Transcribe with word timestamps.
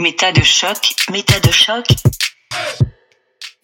Méta 0.00 0.32
de 0.32 0.42
choc, 0.42 0.94
méta 1.10 1.38
de 1.40 1.50
choc. 1.50 1.84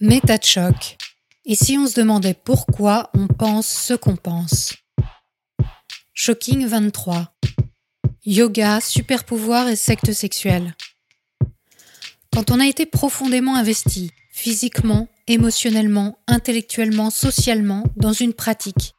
Méta 0.00 0.36
de 0.36 0.44
choc. 0.44 0.98
Et 1.46 1.54
si 1.54 1.78
on 1.78 1.86
se 1.86 1.98
demandait 1.98 2.34
pourquoi 2.34 3.08
on 3.14 3.26
pense 3.26 3.66
ce 3.66 3.94
qu'on 3.94 4.16
pense? 4.16 4.74
Shocking 6.12 6.66
23. 6.66 7.34
Yoga, 8.26 8.82
super 8.82 9.24
pouvoir 9.24 9.68
et 9.68 9.76
secte 9.76 10.12
sexuelle. 10.12 10.76
Quand 12.34 12.50
on 12.50 12.60
a 12.60 12.66
été 12.66 12.84
profondément 12.84 13.56
investi, 13.56 14.10
physiquement, 14.30 15.08
émotionnellement, 15.28 16.18
intellectuellement, 16.26 17.08
socialement, 17.08 17.82
dans 17.96 18.12
une 18.12 18.34
pratique, 18.34 18.92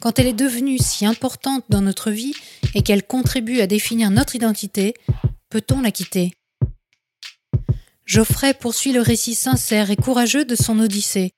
quand 0.00 0.20
elle 0.20 0.28
est 0.28 0.32
devenue 0.32 0.78
si 0.78 1.04
importante 1.04 1.64
dans 1.68 1.82
notre 1.82 2.12
vie 2.12 2.36
et 2.76 2.82
qu'elle 2.82 3.04
contribue 3.04 3.58
à 3.58 3.66
définir 3.66 4.12
notre 4.12 4.36
identité, 4.36 4.94
peut-on 5.50 5.80
la 5.80 5.90
quitter? 5.90 6.35
Geoffrey 8.06 8.54
poursuit 8.54 8.92
le 8.92 9.00
récit 9.00 9.34
sincère 9.34 9.90
et 9.90 9.96
courageux 9.96 10.44
de 10.44 10.54
son 10.54 10.78
Odyssée. 10.78 11.32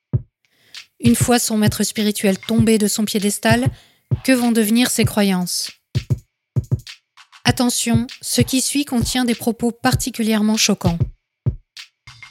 Une 1.01 1.17
fois 1.17 1.39
son 1.39 1.57
maître 1.57 1.83
spirituel 1.83 2.39
tombé 2.39 2.77
de 2.77 2.87
son 2.87 3.07
piédestal, 3.07 3.69
que 4.23 4.33
vont 4.33 4.53
devenir 4.53 4.91
ses 4.91 5.07
croyances? 5.07 5.71
Attention, 7.45 8.07
ce 8.21 8.43
qui 8.43 8.61
suit 8.61 8.85
contient 8.85 9.25
des 9.25 9.35
propos 9.35 9.73
particulièrement 9.73 10.59
choquants. 10.59 10.99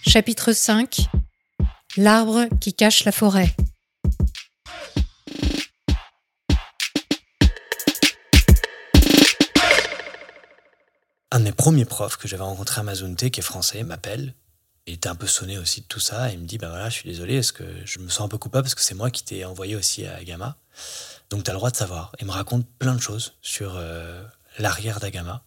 Chapitre 0.05 0.53
5 0.53 1.07
L'arbre 1.97 2.45
qui 2.61 2.75
cache 2.75 3.05
la 3.05 3.11
forêt. 3.11 3.55
Un 11.31 11.39
de 11.39 11.43
mes 11.43 11.51
premiers 11.51 11.85
profs 11.85 12.17
que 12.17 12.27
j'avais 12.27 12.43
rencontré 12.43 12.79
à 12.79 12.83
Mazunte, 12.83 13.29
qui 13.29 13.39
est 13.39 13.43
français, 13.43 13.83
m'appelle. 13.83 14.33
Il 14.85 14.93
était 14.93 15.09
un 15.09 15.15
peu 15.15 15.27
sonné 15.27 15.57
aussi 15.57 15.81
de 15.81 15.85
tout 15.85 15.99
ça 15.99 16.29
et 16.29 16.33
il 16.33 16.39
me 16.39 16.45
dit 16.45 16.57
Bah 16.57 16.69
voilà, 16.69 16.89
je 16.89 16.95
suis 16.95 17.09
désolé, 17.09 17.35
est-ce 17.35 17.51
que 17.51 17.65
je 17.83 17.99
me 17.99 18.07
sens 18.07 18.25
un 18.25 18.29
peu 18.29 18.37
coupable 18.37 18.63
parce 18.63 18.75
que 18.75 18.81
c'est 18.81 18.95
moi 18.95 19.11
qui 19.11 19.23
t'ai 19.23 19.43
envoyé 19.43 19.75
aussi 19.75 20.05
à 20.05 20.15
Agama? 20.15 20.55
Donc 21.29 21.43
tu 21.43 21.49
as 21.49 21.53
le 21.53 21.57
droit 21.57 21.71
de 21.71 21.75
savoir. 21.75 22.13
Il 22.21 22.27
me 22.27 22.31
raconte 22.31 22.65
plein 22.79 22.95
de 22.95 23.01
choses 23.01 23.33
sur 23.41 23.75
euh, 23.75 24.23
l'arrière 24.57 25.01
d'Agama. 25.01 25.43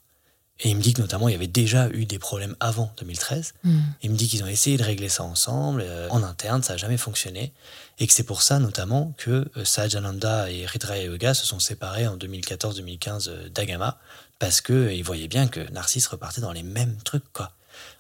Et 0.63 0.69
il 0.69 0.77
me 0.77 0.83
dit 0.83 0.93
que 0.93 1.01
notamment 1.01 1.29
il 1.29 1.33
y 1.33 1.35
avait 1.35 1.47
déjà 1.47 1.89
eu 1.89 2.05
des 2.05 2.19
problèmes 2.19 2.55
avant 2.61 2.93
2013. 2.99 3.55
Il 4.03 4.11
me 4.11 4.17
dit 4.17 4.29
qu'ils 4.29 4.45
ont 4.45 4.47
essayé 4.47 4.77
de 4.77 4.83
régler 4.83 5.09
ça 5.09 5.23
ensemble, 5.23 5.83
euh, 5.83 6.07
en 6.11 6.23
interne, 6.23 6.63
ça 6.63 6.75
n'a 6.75 6.77
jamais 6.77 6.99
fonctionné. 6.99 7.55
Et 7.99 8.07
que 8.07 8.13
c'est 8.13 8.25
pour 8.25 8.43
ça 8.43 8.59
notamment 8.59 9.15
que 9.17 9.49
euh, 9.57 9.65
Sahajananda 9.65 10.51
et 10.51 10.67
Ridra 10.67 10.99
Yoga 10.99 11.33
se 11.33 11.47
sont 11.47 11.61
séparés 11.61 12.07
en 12.07 12.17
2014-2015 12.19 13.29
euh, 13.29 13.49
d'Agama, 13.49 13.99
parce 14.41 14.63
qu'ils 14.63 15.05
voyaient 15.05 15.29
bien 15.29 15.47
que 15.47 15.61
Narcisse 15.71 16.09
repartait 16.09 16.41
dans 16.41 16.51
les 16.51 16.65
mêmes 16.65 16.97
trucs, 17.05 17.31
quoi. 17.33 17.53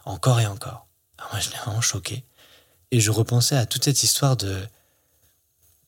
Encore 0.06 0.40
et 0.40 0.46
encore. 0.46 0.86
Alors 1.18 1.30
moi, 1.32 1.40
je 1.40 1.50
l'ai 1.50 1.56
vraiment 1.58 1.82
choqué. 1.82 2.24
Et 2.90 2.98
je 2.98 3.10
repensais 3.12 3.56
à 3.56 3.66
toute 3.66 3.84
cette 3.84 4.02
histoire 4.02 4.36
de, 4.36 4.56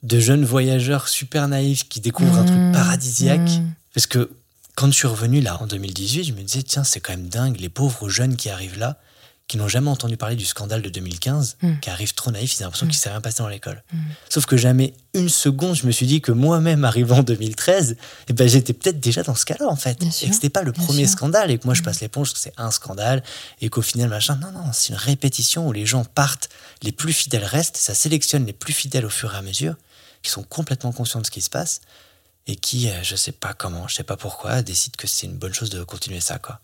de 0.02 0.20
jeunes 0.20 0.44
voyageurs 0.44 1.08
super 1.08 1.48
naïfs 1.48 1.88
qui 1.88 2.00
découvrent 2.00 2.38
un 2.38 2.44
truc 2.44 2.72
paradisiaque. 2.72 3.50
Parce 3.94 4.06
que 4.06 4.30
quand 4.76 4.88
je 4.88 4.92
suis 4.92 5.08
revenu 5.08 5.40
là 5.40 5.60
en 5.60 5.66
2018, 5.66 6.24
je 6.24 6.32
me 6.34 6.42
disais, 6.42 6.62
tiens, 6.62 6.84
c'est 6.84 7.00
quand 7.00 7.12
même 7.12 7.28
dingue, 7.28 7.58
les 7.58 7.70
pauvres 7.70 8.10
jeunes 8.10 8.36
qui 8.36 8.50
arrivent 8.50 8.78
là, 8.78 9.00
qui 9.48 9.58
n'ont 9.58 9.68
jamais 9.68 9.90
entendu 9.90 10.16
parler 10.16 10.36
du 10.36 10.46
scandale 10.46 10.80
de 10.82 10.88
2015, 10.88 11.58
qui 11.82 11.90
arrivent 11.90 12.14
trop 12.14 12.30
naïfs, 12.30 12.54
ils 12.54 12.62
ont 12.62 12.66
l'impression 12.66 12.86
qu'il 12.86 12.96
ne 12.96 13.00
s'est 13.00 13.10
rien 13.10 13.20
passé 13.20 13.42
dans 13.42 13.48
l'école. 13.48 13.82
Sauf 14.28 14.46
que 14.46 14.56
jamais 14.56 14.94
une 15.14 15.28
seconde, 15.28 15.74
je 15.76 15.86
me 15.86 15.92
suis 15.92 16.06
dit 16.06 16.22
que 16.22 16.32
moi-même, 16.32 16.84
arrivant 16.84 17.18
en 17.18 17.22
2013, 17.22 17.96
eh 18.28 18.32
ben, 18.32 18.48
j'étais 18.48 18.72
peut-être 18.72 18.98
déjà 18.98 19.22
dans 19.22 19.34
ce 19.34 19.44
cas-là, 19.44 19.68
en 19.68 19.76
fait. 19.76 19.98
Bien 19.98 20.08
et 20.08 20.12
sûr, 20.12 20.28
que 20.28 20.34
c'était 20.34 20.48
pas 20.48 20.62
le 20.62 20.72
premier 20.72 21.04
sûr. 21.04 21.18
scandale, 21.18 21.50
et 21.50 21.58
que 21.58 21.66
moi, 21.66 21.74
je 21.74 21.82
passe 21.82 22.00
l'éponge, 22.00 22.32
que 22.32 22.38
c'est 22.38 22.54
un 22.56 22.70
scandale, 22.70 23.22
et 23.60 23.68
qu'au 23.68 23.82
final, 23.82 24.08
machin, 24.08 24.36
non, 24.36 24.52
non, 24.52 24.70
c'est 24.72 24.90
une 24.90 24.98
répétition 24.98 25.68
où 25.68 25.72
les 25.72 25.84
gens 25.84 26.04
partent, 26.04 26.48
les 26.82 26.92
plus 26.92 27.12
fidèles 27.12 27.44
restent, 27.44 27.76
ça 27.76 27.94
sélectionne 27.94 28.46
les 28.46 28.54
plus 28.54 28.72
fidèles 28.72 29.04
au 29.04 29.10
fur 29.10 29.34
et 29.34 29.36
à 29.36 29.42
mesure, 29.42 29.74
qui 30.22 30.30
sont 30.30 30.44
complètement 30.44 30.92
conscients 30.92 31.20
de 31.20 31.26
ce 31.26 31.30
qui 31.30 31.42
se 31.42 31.50
passe, 31.50 31.82
et 32.46 32.56
qui, 32.56 32.88
euh, 32.88 33.02
je 33.02 33.16
sais 33.16 33.32
pas 33.32 33.52
comment, 33.52 33.86
je 33.86 33.96
sais 33.96 34.02
pas 34.02 34.16
pourquoi, 34.16 34.62
décident 34.62 34.96
que 34.96 35.06
c'est 35.06 35.26
une 35.26 35.36
bonne 35.36 35.54
chose 35.54 35.70
de 35.70 35.84
continuer 35.84 36.20
ça, 36.20 36.38
quoi. 36.38 36.60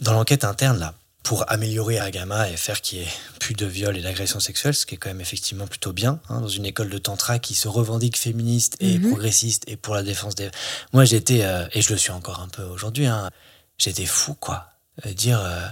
Dans 0.00 0.12
l'enquête 0.12 0.44
interne, 0.44 0.78
là, 0.78 0.94
pour 1.22 1.50
améliorer 1.50 1.98
Agama 1.98 2.50
et 2.50 2.56
faire 2.56 2.80
qu'il 2.82 2.98
y 2.98 3.02
ait 3.02 3.08
plus 3.40 3.54
de 3.54 3.64
viols 3.64 3.96
et 3.96 4.02
d'agressions 4.02 4.40
sexuelles, 4.40 4.74
ce 4.74 4.84
qui 4.86 4.94
est 4.94 4.98
quand 4.98 5.08
même 5.08 5.20
effectivement 5.22 5.66
plutôt 5.66 5.92
bien, 5.92 6.20
hein, 6.28 6.40
dans 6.40 6.48
une 6.48 6.66
école 6.66 6.90
de 6.90 6.98
tantra 6.98 7.38
qui 7.38 7.54
se 7.54 7.68
revendique 7.68 8.18
féministe 8.18 8.76
et 8.80 8.98
Mhm. 8.98 9.08
progressiste 9.10 9.64
et 9.66 9.76
pour 9.76 9.94
la 9.94 10.02
défense 10.02 10.34
des... 10.34 10.50
Moi, 10.92 11.04
j'étais, 11.04 11.44
euh, 11.44 11.66
et 11.72 11.80
je 11.80 11.90
le 11.92 11.98
suis 11.98 12.10
encore 12.10 12.40
un 12.40 12.48
peu 12.48 12.62
aujourd'hui, 12.64 13.06
hein, 13.06 13.30
j'étais 13.78 14.04
fou, 14.06 14.34
quoi. 14.34 14.68
Euh, 15.06 15.12
dire, 15.14 15.40
euh, 15.40 15.66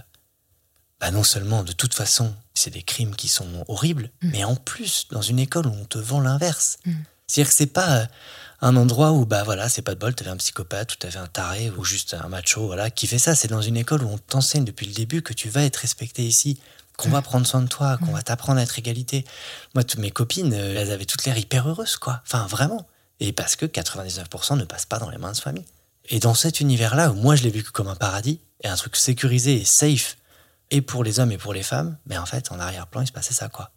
bah 1.00 1.10
non 1.10 1.22
seulement, 1.24 1.64
de 1.64 1.72
toute 1.72 1.94
façon, 1.94 2.32
c'est 2.54 2.70
des 2.70 2.82
crimes 2.82 3.14
qui 3.16 3.28
sont 3.28 3.64
horribles, 3.68 4.10
mais 4.22 4.44
en 4.44 4.54
plus, 4.56 5.06
dans 5.10 5.22
une 5.22 5.38
école 5.38 5.66
où 5.66 5.72
on 5.72 5.84
te 5.84 5.98
vend 5.98 6.20
l'inverse. 6.20 6.78
C'est-à-dire 7.26 7.50
que 7.50 7.56
c'est 7.56 7.66
pas 7.66 7.96
euh, 7.98 8.06
un 8.62 8.76
endroit 8.76 9.10
où, 9.10 9.26
bah 9.26 9.42
voilà, 9.42 9.68
c'est 9.68 9.82
pas 9.82 9.94
de 9.94 9.98
bol, 9.98 10.14
t'avais 10.14 10.30
un 10.30 10.36
psychopathe 10.36 10.94
ou 10.94 10.96
t'avais 10.96 11.18
un 11.18 11.26
taré 11.26 11.70
ou 11.76 11.84
juste 11.84 12.14
un 12.14 12.28
macho, 12.28 12.64
voilà, 12.66 12.90
qui 12.90 13.08
fait 13.08 13.18
ça. 13.18 13.34
C'est 13.34 13.48
dans 13.48 13.60
une 13.60 13.76
école 13.76 14.04
où 14.04 14.08
on 14.08 14.18
t'enseigne 14.18 14.64
depuis 14.64 14.86
le 14.86 14.94
début 14.94 15.20
que 15.20 15.32
tu 15.32 15.48
vas 15.48 15.64
être 15.64 15.76
respecté 15.76 16.22
ici, 16.22 16.60
qu'on 16.96 17.10
va 17.10 17.22
prendre 17.22 17.44
soin 17.44 17.60
de 17.60 17.66
toi, 17.66 17.98
qu'on 17.98 18.12
va 18.12 18.22
t'apprendre 18.22 18.60
à 18.60 18.62
être 18.62 18.78
égalité. 18.78 19.24
Moi, 19.74 19.82
toutes 19.82 19.98
mes 19.98 20.12
copines, 20.12 20.54
euh, 20.54 20.80
elles 20.80 20.92
avaient 20.92 21.06
toutes 21.06 21.24
l'air 21.24 21.36
hyper 21.36 21.68
heureuses, 21.68 21.96
quoi. 21.96 22.22
Enfin, 22.24 22.46
vraiment. 22.46 22.86
Et 23.18 23.32
parce 23.32 23.56
que 23.56 23.66
99% 23.66 24.56
ne 24.56 24.64
passent 24.64 24.86
pas 24.86 25.00
dans 25.00 25.10
les 25.10 25.18
mains 25.18 25.32
de 25.32 25.38
famille. 25.38 25.66
Et 26.08 26.20
dans 26.20 26.34
cet 26.34 26.60
univers-là, 26.60 27.10
où 27.10 27.14
moi 27.14 27.34
je 27.34 27.42
l'ai 27.42 27.50
vécu 27.50 27.72
comme 27.72 27.88
un 27.88 27.96
paradis, 27.96 28.40
et 28.62 28.68
un 28.68 28.76
truc 28.76 28.94
sécurisé 28.94 29.60
et 29.60 29.64
safe, 29.64 30.16
et 30.70 30.82
pour 30.82 31.02
les 31.02 31.18
hommes 31.18 31.32
et 31.32 31.38
pour 31.38 31.52
les 31.52 31.64
femmes, 31.64 31.98
mais 32.06 32.16
en 32.16 32.26
fait, 32.26 32.52
en 32.52 32.60
arrière-plan, 32.60 33.00
il 33.00 33.06
se 33.08 33.12
passait 33.12 33.34
ça, 33.34 33.48
quoi. 33.48 33.72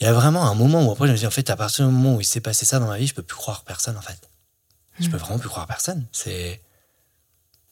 Il 0.00 0.04
y 0.04 0.06
a 0.06 0.12
vraiment 0.12 0.44
un 0.48 0.54
moment 0.54 0.84
où 0.86 0.90
après, 0.90 1.06
je 1.06 1.12
me 1.12 1.16
dit, 1.18 1.26
en 1.26 1.30
fait, 1.30 1.48
à 1.50 1.56
partir 1.56 1.86
du 1.86 1.92
moment 1.92 2.16
où 2.16 2.20
il 2.20 2.24
s'est 2.24 2.40
passé 2.40 2.64
ça 2.64 2.78
dans 2.80 2.88
ma 2.88 2.98
vie, 2.98 3.06
je 3.06 3.14
peux 3.14 3.22
plus 3.22 3.36
croire 3.36 3.62
personne, 3.64 3.96
en 3.96 4.02
fait. 4.02 4.28
Je 4.98 5.08
peux 5.08 5.16
vraiment 5.16 5.38
plus 5.38 5.48
croire 5.48 5.66
personne. 5.66 6.06
C'est. 6.12 6.60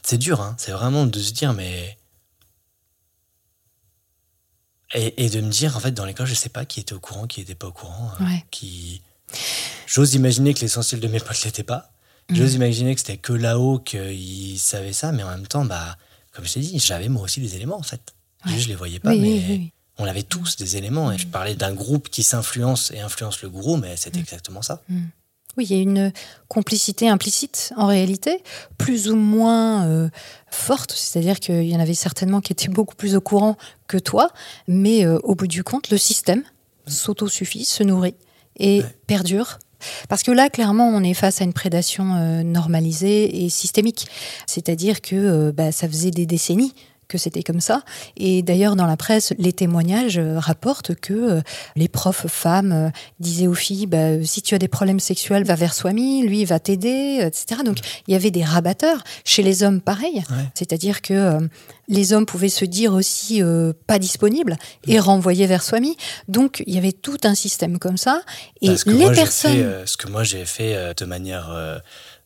C'est 0.02 0.16
dur, 0.18 0.40
hein. 0.40 0.54
C'est 0.58 0.72
vraiment 0.72 1.06
de 1.06 1.18
se 1.20 1.32
dire, 1.32 1.52
mais. 1.52 1.98
Et, 4.94 5.24
et 5.24 5.30
de 5.30 5.40
me 5.40 5.50
dire, 5.50 5.76
en 5.76 5.80
fait, 5.80 5.92
dans 5.92 6.04
l'école, 6.04 6.26
je 6.26 6.34
sais 6.34 6.48
pas 6.48 6.64
qui 6.64 6.80
était 6.80 6.94
au 6.94 7.00
courant, 7.00 7.26
qui 7.26 7.40
était 7.40 7.54
pas 7.54 7.68
au 7.68 7.72
courant. 7.72 8.10
euh, 8.20 8.24
Ouais. 8.24 8.44
Qui. 8.50 9.02
J'ose 9.86 10.14
imaginer 10.14 10.54
que 10.54 10.60
l'essentiel 10.60 11.00
de 11.00 11.06
mes 11.08 11.20
potes 11.20 11.44
l'étaient 11.44 11.62
pas. 11.62 11.90
J'ose 12.32 12.54
imaginer 12.54 12.94
que 12.94 13.00
c'était 13.00 13.16
que 13.16 13.32
là-haut 13.32 13.80
qu'ils 13.80 14.58
savaient 14.60 14.92
ça, 14.92 15.10
mais 15.10 15.22
en 15.24 15.30
même 15.30 15.46
temps, 15.48 15.64
bah, 15.64 15.96
comme 16.32 16.44
je 16.46 16.54
t'ai 16.54 16.60
dit, 16.60 16.78
j'avais 16.78 17.08
moi 17.08 17.22
aussi 17.22 17.40
des 17.40 17.56
éléments, 17.56 17.76
en 17.78 17.82
fait. 17.82 18.00
Ouais. 18.46 18.56
Je 18.58 18.68
les 18.68 18.76
voyais 18.76 19.00
pas, 19.00 19.10
Oui, 19.10 19.20
mais 19.20 19.28
oui, 19.28 19.44
oui, 19.48 19.56
oui. 19.58 19.72
On 20.00 20.04
avait 20.06 20.22
tous 20.24 20.56
des 20.56 20.76
éléments. 20.76 21.12
Et 21.12 21.18
je 21.18 21.26
parlais 21.26 21.54
d'un 21.54 21.72
groupe 21.72 22.08
qui 22.08 22.22
s'influence 22.22 22.90
et 22.92 23.00
influence 23.00 23.42
le 23.42 23.48
gourou, 23.48 23.76
mais 23.76 23.96
c'était 23.96 24.18
exactement 24.20 24.62
ça. 24.62 24.82
Oui, 25.56 25.66
il 25.68 25.76
y 25.76 25.78
a 25.78 25.82
une 25.82 26.12
complicité 26.48 27.08
implicite 27.08 27.72
en 27.76 27.86
réalité, 27.86 28.42
plus 28.78 29.10
ou 29.10 29.16
moins 29.16 29.86
euh, 29.88 30.08
forte, 30.50 30.92
c'est-à-dire 30.92 31.40
qu'il 31.40 31.64
y 31.68 31.76
en 31.76 31.80
avait 31.80 31.94
certainement 31.94 32.40
qui 32.40 32.52
étaient 32.52 32.68
beaucoup 32.68 32.94
plus 32.94 33.16
au 33.16 33.20
courant 33.20 33.56
que 33.88 33.98
toi, 33.98 34.30
mais 34.68 35.04
euh, 35.04 35.18
au 35.24 35.34
bout 35.34 35.48
du 35.48 35.64
compte, 35.64 35.90
le 35.90 35.98
système 35.98 36.42
s'autosuffit, 36.86 37.64
se 37.64 37.82
nourrit 37.82 38.14
et 38.58 38.80
Ouais. 38.80 38.96
perdure. 39.06 39.58
Parce 40.08 40.22
que 40.22 40.30
là, 40.30 40.50
clairement, 40.50 40.88
on 40.88 41.02
est 41.02 41.14
face 41.14 41.40
à 41.40 41.44
une 41.44 41.54
prédation 41.54 42.14
euh, 42.14 42.42
normalisée 42.42 43.44
et 43.44 43.48
systémique. 43.48 44.06
C'est-à-dire 44.46 45.00
que 45.00 45.16
euh, 45.16 45.52
bah, 45.52 45.72
ça 45.72 45.88
faisait 45.88 46.10
des 46.10 46.26
décennies 46.26 46.74
que 47.10 47.18
c'était 47.18 47.42
comme 47.42 47.60
ça. 47.60 47.82
Et 48.16 48.42
d'ailleurs, 48.42 48.76
dans 48.76 48.86
la 48.86 48.96
presse, 48.96 49.34
les 49.38 49.52
témoignages 49.52 50.18
euh, 50.18 50.38
rapportent 50.38 50.94
que 50.94 51.12
euh, 51.12 51.40
les 51.76 51.88
profs 51.88 52.26
femmes 52.28 52.72
euh, 52.72 52.90
disaient 53.18 53.48
aux 53.48 53.54
filles 53.54 53.86
bah, 53.86 54.22
si 54.24 54.40
tu 54.40 54.54
as 54.54 54.58
des 54.58 54.68
problèmes 54.68 55.00
sexuels, 55.00 55.44
va 55.44 55.56
vers 55.56 55.74
Swami, 55.74 56.22
lui 56.22 56.40
il 56.40 56.46
va 56.46 56.58
t'aider, 56.60 57.18
etc. 57.22 57.62
Donc 57.64 57.78
il 58.06 58.12
y 58.12 58.16
avait 58.16 58.30
des 58.30 58.44
rabatteurs. 58.44 59.02
Chez 59.24 59.42
les 59.42 59.62
hommes, 59.62 59.80
pareil. 59.80 60.22
Ouais. 60.30 60.48
C'est-à-dire 60.54 61.02
que 61.02 61.14
euh, 61.14 61.40
les 61.88 62.12
hommes 62.12 62.26
pouvaient 62.26 62.48
se 62.48 62.64
dire 62.64 62.92
aussi 62.92 63.42
euh, 63.42 63.72
pas 63.86 63.98
disponibles 63.98 64.56
et 64.86 64.98
renvoyer 64.98 65.46
vers 65.46 65.62
Swami. 65.62 65.96
Donc 66.28 66.62
il 66.66 66.74
y 66.74 66.78
avait 66.78 66.92
tout 66.92 67.18
un 67.24 67.34
système 67.34 67.78
comme 67.78 67.96
ça. 67.96 68.22
Et 68.60 68.74
que 68.74 68.90
les 68.90 68.96
moi, 69.04 69.12
personnes. 69.12 69.52
fait, 69.52 69.62
euh, 69.62 69.86
ce 69.86 69.96
que 69.96 70.08
moi 70.08 70.22
j'ai 70.22 70.44
fait 70.44 70.94
de 70.96 71.04
manière 71.04 71.80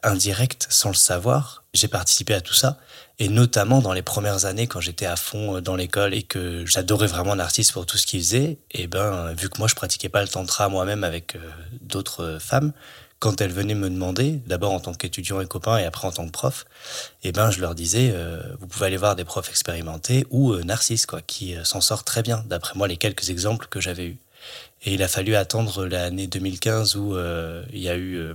indirecte, 0.04 0.66
sans 0.70 0.90
le 0.90 0.94
savoir, 0.94 1.64
j'ai 1.72 1.88
participé 1.88 2.34
à 2.34 2.40
tout 2.40 2.54
ça. 2.54 2.78
Et 3.18 3.28
notamment 3.28 3.80
dans 3.80 3.92
les 3.92 4.02
premières 4.02 4.44
années, 4.44 4.66
quand 4.66 4.80
j'étais 4.80 5.06
à 5.06 5.16
fond 5.16 5.56
euh, 5.56 5.60
dans 5.60 5.76
l'école 5.76 6.14
et 6.14 6.22
que 6.22 6.64
j'adorais 6.66 7.06
vraiment 7.06 7.34
l'artiste 7.34 7.72
pour 7.72 7.86
tout 7.86 7.96
ce 7.96 8.06
qu'il 8.06 8.20
faisait, 8.20 8.58
et 8.72 8.86
ben, 8.86 9.32
vu 9.34 9.48
que 9.48 9.58
moi 9.58 9.68
je 9.68 9.74
pratiquais 9.74 10.08
pas 10.08 10.22
le 10.22 10.28
tantra 10.28 10.68
moi-même 10.68 11.04
avec 11.04 11.36
euh, 11.36 11.38
d'autres 11.80 12.24
euh, 12.24 12.38
femmes, 12.38 12.72
quand 13.20 13.40
elles 13.40 13.52
venaient 13.52 13.74
me 13.74 13.88
demander, 13.88 14.42
d'abord 14.46 14.72
en 14.72 14.80
tant 14.80 14.92
qu'étudiant 14.92 15.40
et 15.40 15.46
copain 15.46 15.78
et 15.78 15.84
après 15.84 16.06
en 16.06 16.10
tant 16.10 16.26
que 16.26 16.32
prof, 16.32 16.66
et 17.22 17.32
ben 17.32 17.50
je 17.50 17.60
leur 17.60 17.74
disais, 17.74 18.14
vous 18.60 18.66
pouvez 18.66 18.84
aller 18.84 18.98
voir 18.98 19.16
des 19.16 19.24
profs 19.24 19.48
expérimentés 19.48 20.26
ou 20.28 20.54
Narcisse, 20.56 21.06
quoi, 21.06 21.22
qui 21.22 21.54
s'en 21.64 21.80
sort 21.80 22.04
très 22.04 22.22
bien, 22.22 22.44
d'après 22.48 22.74
moi 22.74 22.86
les 22.86 22.98
quelques 22.98 23.30
exemples 23.30 23.68
que 23.70 23.80
j'avais 23.80 24.08
eus. 24.08 24.18
Et 24.82 24.92
il 24.92 25.02
a 25.02 25.08
fallu 25.08 25.36
attendre 25.36 25.86
l'année 25.86 26.26
2015 26.26 26.96
où 26.96 27.16
il 27.72 27.78
y 27.78 27.88
a 27.88 27.96
eu 27.96 28.34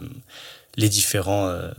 les 0.77 0.89
différents 0.89 1.48
euh, 1.48 1.71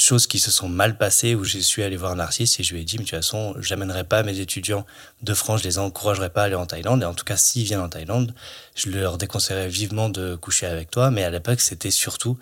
choses 0.00 0.26
qui 0.26 0.38
se 0.38 0.50
sont 0.50 0.68
mal 0.68 0.96
passées 0.96 1.34
où 1.34 1.44
je 1.44 1.58
suis 1.58 1.82
allé 1.82 1.96
voir 1.96 2.14
Narcisse 2.16 2.58
et 2.60 2.62
je 2.62 2.74
lui 2.74 2.82
ai 2.82 2.84
dit, 2.84 2.96
mais 2.98 3.04
de 3.04 3.08
toute 3.08 3.18
façon, 3.18 3.54
j'amènerai 3.58 4.04
pas 4.04 4.22
mes 4.22 4.40
étudiants 4.40 4.86
de 5.22 5.34
France, 5.34 5.60
je 5.60 5.68
les 5.68 5.78
encouragerai 5.78 6.30
pas 6.30 6.42
à 6.42 6.44
aller 6.44 6.54
en 6.54 6.66
Thaïlande. 6.66 7.02
Et 7.02 7.06
en 7.06 7.14
tout 7.14 7.24
cas, 7.24 7.36
s'ils 7.36 7.64
viennent 7.64 7.80
en 7.80 7.88
Thaïlande, 7.88 8.34
je 8.74 8.90
leur 8.90 9.18
déconseillerais 9.18 9.68
vivement 9.68 10.08
de 10.08 10.36
coucher 10.36 10.66
avec 10.66 10.90
toi. 10.90 11.10
Mais 11.10 11.24
à 11.24 11.30
l'époque, 11.30 11.60
c'était 11.60 11.90
surtout 11.90 12.38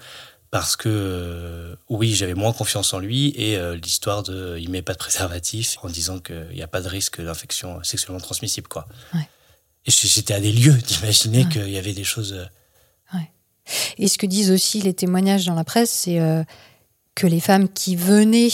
parce 0.50 0.76
que, 0.76 0.88
euh, 0.88 1.76
oui, 1.88 2.14
j'avais 2.14 2.34
moins 2.34 2.52
confiance 2.52 2.94
en 2.94 2.98
lui 2.98 3.32
et 3.36 3.56
euh, 3.56 3.76
l'histoire 3.76 4.22
de 4.22 4.56
il 4.58 4.70
met 4.70 4.82
pas 4.82 4.92
de 4.92 4.98
préservatif 4.98 5.76
en 5.82 5.88
disant 5.88 6.18
qu'il 6.18 6.48
n'y 6.54 6.62
a 6.62 6.68
pas 6.68 6.80
de 6.80 6.88
risque 6.88 7.20
d'infection 7.20 7.82
sexuellement 7.82 8.20
transmissible, 8.20 8.68
quoi. 8.68 8.86
Ouais. 9.12 9.28
Et 9.86 9.90
j'étais 9.90 10.34
à 10.34 10.40
des 10.40 10.52
lieux 10.52 10.72
d'imaginer 10.72 11.48
qu'il 11.48 11.68
y 11.70 11.78
avait 11.78 11.92
des 11.92 12.04
choses. 12.04 12.48
Et 13.98 14.08
ce 14.08 14.18
que 14.18 14.26
disent 14.26 14.50
aussi 14.50 14.80
les 14.80 14.94
témoignages 14.94 15.46
dans 15.46 15.54
la 15.54 15.64
presse, 15.64 15.90
c'est 15.90 16.20
euh, 16.20 16.42
que 17.14 17.26
les 17.26 17.40
femmes 17.40 17.68
qui 17.68 17.96
venaient 17.96 18.50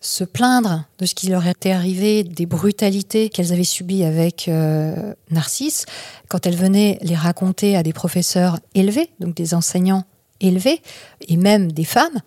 se 0.00 0.24
plaindre 0.24 0.84
de 0.98 1.06
ce 1.06 1.14
qui 1.14 1.28
leur 1.28 1.46
était 1.46 1.70
arrivé, 1.70 2.24
des 2.24 2.46
brutalités 2.46 3.28
qu'elles 3.28 3.52
avaient 3.52 3.62
subies 3.62 4.02
avec 4.02 4.48
euh, 4.48 5.14
Narcisse, 5.30 5.86
quand 6.28 6.46
elles 6.46 6.56
venaient 6.56 6.98
les 7.02 7.14
raconter 7.14 7.76
à 7.76 7.84
des 7.84 7.92
professeurs 7.92 8.58
élevés, 8.74 9.10
donc 9.20 9.34
des 9.34 9.54
enseignants 9.54 10.04
élevés, 10.40 10.82
et 11.28 11.36
même 11.36 11.70
des 11.70 11.84
femmes, 11.84 12.20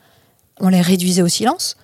on 0.61 0.69
les 0.69 0.81
réduisait 0.81 1.21
au 1.21 1.27
silence. 1.27 1.75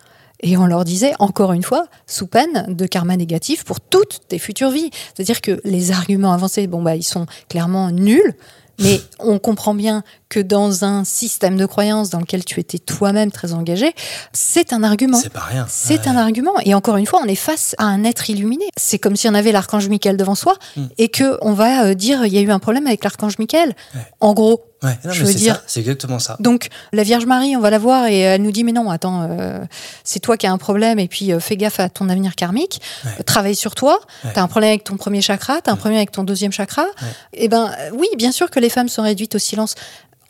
Et 0.44 0.58
on 0.58 0.66
leur 0.66 0.86
disait, 0.86 1.14
encore 1.20 1.54
une 1.54 1.62
fois, 1.62 1.86
sous 2.08 2.26
peine 2.26 2.66
de 2.70 2.88
karma 2.88 3.16
négatif 3.16 3.64
pour 3.64 3.80
toutes 3.80 4.22
tes 4.28 4.40
futures 4.40 4.72
vies. 4.72 4.90
C'est-à-dire 5.14 5.40
que 5.40 5.62
les 5.64 5.92
arguments 5.92 6.34
avancés, 6.34 6.66
bon, 6.66 6.82
bah, 6.82 6.96
ils 6.96 7.04
sont 7.04 7.28
clairement 7.48 7.92
nuls, 7.92 8.36
mais 8.82 9.02
on 9.20 9.40
comprend 9.40 9.74
bien 9.74 10.04
que 10.30 10.40
dans 10.40 10.84
un 10.86 11.04
système 11.04 11.58
de 11.58 11.66
croyance 11.66 12.10
dans 12.10 12.20
lequel 12.20 12.44
tu 12.46 12.60
étais 12.60 12.80
toi-même 12.80 13.32
très 13.32 13.54
engagé, 13.54 13.94
c'est 14.34 14.74
un 14.74 14.84
argument. 14.84 15.18
C'est 15.22 15.30
pas 15.30 15.40
rien. 15.42 15.66
C'est 15.70 16.02
Ouais. 16.02 16.08
un 16.10 16.18
argument. 16.18 16.54
Et 16.66 16.74
encore 16.74 16.98
une 16.98 17.06
fois, 17.06 17.20
on 17.24 17.28
est 17.28 17.36
face 17.36 17.76
à 17.78 17.86
un 17.86 18.04
être 18.04 18.30
illuminé. 18.30 18.66
C'est 18.78 18.98
comme 19.00 19.16
si 19.16 19.28
on 19.30 19.34
avait 19.34 19.52
l'archange 19.52 19.88
Michael 19.90 20.18
devant 20.18 20.36
soi 20.36 20.56
Mm. 20.78 20.86
et 20.98 21.10
que 21.10 21.38
on 21.42 21.54
va 21.54 21.86
euh, 21.86 21.94
dire 21.94 22.26
il 22.26 22.34
y 22.34 22.38
a 22.38 22.42
eu 22.42 22.52
un 22.52 22.60
problème 22.60 22.88
avec 22.88 23.04
l'archange 23.04 23.38
Michael. 23.40 23.76
En 24.20 24.34
gros. 24.34 24.62
Ouais, 24.84 24.98
non, 25.06 25.12
Je 25.12 25.24
veux 25.24 25.34
dire- 25.34 25.62
c'est 25.68 25.80
exactement 25.82 26.18
ça. 26.18 26.38
Donc 26.40 26.70
la 26.92 27.04
Vierge 27.04 27.26
Marie, 27.28 27.56
on 27.56 27.60
va 27.60 27.70
la 27.70 27.78
voir 27.78 28.08
et 28.08 28.20
elle 28.20 28.42
nous 28.42 28.52
dit 28.52 28.64
mais 28.64 28.72
non, 28.72 28.90
attends, 28.90 29.28
euh, 29.30 29.60
c'est 30.04 30.20
toi 30.20 30.38
qui 30.38 30.48
as 30.48 30.52
un 30.52 30.58
problème 30.58 30.98
et 30.98 31.08
puis 31.08 31.32
euh, 31.32 31.40
fais 31.40 31.56
gaffe 31.56 31.80
à 31.80 31.88
ton 31.90 32.10
avenir 32.10 32.36
karmique, 32.36 32.82
Ouais. 33.06 33.12
Euh, 33.20 33.24
travaille 33.24 33.56
sur 33.56 33.76
toi. 33.76 34.00
Ouais. 34.24 34.32
T'as 34.34 34.42
un 34.42 34.48
problème 34.48 34.70
avec 34.70 34.84
ton 34.84 34.98
premier 34.98 35.22
chakra, 35.22 35.62
t'as 35.62 35.72
un 35.72 35.76
problème 35.76 35.98
avec 35.98 36.12
ton 36.12 36.24
deuxième 36.24 36.52
chakra. 36.52 36.86
Et 37.34 37.48
ben 37.48 37.72
euh, 37.80 37.90
oui, 37.94 38.08
bien 38.18 38.32
sûr 38.32 38.50
que 38.50 38.60
les 38.60 38.70
femmes 38.70 38.90
sont 38.90 39.04
réduites 39.04 39.36
au 39.36 39.40
silence. 39.40 39.76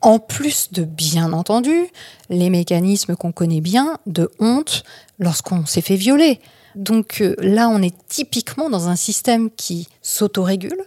En 0.03 0.17
plus 0.17 0.71
de 0.71 0.83
bien 0.83 1.31
entendu 1.31 1.75
les 2.29 2.49
mécanismes 2.49 3.15
qu'on 3.15 3.31
connaît 3.31 3.61
bien 3.61 3.99
de 4.07 4.31
honte 4.39 4.83
lorsqu'on 5.19 5.65
s'est 5.67 5.81
fait 5.81 5.95
violer. 5.95 6.41
Donc 6.75 7.21
euh, 7.21 7.35
là, 7.39 7.69
on 7.69 7.81
est 7.83 7.93
typiquement 8.07 8.69
dans 8.69 8.87
un 8.89 8.95
système 8.95 9.49
qui 9.51 9.87
s'autorégule 10.01 10.83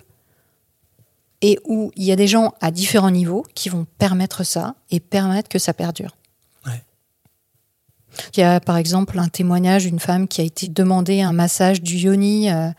et 1.45 1.59
où 1.67 1.93
il 1.95 2.05
y 2.05 2.11
a 2.11 2.17
des 2.17 2.27
gens 2.27 2.55
à 2.63 2.71
différents 2.71 3.11
niveaux 3.11 3.45
qui 3.55 3.69
vont 3.69 3.87
permettre 3.99 4.45
ça 4.45 4.77
et 4.91 4.99
permettre 4.99 5.51
que 5.51 5.59
ça 5.59 5.75
perdure. 5.75 6.17
Ouais. 6.65 6.83
Il 8.35 8.41
y 8.41 8.43
a 8.43 8.61
par 8.61 8.79
exemple 8.79 9.19
un 9.19 9.29
témoignage 9.29 9.85
d'une 9.85 10.01
femme 10.01 10.27
qui 10.27 10.41
a 10.41 10.45
été 10.45 10.69
demandé 10.69 11.21
un 11.21 11.35
massage 11.35 11.83
du 11.83 11.97
yoni 11.97 12.51
euh, 12.51 12.71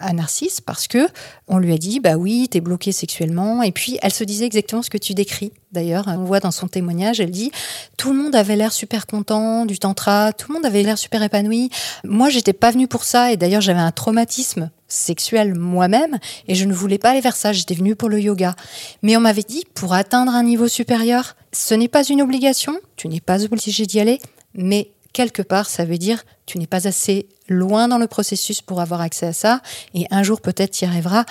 à 0.00 0.14
Narcisse 0.14 0.62
parce 0.62 0.88
que 0.88 1.06
on 1.48 1.58
lui 1.58 1.74
a 1.74 1.76
dit 1.76 2.00
bah 2.00 2.16
oui 2.16 2.48
t'es 2.50 2.62
bloqué 2.62 2.92
sexuellement 2.92 3.62
et 3.62 3.72
puis 3.72 3.98
elle 4.00 4.12
se 4.12 4.24
disait 4.24 4.46
exactement 4.46 4.80
ce 4.80 4.88
que 4.88 4.98
tu 4.98 5.12
décris 5.12 5.52
d'ailleurs 5.72 6.06
on 6.08 6.24
voit 6.24 6.40
dans 6.40 6.50
son 6.50 6.66
témoignage 6.66 7.20
elle 7.20 7.30
dit 7.30 7.52
tout 7.96 8.10
le 8.12 8.18
monde 8.18 8.34
avait 8.34 8.56
l'air 8.56 8.72
super 8.72 9.06
content 9.06 9.66
du 9.66 9.78
tantra 9.78 10.32
tout 10.32 10.48
le 10.48 10.54
monde 10.54 10.66
avait 10.66 10.82
l'air 10.82 10.98
super 10.98 11.22
épanoui 11.22 11.70
moi 12.04 12.28
j'étais 12.28 12.54
pas 12.54 12.70
venue 12.70 12.88
pour 12.88 13.04
ça 13.04 13.32
et 13.32 13.36
d'ailleurs 13.36 13.60
j'avais 13.60 13.80
un 13.80 13.92
traumatisme 13.92 14.70
sexuel 14.94 15.54
moi-même 15.54 16.18
et 16.48 16.54
je 16.54 16.64
ne 16.64 16.72
voulais 16.72 16.98
pas 16.98 17.10
aller 17.10 17.20
vers 17.20 17.36
ça 17.36 17.52
j'étais 17.52 17.74
venue 17.74 17.96
pour 17.96 18.08
le 18.08 18.20
yoga 18.20 18.54
mais 19.02 19.16
on 19.16 19.20
m'avait 19.20 19.42
dit 19.42 19.64
pour 19.74 19.94
atteindre 19.94 20.32
un 20.32 20.42
niveau 20.42 20.68
supérieur 20.68 21.36
ce 21.52 21.74
n'est 21.74 21.88
pas 21.88 22.04
une 22.04 22.22
obligation 22.22 22.74
tu 22.96 23.08
n'es 23.08 23.20
pas 23.20 23.44
obligé 23.44 23.86
d'y 23.86 24.00
aller 24.00 24.20
mais 24.54 24.92
quelque 25.14 25.40
part, 25.40 25.70
ça 25.70 25.86
veut 25.86 25.96
dire 25.96 26.24
tu 26.44 26.58
n'es 26.58 26.66
pas 26.66 26.86
assez 26.86 27.28
loin 27.48 27.88
dans 27.88 27.96
le 27.96 28.06
processus 28.06 28.60
pour 28.60 28.82
avoir 28.82 29.00
accès 29.00 29.26
à 29.26 29.32
ça, 29.32 29.62
et 29.94 30.06
un 30.10 30.22
jour 30.22 30.42
peut-être 30.42 30.72
tu 30.72 30.84
y 30.84 30.88
arriveras. 30.88 31.24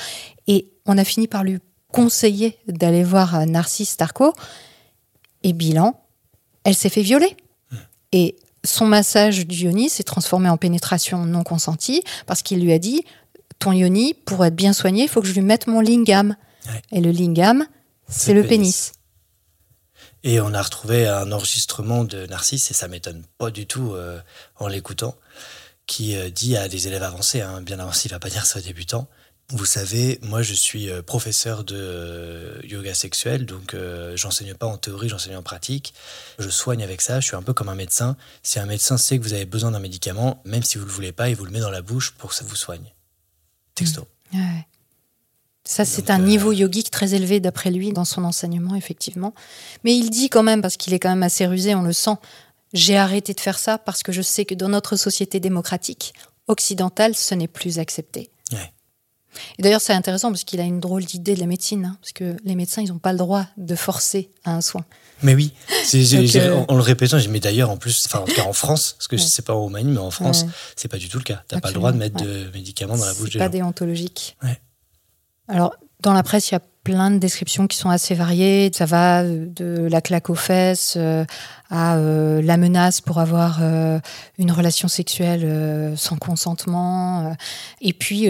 Et 0.47 0.71
on 0.87 0.97
a 0.97 1.03
fini 1.03 1.27
par 1.27 1.43
lui 1.43 1.59
conseiller 1.91 2.57
d'aller 2.67 3.03
voir 3.03 3.45
Narcisse 3.45 3.95
Tarco, 3.97 4.33
et 5.43 5.53
bilan, 5.53 6.01
elle 6.63 6.73
s'est 6.73 6.89
fait 6.89 7.03
violer. 7.03 7.37
Et 8.11 8.37
son 8.63 8.87
massage 8.87 9.45
du 9.45 9.65
yoni 9.65 9.89
s'est 9.89 10.03
transformé 10.03 10.49
en 10.49 10.57
pénétration 10.57 11.25
non 11.25 11.43
consentie, 11.43 12.03
parce 12.25 12.41
qu'il 12.41 12.63
lui 12.63 12.73
a 12.73 12.79
dit, 12.79 13.03
ton 13.63 13.71
yoni, 13.71 14.13
pour 14.13 14.45
être 14.45 14.55
bien 14.55 14.73
soigné, 14.73 15.03
il 15.03 15.09
faut 15.09 15.21
que 15.21 15.27
je 15.27 15.33
lui 15.33 15.41
mette 15.41 15.67
mon 15.67 15.79
lingam. 15.79 16.35
Ouais. 16.67 16.81
Et 16.91 17.01
le 17.01 17.11
lingam, 17.11 17.65
c'est 18.09 18.33
le 18.33 18.43
pénis. 18.43 18.93
Et 20.23 20.39
on 20.39 20.53
a 20.53 20.61
retrouvé 20.61 21.07
un 21.07 21.31
enregistrement 21.31 22.03
de 22.03 22.25
Narcisse, 22.25 22.71
et 22.71 22.73
ça 22.73 22.87
m'étonne 22.87 23.23
pas 23.37 23.51
du 23.51 23.65
tout 23.65 23.93
euh, 23.93 24.19
en 24.57 24.67
l'écoutant, 24.67 25.15
qui 25.85 26.15
euh, 26.15 26.29
dit 26.29 26.55
à 26.55 26.67
des 26.67 26.87
élèves 26.87 27.03
avancés, 27.03 27.41
hein, 27.41 27.61
bien 27.61 27.79
avancés, 27.79 28.07
il 28.07 28.11
va 28.11 28.19
pas 28.19 28.29
dire 28.29 28.45
ça 28.45 28.59
aux 28.59 28.61
débutants. 28.61 29.07
Vous 29.49 29.65
savez, 29.65 30.19
moi 30.21 30.41
je 30.41 30.53
suis 30.53 30.89
euh, 30.89 31.01
professeur 31.01 31.65
de 31.65 32.61
yoga 32.63 32.93
sexuel, 32.93 33.45
donc 33.45 33.75
j'enseigne 34.15 34.53
pas 34.53 34.67
en 34.67 34.77
théorie, 34.77 35.09
j'enseigne 35.09 35.35
en 35.35 35.43
pratique. 35.43 35.93
Je 36.39 36.49
soigne 36.49 36.83
avec 36.83 37.01
ça, 37.01 37.19
je 37.19 37.27
suis 37.27 37.35
un 37.35 37.43
peu 37.43 37.53
comme 37.53 37.67
un 37.67 37.75
médecin. 37.75 38.15
Si 38.41 38.59
un 38.59 38.65
médecin 38.65 38.97
sait 38.97 39.17
que 39.19 39.23
vous 39.23 39.33
avez 39.33 39.45
besoin 39.45 39.71
d'un 39.71 39.79
médicament, 39.79 40.41
même 40.45 40.63
si 40.63 40.77
vous 40.77 40.85
le 40.85 40.91
voulez 40.91 41.11
pas, 41.11 41.29
il 41.29 41.35
vous 41.35 41.45
le 41.45 41.51
met 41.51 41.59
dans 41.59 41.69
la 41.69 41.81
bouche 41.81 42.11
pour 42.11 42.29
que 42.29 42.35
ça 42.35 42.45
vous 42.45 42.55
soigne. 42.55 42.93
Texto. 43.75 44.07
Ouais. 44.33 44.67
Ça, 45.65 45.85
c'est 45.85 46.09
un 46.09 46.19
euh, 46.19 46.25
niveau 46.25 46.51
yogique 46.51 46.91
très 46.91 47.13
élevé 47.13 47.39
d'après 47.39 47.71
lui 47.71 47.93
dans 47.93 48.05
son 48.05 48.25
enseignement, 48.25 48.75
effectivement. 48.75 49.33
Mais 49.83 49.95
il 49.95 50.09
dit 50.09 50.29
quand 50.29 50.43
même, 50.43 50.61
parce 50.61 50.75
qu'il 50.75 50.93
est 50.93 50.99
quand 50.99 51.09
même 51.09 51.23
assez 51.23 51.45
rusé, 51.45 51.73
on 51.73 51.83
le 51.83 51.93
sent, 51.93 52.15
j'ai 52.73 52.97
arrêté 52.97 53.33
de 53.33 53.39
faire 53.39 53.59
ça 53.59 53.77
parce 53.77 54.03
que 54.03 54.11
je 54.11 54.21
sais 54.21 54.45
que 54.45 54.55
dans 54.55 54.69
notre 54.69 54.95
société 54.97 55.39
démocratique 55.39 56.13
occidentale, 56.47 57.15
ce 57.15 57.33
n'est 57.35 57.47
plus 57.47 57.79
accepté. 57.79 58.29
Ouais. 58.51 58.73
Et 59.57 59.61
d'ailleurs, 59.63 59.81
c'est 59.81 59.93
intéressant 59.93 60.29
parce 60.29 60.43
qu'il 60.43 60.59
a 60.59 60.63
une 60.63 60.79
drôle 60.79 61.03
d'idée 61.05 61.35
de 61.35 61.39
la 61.39 61.45
médecine, 61.45 61.85
hein, 61.85 61.97
parce 62.01 62.11
que 62.13 62.35
les 62.43 62.55
médecins, 62.55 62.81
ils 62.81 62.89
n'ont 62.89 62.99
pas 62.99 63.11
le 63.11 63.17
droit 63.17 63.45
de 63.57 63.75
forcer 63.75 64.29
à 64.43 64.53
un 64.55 64.61
soin. 64.61 64.85
Mais 65.21 65.35
oui, 65.35 65.53
Donc, 65.93 66.35
euh, 66.35 66.53
en, 66.67 66.73
en 66.73 66.75
le 66.75 66.81
répétant, 66.81 67.17
j'ai 67.17 67.29
mais 67.29 67.39
d'ailleurs 67.39 67.69
en 67.69 67.77
plus, 67.77 68.05
enfin 68.07 68.19
en 68.19 68.25
tout 68.25 68.33
cas 68.33 68.43
en 68.43 68.51
France, 68.53 68.95
parce 68.97 69.07
que 69.07 69.15
je 69.15 69.21
Ouais. 69.21 69.27
sais 69.29 69.41
pas 69.41 69.53
en 69.53 69.61
Roumanie, 69.61 69.91
mais 69.91 69.99
en 69.99 70.11
France, 70.11 70.41
Ouais. 70.43 70.49
c'est 70.75 70.89
pas 70.89 70.97
du 70.97 71.07
tout 71.07 71.17
le 71.17 71.23
cas. 71.23 71.43
T'as 71.47 71.61
pas 71.61 71.69
le 71.69 71.75
droit 71.75 71.91
de 71.93 71.97
mettre 71.97 72.21
de 72.21 72.49
médicaments 72.53 72.97
dans 72.97 73.05
la 73.05 73.13
bouche 73.13 73.29
C'est 73.31 73.33
des 73.33 73.39
pas 73.39 73.45
gens. 73.45 73.51
déontologique. 73.51 74.35
Ouais. 74.43 74.59
Alors, 75.47 75.75
dans 76.01 76.11
la 76.13 76.23
presse, 76.23 76.49
il 76.49 76.55
y 76.55 76.57
a 76.57 76.61
plein 76.83 77.09
de 77.11 77.17
descriptions 77.19 77.67
qui 77.67 77.77
sont 77.77 77.89
assez 77.89 78.13
variées. 78.15 78.69
Ça 78.73 78.85
va 78.85 79.23
de 79.23 79.87
la 79.89 80.01
claque 80.01 80.29
aux 80.29 80.35
fesses 80.35 80.95
euh, 80.97 81.23
à 81.69 81.97
euh, 81.97 82.41
la 82.41 82.57
menace 82.57 83.01
pour 83.01 83.19
avoir 83.19 83.59
euh, 83.61 83.99
une 84.37 84.51
relation 84.51 84.87
sexuelle 84.87 85.41
euh, 85.43 85.95
sans 85.95 86.17
consentement. 86.17 87.35
et 87.81 87.93
puis, 87.93 88.27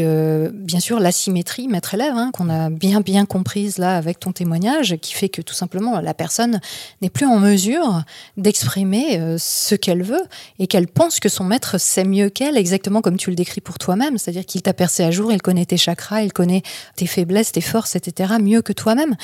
bien 0.51 0.79
sûr, 0.79 0.99
l'asymétrie 0.99 1.67
maître-élève, 1.67 2.15
hein, 2.15 2.31
qu'on 2.33 2.49
a 2.49 2.69
bien, 2.69 3.01
bien 3.01 3.25
comprise 3.25 3.77
là 3.77 3.97
avec 3.97 4.19
ton 4.19 4.31
témoignage, 4.31 4.95
qui 5.01 5.13
fait 5.13 5.29
que 5.29 5.41
tout 5.41 5.53
simplement, 5.53 5.99
la 5.99 6.13
personne 6.13 6.59
n'est 7.01 7.09
plus 7.09 7.25
en 7.25 7.39
mesure 7.39 8.03
d'exprimer 8.37 9.19
ce 9.37 9.75
qu'elle 9.75 10.03
veut 10.03 10.23
et 10.59 10.67
qu'elle 10.67 10.87
pense 10.87 11.19
que 11.19 11.29
son 11.29 11.43
maître 11.43 11.79
sait 11.79 12.03
mieux 12.03 12.29
qu'elle, 12.29 12.57
exactement 12.57 13.01
comme 13.01 13.17
tu 13.17 13.29
le 13.29 13.35
décris 13.35 13.61
pour 13.61 13.77
toi-même. 13.77 14.17
C'est-à-dire 14.17 14.45
qu'il 14.45 14.61
t'a 14.61 14.73
percé 14.73 15.03
à 15.03 15.11
jour, 15.11 15.31
il 15.31 15.41
connaît 15.41 15.65
tes 15.65 15.77
chakras, 15.77 16.21
il 16.21 16.33
connaît 16.33 16.63
tes 16.95 17.07
faiblesses, 17.07 17.51
tes 17.51 17.61
forces, 17.61 17.95
etc., 17.95 18.33
mieux 18.39 18.61
que 18.61 18.73
toi-même. 18.73 19.15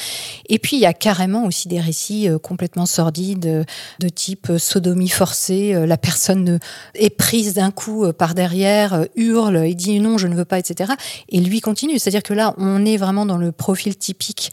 Et 0.47 0.59
puis, 0.59 0.77
il 0.77 0.81
y 0.81 0.85
a 0.85 0.93
carrément 0.93 1.45
aussi 1.45 1.67
des 1.67 1.79
récits 1.79 2.27
complètement 2.43 2.85
sordides, 2.85 3.65
de 3.99 4.09
type 4.09 4.49
euh, 4.49 4.57
sodomie 4.57 5.09
forcée, 5.09 5.75
euh, 5.75 5.85
la 5.85 5.97
personne 5.97 6.49
euh, 6.49 6.59
est 6.95 7.09
prise 7.09 7.53
d'un 7.53 7.71
coup 7.71 8.11
par 8.13 8.33
derrière, 8.33 9.05
hurle 9.15 9.57
et 9.57 9.75
dit 9.75 9.99
non, 9.99 10.17
je 10.17 10.27
ne 10.27 10.35
veux 10.35 10.45
pas, 10.45 10.57
etc. 10.57 10.93
Et 11.29 11.39
lui 11.39 11.61
continue. 11.61 11.99
C'est-à-dire 11.99 12.23
que 12.23 12.33
là, 12.33 12.55
on 12.57 12.85
est 12.85 12.97
vraiment 12.97 13.25
dans 13.25 13.37
le 13.37 13.51
profil 13.51 13.97
typique 13.97 14.51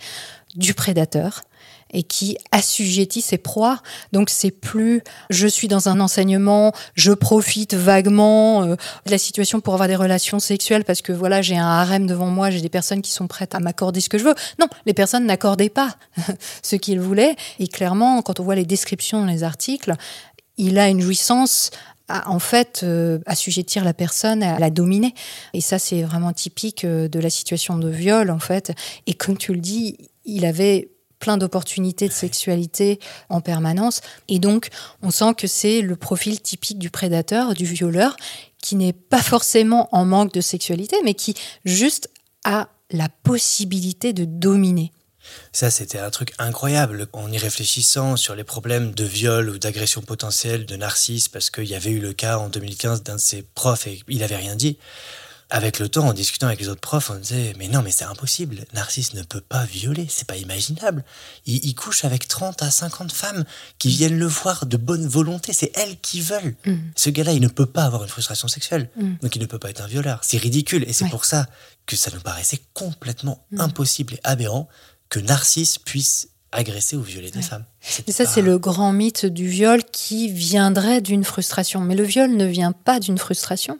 du 0.57 0.75
prédateur 0.75 1.43
et 1.97 2.03
qui 2.03 2.37
assujettit 2.53 3.23
ses 3.23 3.38
proies. 3.38 3.81
Donc 4.12 4.29
c'est 4.29 4.50
plus 4.50 5.03
je 5.31 5.49
suis 5.49 5.67
dans 5.67 5.88
un 5.88 5.99
enseignement, 5.99 6.73
je 6.95 7.12
profite 7.12 7.75
vaguement 7.75 8.62
euh, 8.62 8.76
de 9.07 9.11
la 9.11 9.19
situation 9.19 9.61
pour 9.61 9.73
avoir 9.73 9.88
des 9.88 9.97
relations 9.97 10.38
sexuelles 10.38 10.85
parce 10.85 11.00
que 11.00 11.12
voilà, 11.12 11.41
j'ai 11.41 11.57
un 11.57 11.67
harem 11.67 12.07
devant 12.07 12.26
moi, 12.26 12.50
j'ai 12.50 12.61
des 12.61 12.69
personnes 12.69 13.00
qui 13.00 13.11
sont 13.11 13.26
prêtes 13.26 13.55
à 13.55 13.61
m'accorder 13.61 14.03
ce 14.03 14.11
que 14.11 14.19
je 14.19 14.25
veux. 14.25 14.35
Non, 14.61 14.67
les 14.85 14.93
personnes 14.93 15.25
n'accordaient 15.25 15.71
pas 15.71 15.97
ce 16.62 16.76
qu'ils 16.76 17.00
voulaient 17.00 17.35
et 17.59 17.67
clairement 17.67 18.21
quand 18.21 18.41
on 18.41 18.45
voit 18.45 18.57
les 18.57 18.67
descriptions 18.67 19.21
dans 19.21 19.33
les 19.33 19.43
articles, 19.43 19.95
il 20.59 20.79
a 20.79 20.88
une 20.88 21.00
jouissance 21.00 21.71
à, 22.09 22.31
en 22.31 22.38
fait 22.38 22.83
euh, 22.83 23.21
assujettir 23.25 23.85
la 23.85 23.95
personne 23.95 24.43
à 24.43 24.59
la 24.59 24.69
dominer 24.69 25.15
et 25.55 25.62
ça 25.62 25.79
c'est 25.79 26.03
vraiment 26.03 26.35
typique 26.35 26.85
euh, 26.85 27.09
de 27.09 27.19
la 27.19 27.31
situation 27.31 27.79
de 27.79 27.88
viol 27.88 28.31
en 28.31 28.38
fait 28.38 28.73
et 29.07 29.15
comme 29.15 29.37
tu 29.37 29.53
le 29.53 29.61
dis 29.61 29.97
il 30.25 30.45
avait 30.45 30.91
plein 31.19 31.37
d'opportunités 31.37 32.09
de 32.09 32.13
sexualité 32.13 32.99
en 33.29 33.41
permanence. 33.41 34.01
Et 34.29 34.39
donc, 34.39 34.69
on 35.03 35.11
sent 35.11 35.35
que 35.37 35.47
c'est 35.47 35.81
le 35.81 35.97
profil 35.97 36.41
typique 36.41 36.79
du 36.79 36.91
prédateur, 36.91 37.55
du 37.55 37.65
violeur, 37.65 38.17
qui 38.63 38.77
n'est 38.77 38.93
pas 38.93 39.23
forcément 39.23 39.89
en 39.93 40.05
manque 40.05 40.33
de 40.33 40.41
sexualité, 40.41 40.97
mais 41.05 41.15
qui 41.15 41.35
juste 41.65 42.11
a 42.45 42.69
la 42.91 43.09
possibilité 43.09 44.13
de 44.13 44.25
dominer. 44.25 44.93
Ça, 45.53 45.71
c'était 45.71 45.99
un 45.99 46.11
truc 46.11 46.33
incroyable 46.39 47.09
en 47.13 47.31
y 47.33 47.39
réfléchissant 47.39 48.17
sur 48.17 48.35
les 48.35 48.45
problèmes 48.45 48.95
de 48.95 49.05
viol 49.05 49.51
ou 49.51 49.59
d'agression 49.59 50.01
potentielle 50.03 50.67
de 50.67 50.77
Narcisse, 50.77 51.29
parce 51.29 51.51
qu'il 51.51 51.65
y 51.65 51.75
avait 51.75 51.91
eu 51.91 52.01
le 52.01 52.13
cas 52.13 52.39
en 52.39 52.49
2015 52.49 53.03
d'un 53.03 53.17
de 53.17 53.21
ses 53.21 53.43
profs 53.43 53.87
et 53.87 54.03
il 54.09 54.19
n'avait 54.19 54.37
rien 54.37 54.55
dit 54.55 54.79
avec 55.49 55.79
le 55.79 55.88
temps, 55.88 56.09
en 56.09 56.12
discutant 56.12 56.49
avec 56.49 56.61
les 56.61 56.69
autres 56.69 56.81
profs, 56.81 57.11
on 57.11 57.17
disait 57.17 57.55
Mais 57.59 57.69
non, 57.69 57.83
mais 57.83 57.93
c'est 57.93 58.05
impossible. 58.05 58.65
Narcisse 58.75 59.15
ne 59.15 59.23
peut 59.23 59.41
pas 59.41 59.65
violer, 59.65 60.07
c'est 60.09 60.26
pas 60.26 60.37
imaginable. 60.37 61.05
Il, 61.47 61.75
couche 61.75 62.05
avec 62.05 62.26
30 62.26 62.62
à 62.62 62.71
50 62.71 63.12
femmes 63.12 63.45
qui 63.79 63.88
viennent 63.88 64.19
le 64.19 64.26
voir 64.26 64.67
de 64.67 64.76
bonne 64.76 65.07
volonté, 65.07 65.53
c'est 65.53 65.71
elles 65.76 65.99
qui 66.00 66.21
veulent. 66.21 66.57
Mm. 66.67 66.75
Ce 66.97 67.11
gars-là, 67.11 67.33
il 67.33 67.41
ne 67.41 67.49
peut 67.49 67.67
pas 67.67 67.85
avoir 67.85 68.03
une 68.03 68.09
frustration 68.09 68.49
sexuelle, 68.49 68.91
mm. 68.97 69.17
donc 69.23 69.37
il 69.37 69.43
ne 69.43 69.47
peut 69.47 69.59
pas 69.59 69.71
être 69.71 69.83
un 69.83 69.87
violeur. 69.87 70.21
C'est 70.23 70.38
ridicule, 70.38 70.85
et 70.88 70.93
c'est 70.93 71.09
pour 71.09 71.25
ça 71.25 71.47
que 71.87 71.95
ça 71.95 72.11
nous 72.12 72.21
paraissait 72.21 72.61
complètement 72.75 73.45
mm. 73.53 73.61
impossible 73.61 74.15
et 74.15 74.21
aberrant 74.25 74.69
que 75.09 75.21
Narcisse 75.21 75.79
puisse 75.79 76.29
agresser 76.50 76.97
ou 76.97 77.03
violer 77.03 77.31
des 77.31 77.43
femmes. 77.43 77.65
Et 78.07 78.12
ça, 78.12 78.25
c'est 78.25 78.43
le 78.43 78.59
grand 78.59 78.93
mythe 78.93 79.26
du 79.26 79.47
viol 79.47 79.85
qui 79.85 80.29
viendrait 80.29 81.00
d'une 81.00 81.23
frustration. 81.23 81.81
Mais 81.81 81.95
le 81.95 82.05
viol 82.05 82.35
ne 82.35 82.47
vient 82.47 82.73
pas 82.73 82.99
d'une 82.99 83.19
frustration 83.19 83.79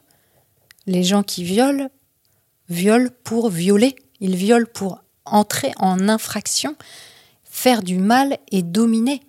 les 0.87 1.03
gens 1.03 1.23
qui 1.23 1.45
violent, 1.45 1.89
violent 2.69 3.11
pour 3.25 3.51
violer. 3.51 3.97
Ils 4.21 4.37
violent 4.37 4.67
pour 4.73 5.03
entrer 5.25 5.73
en 5.79 6.09
infraction, 6.09 6.77
faire 7.45 7.83
du 7.83 7.99
mal 7.99 8.39
et 8.51 8.63
dominer. 8.63 9.23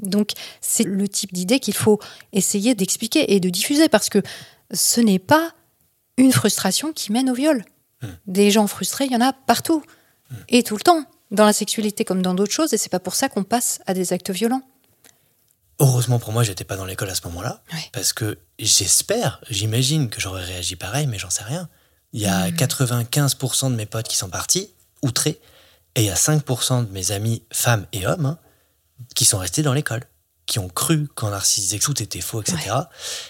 Donc 0.00 0.30
c'est 0.60 0.84
le 0.84 1.08
type 1.08 1.32
d'idée 1.32 1.60
qu'il 1.60 1.74
faut 1.74 1.98
essayer 2.32 2.74
d'expliquer 2.74 3.34
et 3.34 3.40
de 3.40 3.48
diffuser 3.48 3.88
parce 3.88 4.08
que 4.08 4.22
ce 4.72 5.00
n'est 5.00 5.18
pas 5.18 5.52
une 6.16 6.32
frustration 6.32 6.92
qui 6.92 7.12
mène 7.12 7.30
au 7.30 7.34
viol. 7.34 7.64
Hmm. 8.02 8.08
Des 8.26 8.50
gens 8.50 8.66
frustrés, 8.66 9.06
il 9.06 9.12
y 9.12 9.16
en 9.16 9.20
a 9.20 9.32
partout 9.32 9.82
hmm. 10.30 10.34
et 10.48 10.62
tout 10.62 10.76
le 10.76 10.82
temps, 10.82 11.04
dans 11.30 11.44
la 11.44 11.52
sexualité 11.52 12.04
comme 12.04 12.22
dans 12.22 12.34
d'autres 12.34 12.52
choses, 12.52 12.72
et 12.72 12.76
c'est 12.76 12.90
pas 12.90 13.00
pour 13.00 13.14
ça 13.14 13.28
qu'on 13.28 13.44
passe 13.44 13.80
à 13.86 13.94
des 13.94 14.12
actes 14.12 14.30
violents. 14.30 14.62
Heureusement 15.80 16.18
pour 16.18 16.32
moi, 16.32 16.42
j'étais 16.42 16.64
pas 16.64 16.76
dans 16.76 16.84
l'école 16.84 17.10
à 17.10 17.14
ce 17.14 17.22
moment-là, 17.26 17.62
parce 17.92 18.12
que 18.12 18.38
j'espère, 18.58 19.40
j'imagine 19.50 20.08
que 20.08 20.20
j'aurais 20.20 20.44
réagi 20.44 20.76
pareil, 20.76 21.06
mais 21.06 21.18
j'en 21.18 21.30
sais 21.30 21.42
rien. 21.42 21.68
Il 22.12 22.20
y 22.20 22.26
a 22.26 22.50
95% 22.50 23.70
de 23.70 23.76
mes 23.76 23.86
potes 23.86 24.06
qui 24.06 24.16
sont 24.16 24.28
partis, 24.28 24.72
outrés, 25.02 25.40
et 25.96 26.02
il 26.02 26.06
y 26.06 26.10
a 26.10 26.14
5% 26.14 26.86
de 26.86 26.92
mes 26.92 27.10
amis, 27.10 27.42
femmes 27.52 27.86
et 27.92 28.06
hommes, 28.06 28.26
hein, 28.26 28.38
qui 29.16 29.24
sont 29.24 29.38
restés 29.38 29.62
dans 29.62 29.72
l'école, 29.72 30.04
qui 30.46 30.60
ont 30.60 30.68
cru 30.68 31.08
qu'en 31.08 31.30
Narcisse 31.30 31.64
disait 31.64 31.78
que 31.78 31.84
tout 31.84 32.02
était 32.02 32.20
faux, 32.20 32.40
etc. 32.40 32.76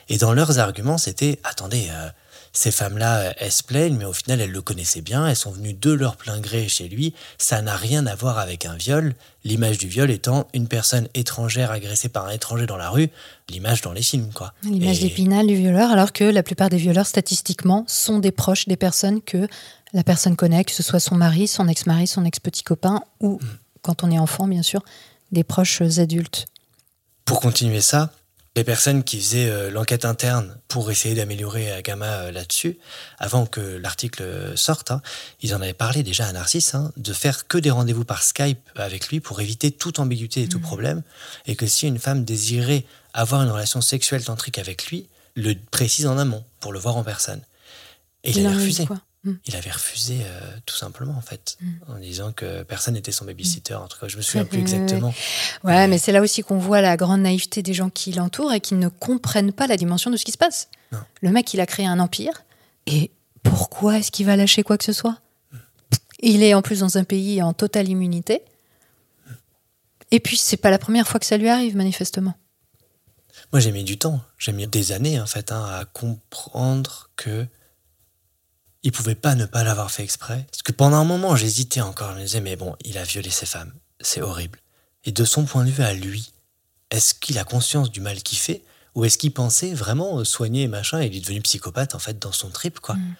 Et 0.08 0.18
dans 0.18 0.34
leurs 0.34 0.58
arguments, 0.58 0.98
c'était 0.98 1.40
attendez, 1.44 1.88
euh, 1.90 2.10
ces 2.56 2.70
femmes-là, 2.70 3.34
elles 3.38 3.52
se 3.52 3.64
plaignent, 3.64 3.96
mais 3.96 4.04
au 4.04 4.12
final, 4.12 4.40
elles 4.40 4.52
le 4.52 4.62
connaissaient 4.62 5.00
bien, 5.00 5.26
elles 5.26 5.36
sont 5.36 5.50
venues 5.50 5.74
de 5.74 5.90
leur 5.90 6.16
plein 6.16 6.38
gré 6.38 6.68
chez 6.68 6.88
lui. 6.88 7.12
Ça 7.36 7.60
n'a 7.62 7.76
rien 7.76 8.06
à 8.06 8.14
voir 8.14 8.38
avec 8.38 8.64
un 8.64 8.76
viol. 8.76 9.14
L'image 9.42 9.76
du 9.76 9.88
viol 9.88 10.08
étant 10.08 10.46
une 10.54 10.68
personne 10.68 11.08
étrangère 11.14 11.72
agressée 11.72 12.08
par 12.08 12.26
un 12.26 12.30
étranger 12.30 12.66
dans 12.66 12.76
la 12.76 12.90
rue, 12.90 13.10
l'image 13.50 13.82
dans 13.82 13.92
les 13.92 14.02
films, 14.02 14.30
quoi. 14.32 14.54
L'image 14.62 15.00
d'épinal 15.00 15.48
du 15.48 15.56
violeur, 15.56 15.90
alors 15.90 16.12
que 16.12 16.22
la 16.22 16.44
plupart 16.44 16.70
des 16.70 16.76
violeurs, 16.76 17.06
statistiquement, 17.06 17.84
sont 17.88 18.20
des 18.20 18.30
proches 18.30 18.68
des 18.68 18.76
personnes 18.76 19.20
que 19.20 19.48
la 19.92 20.04
personne 20.04 20.36
connaît, 20.36 20.64
que 20.64 20.72
ce 20.72 20.84
soit 20.84 21.00
son 21.00 21.16
mari, 21.16 21.48
son 21.48 21.66
ex-mari, 21.66 22.06
son 22.06 22.24
ex-petit 22.24 22.62
copain, 22.62 23.02
ou, 23.18 23.40
mm. 23.40 23.58
quand 23.82 24.04
on 24.04 24.12
est 24.12 24.18
enfant, 24.18 24.46
bien 24.46 24.62
sûr, 24.62 24.82
des 25.32 25.42
proches 25.42 25.82
adultes. 25.82 26.46
Pour 27.24 27.40
continuer 27.40 27.80
ça, 27.80 28.12
les 28.56 28.64
personnes 28.64 29.02
qui 29.02 29.18
faisaient 29.18 29.50
euh, 29.50 29.70
l'enquête 29.70 30.04
interne 30.04 30.56
pour 30.68 30.90
essayer 30.90 31.14
d'améliorer 31.14 31.72
Agama 31.72 32.06
euh, 32.06 32.32
là-dessus, 32.32 32.78
avant 33.18 33.46
que 33.46 33.60
l'article 33.60 34.56
sorte, 34.56 34.90
hein, 34.90 35.02
ils 35.40 35.54
en 35.54 35.60
avaient 35.60 35.72
parlé 35.72 36.02
déjà 36.02 36.26
à 36.26 36.32
Narcisse, 36.32 36.74
hein, 36.74 36.92
de 36.96 37.12
faire 37.12 37.48
que 37.48 37.58
des 37.58 37.70
rendez-vous 37.70 38.04
par 38.04 38.22
Skype 38.22 38.60
avec 38.76 39.08
lui 39.08 39.20
pour 39.20 39.40
éviter 39.40 39.70
toute 39.70 39.98
ambiguïté 39.98 40.42
et 40.42 40.48
tout 40.48 40.58
mmh. 40.58 40.62
problème, 40.62 41.02
et 41.46 41.56
que 41.56 41.66
si 41.66 41.86
une 41.86 41.98
femme 41.98 42.24
désirait 42.24 42.84
avoir 43.12 43.42
une 43.42 43.50
relation 43.50 43.80
sexuelle 43.80 44.24
tantrique 44.24 44.58
avec 44.58 44.86
lui, 44.86 45.08
le 45.34 45.54
précise 45.70 46.06
en 46.06 46.18
amont 46.18 46.44
pour 46.60 46.72
le 46.72 46.78
voir 46.78 46.96
en 46.96 47.02
personne. 47.02 47.40
Et 48.22 48.30
il, 48.30 48.46
avait 48.46 48.56
refusé. 48.56 48.86
Mm. 49.24 49.32
Il 49.46 49.56
avait 49.56 49.70
refusé 49.70 50.18
euh, 50.20 50.40
tout 50.66 50.76
simplement 50.76 51.14
en 51.14 51.20
fait, 51.20 51.56
mm. 51.60 51.72
en 51.88 51.98
disant 51.98 52.32
que 52.32 52.62
personne 52.62 52.94
n'était 52.94 53.12
son 53.12 53.24
babysitter. 53.24 53.74
En 53.74 53.88
tout 53.88 53.98
cas, 53.98 54.08
je 54.08 54.16
me 54.16 54.22
souviens 54.22 54.44
plus 54.44 54.58
exactement. 54.58 55.14
Ouais, 55.64 55.88
mais, 55.88 55.98
c'est 55.98 56.12
là 56.12 56.20
aussi 56.20 56.42
qu'on 56.42 56.58
voit 56.58 56.80
la 56.80 56.96
grande 56.96 57.22
naïveté 57.22 57.62
des 57.62 57.74
gens 57.74 57.90
qui 57.90 58.12
l'entourent 58.12 58.52
et 58.52 58.60
qui 58.60 58.74
ne 58.74 58.88
comprennent 58.88 59.52
pas 59.52 59.66
la 59.66 59.76
dimension 59.76 60.10
de 60.10 60.16
ce 60.16 60.24
qui 60.24 60.32
se 60.32 60.38
passe. 60.38 60.68
Le 61.22 61.30
mec, 61.30 61.52
il 61.54 61.60
a 61.60 61.66
créé 61.66 61.86
un 61.86 61.98
empire 61.98 62.44
et 62.86 63.10
pourquoi 63.42 63.98
est-ce 63.98 64.12
qu'il 64.12 64.26
va 64.26 64.36
lâcher 64.36 64.62
quoi 64.62 64.78
que 64.78 64.84
ce 64.84 64.92
soit? 64.92 65.18
Mm. 65.50 65.56
Il 66.20 66.42
est 66.42 66.54
en 66.54 66.62
plus 66.62 66.80
dans 66.80 66.98
un 66.98 67.04
pays 67.04 67.42
en 67.42 67.52
totale 67.52 67.88
immunité. 67.88 68.42
Et 70.10 70.20
puis, 70.20 70.36
c'est 70.36 70.56
pas 70.56 70.70
la 70.70 70.78
première 70.78 71.08
fois 71.08 71.18
que 71.18 71.26
ça 71.26 71.36
lui 71.36 71.48
arrive, 71.48 71.76
manifestement. 71.76 72.34
Moi, 73.52 73.60
j'ai 73.60 73.72
mis 73.72 73.84
du 73.84 73.98
temps, 73.98 74.20
j'ai 74.38 74.52
mis 74.52 74.66
des 74.66 74.92
années 74.92 75.20
en 75.20 75.26
fait 75.26 75.50
hein, 75.50 75.64
à 75.64 75.84
comprendre 75.84 77.10
que 77.16 77.46
il 78.84 78.92
pouvait 78.92 79.14
pas 79.14 79.34
ne 79.34 79.46
pas 79.46 79.64
l'avoir 79.64 79.90
fait 79.90 80.04
exprès. 80.04 80.46
Parce 80.50 80.62
que 80.62 80.72
pendant 80.72 80.98
un 80.98 81.04
moment, 81.04 81.34
j'hésitais 81.34 81.80
encore. 81.80 82.12
Je 82.12 82.18
me 82.18 82.22
disais, 82.22 82.40
mais 82.40 82.54
bon, 82.54 82.76
il 82.84 82.98
a 82.98 83.02
violé 83.02 83.30
ses 83.30 83.46
femmes. 83.46 83.72
C'est 84.00 84.20
horrible. 84.20 84.60
Et 85.04 85.10
de 85.10 85.24
son 85.24 85.44
point 85.44 85.64
de 85.64 85.70
vue 85.70 85.82
à 85.82 85.94
lui, 85.94 86.32
est-ce 86.90 87.14
qu'il 87.14 87.38
a 87.38 87.44
conscience 87.44 87.90
du 87.90 88.00
mal 88.00 88.22
qu'il 88.22 88.38
fait 88.38 88.62
Ou 88.94 89.06
est-ce 89.06 89.16
qu'il 89.16 89.32
pensait 89.32 89.72
vraiment 89.72 90.22
soigner 90.24 90.68
machin 90.68 91.00
et 91.00 91.06
il 91.06 91.16
est 91.16 91.20
devenu 91.20 91.40
psychopathe, 91.40 91.94
en 91.94 91.98
fait, 91.98 92.18
dans 92.18 92.32
son 92.32 92.50
trip, 92.50 92.78
quoi 92.78 92.94
mm. 92.94 93.14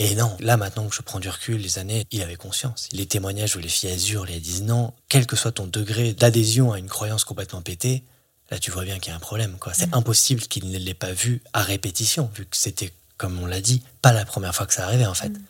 Et 0.00 0.14
non, 0.14 0.36
là 0.38 0.56
maintenant 0.56 0.86
que 0.86 0.94
je 0.94 1.02
prends 1.02 1.18
du 1.18 1.28
recul, 1.28 1.60
les 1.60 1.80
années, 1.80 2.06
il 2.12 2.22
avait 2.22 2.36
conscience. 2.36 2.88
Les 2.92 3.06
témoignages 3.06 3.56
où 3.56 3.58
les 3.58 3.68
filles 3.68 3.90
azur 3.90 4.24
les 4.24 4.38
disent 4.38 4.62
non, 4.62 4.92
quel 5.08 5.26
que 5.26 5.34
soit 5.34 5.50
ton 5.50 5.66
degré 5.66 6.12
d'adhésion 6.12 6.70
à 6.70 6.78
une 6.78 6.86
croyance 6.86 7.24
complètement 7.24 7.62
pétée, 7.62 8.04
là 8.52 8.60
tu 8.60 8.70
vois 8.70 8.84
bien 8.84 9.00
qu'il 9.00 9.10
y 9.10 9.12
a 9.12 9.16
un 9.16 9.20
problème. 9.20 9.56
quoi. 9.58 9.74
C'est 9.74 9.88
mm. 9.88 9.94
impossible 9.94 10.42
qu'il 10.42 10.70
ne 10.70 10.78
l'ait 10.78 10.94
pas 10.94 11.12
vu 11.12 11.42
à 11.52 11.64
répétition, 11.64 12.30
vu 12.32 12.46
que 12.46 12.56
c'était 12.56 12.92
comme 13.18 13.38
on 13.40 13.46
l'a 13.46 13.60
dit, 13.60 13.82
pas 14.00 14.12
la 14.12 14.24
première 14.24 14.54
fois 14.54 14.64
que 14.64 14.72
ça 14.72 14.84
arrivait 14.84 15.06
en 15.06 15.14
fait. 15.14 15.28
Mm. 15.28 15.42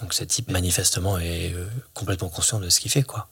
Donc 0.00 0.12
ce 0.12 0.24
type 0.24 0.50
manifestement 0.50 1.18
est 1.18 1.54
euh, 1.54 1.66
complètement 1.94 2.28
conscient 2.28 2.60
de 2.60 2.68
ce 2.68 2.80
qu'il 2.80 2.90
fait 2.90 3.04
quoi. 3.04 3.28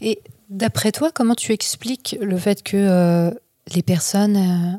Et 0.00 0.20
d'après 0.48 0.92
toi, 0.92 1.10
comment 1.12 1.34
tu 1.34 1.52
expliques 1.52 2.16
le 2.20 2.38
fait 2.38 2.62
que 2.62 2.76
euh, 2.76 3.30
les 3.74 3.82
personnes 3.82 4.36
euh, 4.36 4.78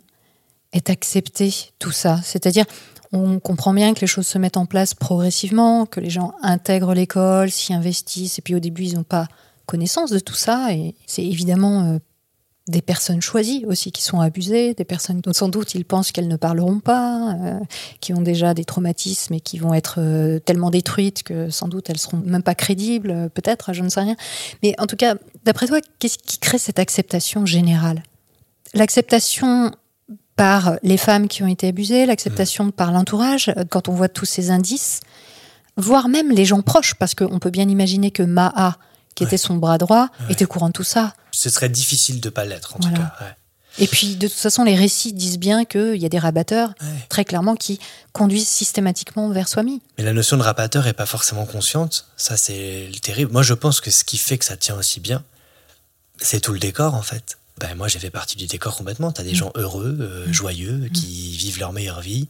aient 0.74 0.90
accepté 0.90 1.54
tout 1.78 1.92
ça? 1.92 2.20
C'est-à-dire, 2.24 2.66
on 3.12 3.40
comprend 3.40 3.74
bien 3.74 3.94
que 3.94 4.02
les 4.02 4.08
choses 4.08 4.28
se 4.28 4.38
mettent 4.38 4.58
en 4.58 4.66
place 4.66 4.94
progressivement, 4.94 5.86
que 5.86 6.00
les 6.00 6.10
gens 6.10 6.34
intègrent 6.42 6.94
l'école, 6.94 7.52
s'y 7.52 7.74
investissent, 7.74 8.40
et 8.40 8.42
puis 8.42 8.56
au 8.56 8.60
début, 8.60 8.84
ils 8.84 8.96
n'ont 8.96 9.04
pas 9.04 9.28
connaissance 9.66 10.10
de 10.10 10.20
tout 10.20 10.36
ça, 10.36 10.72
et 10.72 10.96
c'est 11.06 11.26
évidemment 11.26 12.00
des 12.68 12.82
personnes 12.82 13.22
choisies 13.22 13.66
aussi 13.66 13.92
qui 13.92 14.04
sont 14.04 14.20
abusées, 14.20 14.74
des 14.74 14.84
personnes 14.84 15.22
dont 15.22 15.34
sans 15.34 15.48
doute 15.48 15.74
ils 15.76 15.86
pensent 15.86 16.12
qu'elles 16.12 16.28
ne 16.28 16.36
parleront 16.36 16.80
pas, 16.80 17.36
euh, 17.42 17.60
qui 18.02 18.14
ont 18.14 18.22
déjà 18.22 18.54
des 18.54 18.66
traumatismes 18.66 19.34
et 19.36 19.40
qui 19.40 19.58
vont 19.58 19.74
être 19.74 19.96
euh, 20.00 20.40
tellement 20.40 20.70
détruites 20.70 21.24
que 21.24 21.50
sans 21.50 21.68
doute 21.68 21.90
elles 21.90 21.98
seront 21.98 22.18
même 22.18 22.44
pas 22.44 22.56
crédibles, 22.56 23.12
euh, 23.12 23.30
peut-être, 23.30 23.74
je 23.74 23.82
ne 23.84 23.90
sais 23.90 24.02
rien. 24.02 24.16
Mais 24.64 24.76
en 24.80 24.86
tout 24.86 24.98
cas, 24.98 25.16
d'après 25.46 25.68
toi, 25.68 25.80
qu'est-ce 26.00 26.18
qui 26.18 26.40
crée 26.40 26.58
cette 26.58 26.80
acceptation 26.80 27.46
générale? 27.46 28.04
L'acceptation 28.74 29.72
par 30.36 30.78
les 30.84 30.98
femmes 30.98 31.28
qui 31.28 31.44
ont 31.44 31.48
été 31.48 31.68
abusées, 31.68 32.06
l'acceptation 32.06 32.66
mmh. 32.66 32.72
par 32.74 32.92
l'entourage, 32.92 33.54
quand 33.70 33.88
on 33.88 33.94
voit 33.94 34.10
tous 34.10 34.26
ces 34.26 34.52
indices, 34.52 35.00
voire 35.78 36.10
même 36.10 36.32
les 36.32 36.46
gens 36.46 36.62
proches, 36.62 36.96
parce 36.96 37.16
qu'on 37.16 37.40
peut 37.40 37.50
bien 37.50 37.70
imaginer 37.70 38.12
que 38.12 38.24
Maha, 38.24 38.78
qui 39.18 39.26
était 39.26 39.38
son 39.38 39.56
bras 39.56 39.78
droit, 39.78 40.08
était 40.30 40.46
au 40.46 40.48
courant 40.48 40.68
de 40.68 40.74
tout 40.74 40.84
ça 40.84 41.14
ce 41.38 41.50
serait 41.52 41.70
difficile 41.70 42.20
de 42.20 42.30
pas 42.30 42.46
l'être, 42.46 42.76
en 42.76 42.80
tout 42.80 42.92
cas. 42.92 43.14
Et 43.80 43.86
puis, 43.86 44.16
de 44.16 44.28
toute 44.28 44.38
façon, 44.38 44.64
les 44.64 44.74
récits 44.74 45.14
disent 45.14 45.38
bien 45.38 45.66
qu'il 45.66 45.98
y 45.98 46.06
a 46.06 46.10
des 46.10 46.18
rabatteurs, 46.18 46.74
très 47.10 47.26
clairement, 47.26 47.56
qui 47.56 47.80
conduisent 48.12 48.48
systématiquement 48.48 49.30
vers 49.30 49.48
Swami. 49.48 49.82
Mais 50.00 50.04
la 50.04 50.14
notion 50.14 50.36
de 50.38 50.42
rabatteur 50.42 50.88
est 50.88 50.94
pas 50.94 51.06
forcément 51.06 51.46
consciente. 51.46 52.08
Ça, 52.18 52.38
c'est 52.38 52.90
terrible. 53.04 53.32
Moi, 53.32 53.44
je 53.44 53.54
pense 53.54 53.82
que 53.82 53.92
ce 53.92 54.04
qui 54.04 54.18
fait 54.18 54.40
que 54.40 54.46
ça 54.46 54.58
tient 54.58 54.76
aussi 54.76 55.00
bien, 55.00 55.24
c'est 56.20 56.40
tout 56.40 56.54
le 56.54 56.60
décor, 56.60 56.96
en 56.96 57.04
fait. 57.04 57.38
Ben, 57.60 57.76
moi, 57.76 57.88
j'ai 57.88 58.00
fait 58.00 58.10
partie 58.10 58.36
du 58.36 58.48
décor 58.48 58.76
complètement. 58.76 59.12
Tu 59.12 59.22
as 59.22 59.24
des 59.24 59.34
mm. 59.34 59.36
gens 59.36 59.52
heureux, 59.54 59.96
euh, 60.00 60.28
mm. 60.28 60.34
joyeux, 60.34 60.78
mm. 60.78 60.90
qui 60.90 61.38
vivent 61.38 61.60
leur 61.60 61.72
meilleure 61.72 62.02
vie, 62.02 62.28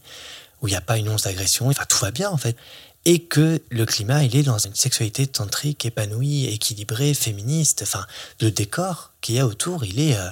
où 0.60 0.68
il 0.68 0.72
n'y 0.72 0.76
a 0.76 0.82
pas 0.82 0.98
une 0.98 1.08
once 1.08 1.22
d'agression. 1.22 1.68
Enfin, 1.68 1.84
tout 1.88 1.98
va 1.98 2.10
bien, 2.10 2.28
en 2.28 2.36
fait 2.36 2.56
et 3.04 3.20
que 3.20 3.62
le 3.70 3.86
climat, 3.86 4.24
il 4.24 4.36
est 4.36 4.42
dans 4.42 4.58
une 4.58 4.74
sexualité 4.74 5.26
tantrique, 5.26 5.86
épanouie, 5.86 6.46
équilibrée, 6.46 7.14
féministe. 7.14 7.80
Enfin, 7.82 8.06
le 8.40 8.50
décor 8.50 9.12
qu'il 9.20 9.36
y 9.36 9.38
a 9.38 9.46
autour, 9.46 9.84
il 9.84 10.00
est... 10.00 10.16
Euh, 10.16 10.28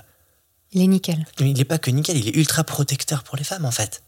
il 0.73 0.83
est 0.83 0.87
nickel. 0.87 1.25
Il 1.39 1.53
n'est 1.55 1.65
pas 1.65 1.79
que 1.79 1.91
nickel, 1.91 2.19
il 2.19 2.29
est 2.29 2.37
ultra 2.37 2.65
protecteur 2.65 3.23
pour 3.23 3.37
les 3.37 3.45
femmes, 3.45 3.65
en 3.65 3.71
fait. 3.71 4.03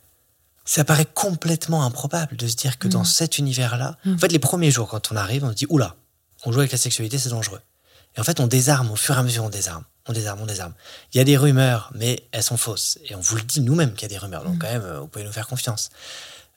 Ça 0.64 0.84
paraît 0.84 1.06
complètement 1.06 1.84
improbable 1.84 2.36
de 2.36 2.46
se 2.46 2.56
dire 2.56 2.78
que 2.78 2.88
dans 2.88 3.02
mm. 3.02 3.06
cet 3.06 3.38
univers-là... 3.38 3.96
Mm. 4.04 4.14
En 4.14 4.18
fait, 4.18 4.32
les 4.32 4.38
premiers 4.38 4.70
jours, 4.70 4.88
quand 4.88 5.12
on 5.12 5.16
arrive, 5.16 5.44
on 5.44 5.50
se 5.50 5.54
dit, 5.54 5.66
oula, 5.70 5.96
on 6.44 6.52
joue 6.52 6.58
avec 6.58 6.72
la 6.72 6.78
sexualité, 6.78 7.16
c'est 7.16 7.30
dangereux. 7.30 7.60
Et 8.16 8.20
en 8.20 8.24
fait, 8.24 8.40
on 8.40 8.46
désarme, 8.46 8.90
au 8.90 8.96
fur 8.96 9.14
et 9.14 9.18
à 9.18 9.22
mesure, 9.22 9.44
on 9.44 9.48
désarme. 9.48 9.84
On 10.06 10.12
désarme, 10.12 10.40
on 10.42 10.46
désarme. 10.46 10.74
Il 11.14 11.18
y 11.18 11.20
a 11.20 11.24
des 11.24 11.36
rumeurs, 11.36 11.90
mais 11.94 12.24
elles 12.32 12.42
sont 12.42 12.56
fausses. 12.56 12.98
Et 13.04 13.14
on 13.14 13.20
vous 13.20 13.36
le 13.36 13.42
dit 13.42 13.60
nous-mêmes 13.60 13.92
qu'il 13.94 14.02
y 14.02 14.06
a 14.06 14.08
des 14.08 14.18
rumeurs. 14.18 14.44
Donc, 14.44 14.56
Mm. 14.56 14.58
quand 14.58 14.72
même, 14.72 14.84
euh, 14.84 15.00
vous 15.00 15.06
pouvez 15.06 15.24
nous 15.24 15.32
faire 15.32 15.46
confiance. 15.46 15.90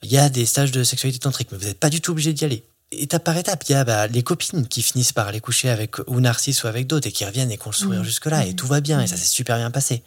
Il 0.04 0.12
y 0.12 0.18
a 0.18 0.30
des 0.30 0.46
stages 0.46 0.72
de 0.72 0.84
sexualité 0.84 1.20
tantrique, 1.20 1.50
mais 1.52 1.58
vous 1.58 1.66
n'êtes 1.66 1.80
pas 1.80 1.90
du 1.90 2.02
tout 2.02 2.12
obligé 2.12 2.34
d'y 2.34 2.46
aller. 2.46 2.64
Étape 2.92 3.24
par 3.24 3.38
étape, 3.38 3.64
il 3.70 3.72
y 3.72 3.76
a 3.76 3.84
bah, 3.86 4.08
les 4.08 4.24
copines 4.24 4.68
qui 4.68 4.82
finissent 4.82 5.14
par 5.14 5.28
aller 5.28 5.40
coucher 5.40 5.70
avec 5.70 5.98
ou 6.08 6.20
Narcisse 6.20 6.64
ou 6.64 6.68
avec 6.68 6.88
d'autres 6.88 7.08
et 7.08 7.12
qui 7.12 7.24
reviennent 7.24 7.52
et 7.52 7.58
qui 7.58 7.68
ont 7.68 7.72
le 7.72 7.76
sourire 7.76 8.02
Mm. 8.02 8.06
jusque-là. 8.06 8.46
Et 8.46 8.52
Mm. 8.52 8.56
tout 8.56 8.68
va 8.68 8.82
bien 8.82 9.00
et 9.02 9.08
ça 9.08 9.16
s'est 9.16 9.26
super 9.28 9.58
bien 9.58 9.72
passé. 9.72 10.04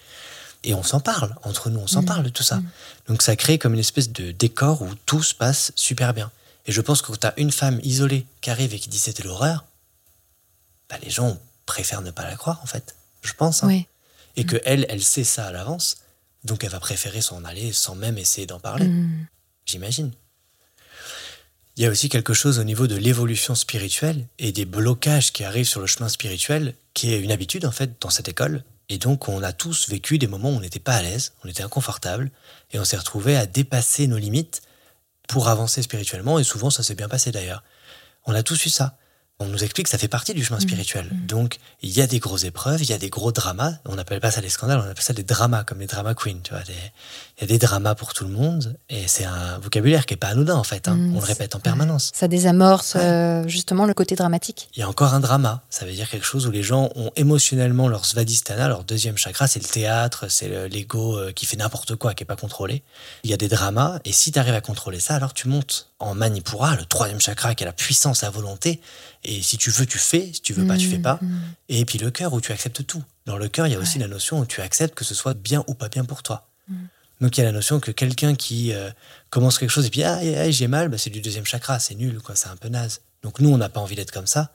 Et 0.64 0.74
on 0.74 0.82
s'en 0.82 1.00
parle, 1.00 1.34
entre 1.44 1.70
nous, 1.70 1.80
on 1.80 1.86
s'en 1.86 2.02
parle 2.02 2.24
de 2.24 2.28
tout 2.30 2.42
ça. 2.42 2.60
Donc 3.08 3.22
ça 3.22 3.36
crée 3.36 3.58
comme 3.58 3.74
une 3.74 3.80
espèce 3.80 4.10
de 4.10 4.32
décor 4.32 4.82
où 4.82 4.88
tout 5.06 5.22
se 5.22 5.34
passe 5.34 5.72
super 5.76 6.12
bien. 6.14 6.30
Et 6.66 6.72
je 6.72 6.80
pense 6.80 7.00
que 7.02 7.08
quand 7.08 7.20
tu 7.20 7.26
as 7.26 7.34
une 7.38 7.52
femme 7.52 7.80
isolée 7.82 8.26
qui 8.40 8.50
arrive 8.50 8.72
et 8.74 8.78
qui 8.78 8.88
dit 8.88 8.98
c'était 8.98 9.22
l'horreur, 9.22 9.64
bah, 10.90 10.96
les 11.02 11.10
gens 11.10 11.38
préfèrent 11.66 12.02
ne 12.02 12.10
pas 12.10 12.24
la 12.24 12.36
croire 12.36 12.60
en 12.62 12.66
fait. 12.66 12.94
Je 13.22 13.32
pense. 13.34 13.62
hein. 13.62 13.68
Oui. 13.68 13.86
Et 14.36 14.44
que 14.44 14.56
elle, 14.64 14.84
elle 14.88 15.02
sait 15.04 15.24
ça 15.24 15.46
à 15.46 15.52
l'avance. 15.52 15.98
Donc 16.44 16.64
elle 16.64 16.70
va 16.70 16.80
préférer 16.80 17.20
s'en 17.22 17.44
aller 17.44 17.72
sans 17.72 17.94
même 17.94 18.18
essayer 18.18 18.46
d'en 18.46 18.58
parler. 18.60 18.90
J'imagine. 19.66 20.12
Il 21.76 21.82
y 21.82 21.86
a 21.86 21.90
aussi 21.90 22.08
quelque 22.08 22.34
chose 22.34 22.58
au 22.60 22.64
niveau 22.64 22.86
de 22.86 22.94
l'évolution 22.94 23.54
spirituelle 23.54 24.28
et 24.38 24.52
des 24.52 24.64
blocages 24.64 25.32
qui 25.32 25.42
arrivent 25.42 25.66
sur 25.68 25.80
le 25.80 25.86
chemin 25.88 26.08
spirituel, 26.08 26.74
qui 26.94 27.12
est 27.12 27.18
une 27.20 27.32
habitude 27.32 27.66
en 27.66 27.72
fait 27.72 28.00
dans 28.00 28.10
cette 28.10 28.28
école. 28.28 28.62
Et 28.88 28.98
donc 28.98 29.28
on 29.28 29.42
a 29.42 29.52
tous 29.52 29.88
vécu 29.88 30.18
des 30.18 30.26
moments 30.28 30.50
où 30.50 30.56
on 30.56 30.60
n'était 30.60 30.78
pas 30.78 30.94
à 30.94 31.02
l'aise, 31.02 31.32
on 31.42 31.48
était 31.48 31.62
inconfortable, 31.64 32.30
et 32.72 32.78
on 32.78 32.84
s'est 32.84 32.96
retrouvé 32.98 33.36
à 33.36 33.46
dépasser 33.46 34.06
nos 34.06 34.18
limites 34.18 34.62
pour 35.26 35.48
avancer 35.48 35.82
spirituellement, 35.82 36.38
et 36.38 36.44
souvent 36.44 36.70
ça 36.70 36.82
s'est 36.82 36.94
bien 36.94 37.08
passé 37.08 37.32
d'ailleurs. 37.32 37.64
On 38.26 38.34
a 38.34 38.42
tous 38.42 38.64
eu 38.66 38.70
ça. 38.70 38.96
On 39.40 39.46
nous 39.48 39.64
explique 39.64 39.86
que 39.86 39.90
ça 39.90 39.98
fait 39.98 40.06
partie 40.06 40.32
du 40.32 40.44
chemin 40.44 40.60
spirituel. 40.60 41.08
Donc, 41.26 41.58
il 41.82 41.90
y 41.90 42.00
a 42.00 42.06
des 42.06 42.20
grosses 42.20 42.44
épreuves, 42.44 42.80
il 42.82 42.88
y 42.88 42.92
a 42.92 42.98
des 42.98 43.10
gros 43.10 43.32
dramas. 43.32 43.72
On 43.84 43.96
n'appelle 43.96 44.20
pas 44.20 44.30
ça 44.30 44.40
des 44.40 44.48
scandales, 44.48 44.78
on 44.78 44.88
appelle 44.88 45.02
ça 45.02 45.12
des 45.12 45.24
dramas, 45.24 45.64
comme 45.64 45.80
les 45.80 45.88
drama 45.88 46.14
queens. 46.14 46.38
Tu 46.44 46.52
vois, 46.52 46.62
des- 46.62 46.72
il 47.38 47.40
y 47.40 47.44
a 47.44 47.46
des 47.48 47.58
dramas 47.58 47.94
pour 47.96 48.14
tout 48.14 48.24
le 48.24 48.30
monde, 48.30 48.76
et 48.88 49.08
c'est 49.08 49.24
un 49.24 49.58
vocabulaire 49.58 50.06
qui 50.06 50.14
est 50.14 50.16
pas 50.16 50.28
anodin 50.28 50.54
en 50.54 50.62
fait. 50.62 50.86
hein. 50.86 50.94
Mm, 50.94 51.16
on 51.16 51.18
le 51.20 51.24
répète 51.24 51.56
en 51.56 51.58
permanence. 51.60 52.12
Ça 52.14 52.28
désamorce 52.28 52.94
euh, 52.96 53.46
justement 53.48 53.86
le 53.86 53.94
côté 53.94 54.14
dramatique. 54.14 54.68
Il 54.76 54.80
y 54.80 54.82
a 54.82 54.88
encore 54.88 55.14
un 55.14 55.20
drama. 55.20 55.62
Ça 55.68 55.84
veut 55.84 55.92
dire 55.92 56.08
quelque 56.08 56.24
chose 56.26 56.46
où 56.46 56.52
les 56.52 56.62
gens 56.62 56.90
ont 56.94 57.10
émotionnellement 57.16 57.88
leur 57.88 58.04
svadhisthana, 58.04 58.68
leur 58.68 58.84
deuxième 58.84 59.16
chakra, 59.16 59.46
c'est 59.48 59.60
le 59.60 59.68
théâtre, 59.68 60.26
c'est 60.28 60.48
le- 60.48 60.66
l'ego 60.66 61.18
euh, 61.18 61.32
qui 61.32 61.44
fait 61.46 61.56
n'importe 61.56 61.96
quoi, 61.96 62.14
qui 62.14 62.22
est 62.22 62.26
pas 62.26 62.36
contrôlé. 62.36 62.82
Il 63.24 63.30
y 63.30 63.34
a 63.34 63.36
des 63.36 63.48
dramas, 63.48 63.98
et 64.04 64.12
si 64.12 64.30
tu 64.30 64.38
arrives 64.38 64.54
à 64.54 64.60
contrôler 64.60 65.00
ça, 65.00 65.16
alors 65.16 65.34
tu 65.34 65.48
montes 65.48 65.90
en 65.98 66.14
Manipura, 66.14 66.76
le 66.76 66.84
troisième 66.84 67.20
chakra 67.20 67.54
qui 67.56 67.64
a 67.64 67.66
la 67.66 67.72
puissance, 67.72 68.22
la 68.22 68.30
volonté. 68.30 68.80
Et 69.24 69.42
si 69.42 69.56
tu 69.58 69.70
veux, 69.70 69.86
tu 69.86 69.98
fais. 69.98 70.30
Si 70.34 70.40
tu 70.40 70.52
veux 70.52 70.66
pas, 70.66 70.76
tu 70.76 70.86
fais 70.86 70.98
pas. 70.98 71.18
Mm. 71.22 71.38
Et 71.70 71.84
puis 71.84 71.98
le 71.98 72.10
cœur 72.10 72.32
où 72.34 72.40
tu 72.40 72.52
acceptes 72.52 72.86
tout. 72.86 73.02
Dans 73.26 73.38
le 73.38 73.48
cœur, 73.48 73.66
il 73.66 73.72
y 73.72 73.76
a 73.76 73.78
aussi 73.78 73.98
la 73.98 74.06
notion 74.06 74.38
où 74.40 74.46
tu 74.46 74.60
acceptes 74.60 74.94
que 74.94 75.04
ce 75.04 75.14
soit 75.14 75.34
bien 75.34 75.64
ou 75.66 75.74
pas 75.74 75.88
bien 75.88 76.04
pour 76.04 76.22
toi. 76.22 76.46
Mm. 76.68 76.74
Donc 77.20 77.36
il 77.36 77.40
y 77.40 77.42
a 77.42 77.46
la 77.46 77.52
notion 77.52 77.80
que 77.80 77.90
quelqu'un 77.90 78.34
qui 78.34 78.72
euh, 78.72 78.90
commence 79.30 79.58
quelque 79.58 79.70
chose 79.70 79.86
et 79.86 79.90
puis 79.90 80.02
ah, 80.02 80.18
ah, 80.20 80.40
ah, 80.40 80.50
j'ai 80.50 80.66
mal, 80.66 80.88
bah, 80.88 80.98
c'est 80.98 81.10
du 81.10 81.20
deuxième 81.20 81.46
chakra, 81.46 81.78
c'est 81.78 81.94
nul, 81.94 82.20
quoi, 82.20 82.34
c'est 82.34 82.48
un 82.48 82.56
peu 82.56 82.68
naze. 82.68 83.00
Donc 83.22 83.40
nous, 83.40 83.50
on 83.50 83.58
n'a 83.58 83.68
pas 83.68 83.80
envie 83.80 83.96
d'être 83.96 84.12
comme 84.12 84.26
ça. 84.26 84.50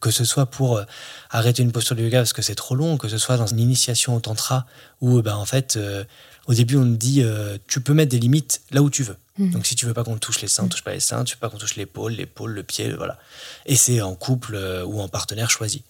Que 0.00 0.12
ce 0.12 0.24
soit 0.24 0.46
pour 0.46 0.76
euh, 0.76 0.84
arrêter 1.28 1.64
une 1.64 1.72
posture 1.72 1.96
de 1.96 2.02
yoga 2.02 2.18
parce 2.18 2.32
que 2.32 2.42
c'est 2.42 2.54
trop 2.54 2.76
long, 2.76 2.98
que 2.98 3.08
ce 3.08 3.18
soit 3.18 3.36
dans 3.36 3.48
une 3.48 3.58
initiation 3.58 4.14
au 4.14 4.20
tantra 4.20 4.64
où 5.00 5.20
ben, 5.22 5.34
en 5.34 5.44
fait, 5.44 5.76
euh, 5.76 6.04
au 6.48 6.54
début, 6.54 6.76
on 6.76 6.84
te 6.84 6.96
dit 6.96 7.22
euh, 7.22 7.58
tu 7.66 7.80
peux 7.80 7.92
mettre 7.92 8.10
des 8.10 8.18
limites 8.18 8.62
là 8.70 8.82
où 8.82 8.88
tu 8.88 9.02
veux. 9.02 9.16
Mhm. 9.36 9.50
Donc 9.50 9.66
si 9.66 9.76
tu 9.76 9.86
veux 9.86 9.92
pas 9.92 10.02
qu'on 10.02 10.16
touche 10.16 10.40
les 10.40 10.48
seins, 10.48 10.64
on 10.64 10.68
touche 10.68 10.82
pas 10.82 10.94
les 10.94 11.00
seins, 11.00 11.22
tu 11.24 11.34
veux 11.34 11.40
pas 11.40 11.50
qu'on 11.50 11.58
touche 11.58 11.76
l'épaule, 11.76 12.12
l'épaule, 12.12 12.52
le 12.52 12.62
pied, 12.62 12.90
voilà. 12.92 13.18
Et 13.66 13.76
c'est 13.76 14.00
en 14.00 14.14
couple 14.14 14.54
euh, 14.54 14.82
ou 14.82 15.00
en 15.00 15.08
partenaire 15.08 15.50
choisi. 15.50 15.84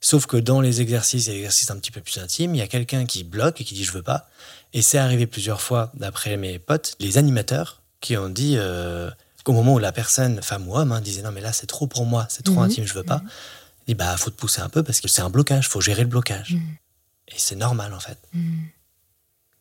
Sauf 0.00 0.26
que 0.26 0.36
dans 0.36 0.60
les 0.60 0.80
exercices 0.80 1.28
et 1.28 1.36
exercices 1.36 1.70
un 1.70 1.76
petit 1.76 1.92
peu 1.92 2.00
plus 2.00 2.18
intimes, 2.18 2.54
il 2.54 2.58
y 2.58 2.62
a 2.62 2.66
quelqu'un 2.66 3.06
qui 3.06 3.22
bloque 3.22 3.60
et 3.60 3.64
qui 3.64 3.74
dit 3.74 3.84
je 3.84 3.92
veux 3.92 4.02
pas. 4.02 4.28
Et 4.72 4.82
c'est 4.82 4.98
arrivé 4.98 5.26
plusieurs 5.26 5.60
fois, 5.60 5.90
d'après 5.94 6.36
mes 6.36 6.58
potes, 6.58 6.94
les 7.00 7.18
animateurs 7.18 7.82
qui 8.00 8.16
ont 8.16 8.28
dit 8.28 8.54
euh, 8.56 9.10
qu'au 9.44 9.52
moment 9.52 9.74
où 9.74 9.78
la 9.78 9.92
personne, 9.92 10.40
femme 10.42 10.68
ou 10.68 10.76
homme, 10.76 10.92
hein, 10.92 11.00
disait 11.00 11.22
non 11.22 11.32
mais 11.32 11.40
là 11.40 11.52
c'est 11.52 11.66
trop 11.66 11.86
pour 11.86 12.06
moi, 12.06 12.26
c'est 12.30 12.42
trop 12.44 12.56
Mhm. 12.56 12.62
intime, 12.62 12.84
je 12.86 12.94
veux 12.94 13.02
pas. 13.02 13.20
Il 13.86 13.88
dit 13.88 13.94
bah 13.94 14.16
faut 14.16 14.30
te 14.30 14.36
pousser 14.36 14.60
un 14.60 14.68
peu 14.68 14.82
parce 14.82 15.00
que 15.00 15.08
c'est 15.08 15.22
un 15.22 15.30
blocage, 15.30 15.68
faut 15.68 15.80
gérer 15.80 16.02
le 16.02 16.08
blocage. 16.08 16.54
Mhm. 16.54 16.62
Et 17.28 17.34
c'est 17.36 17.56
normal 17.56 17.92
en 17.94 18.00
fait. 18.00 18.18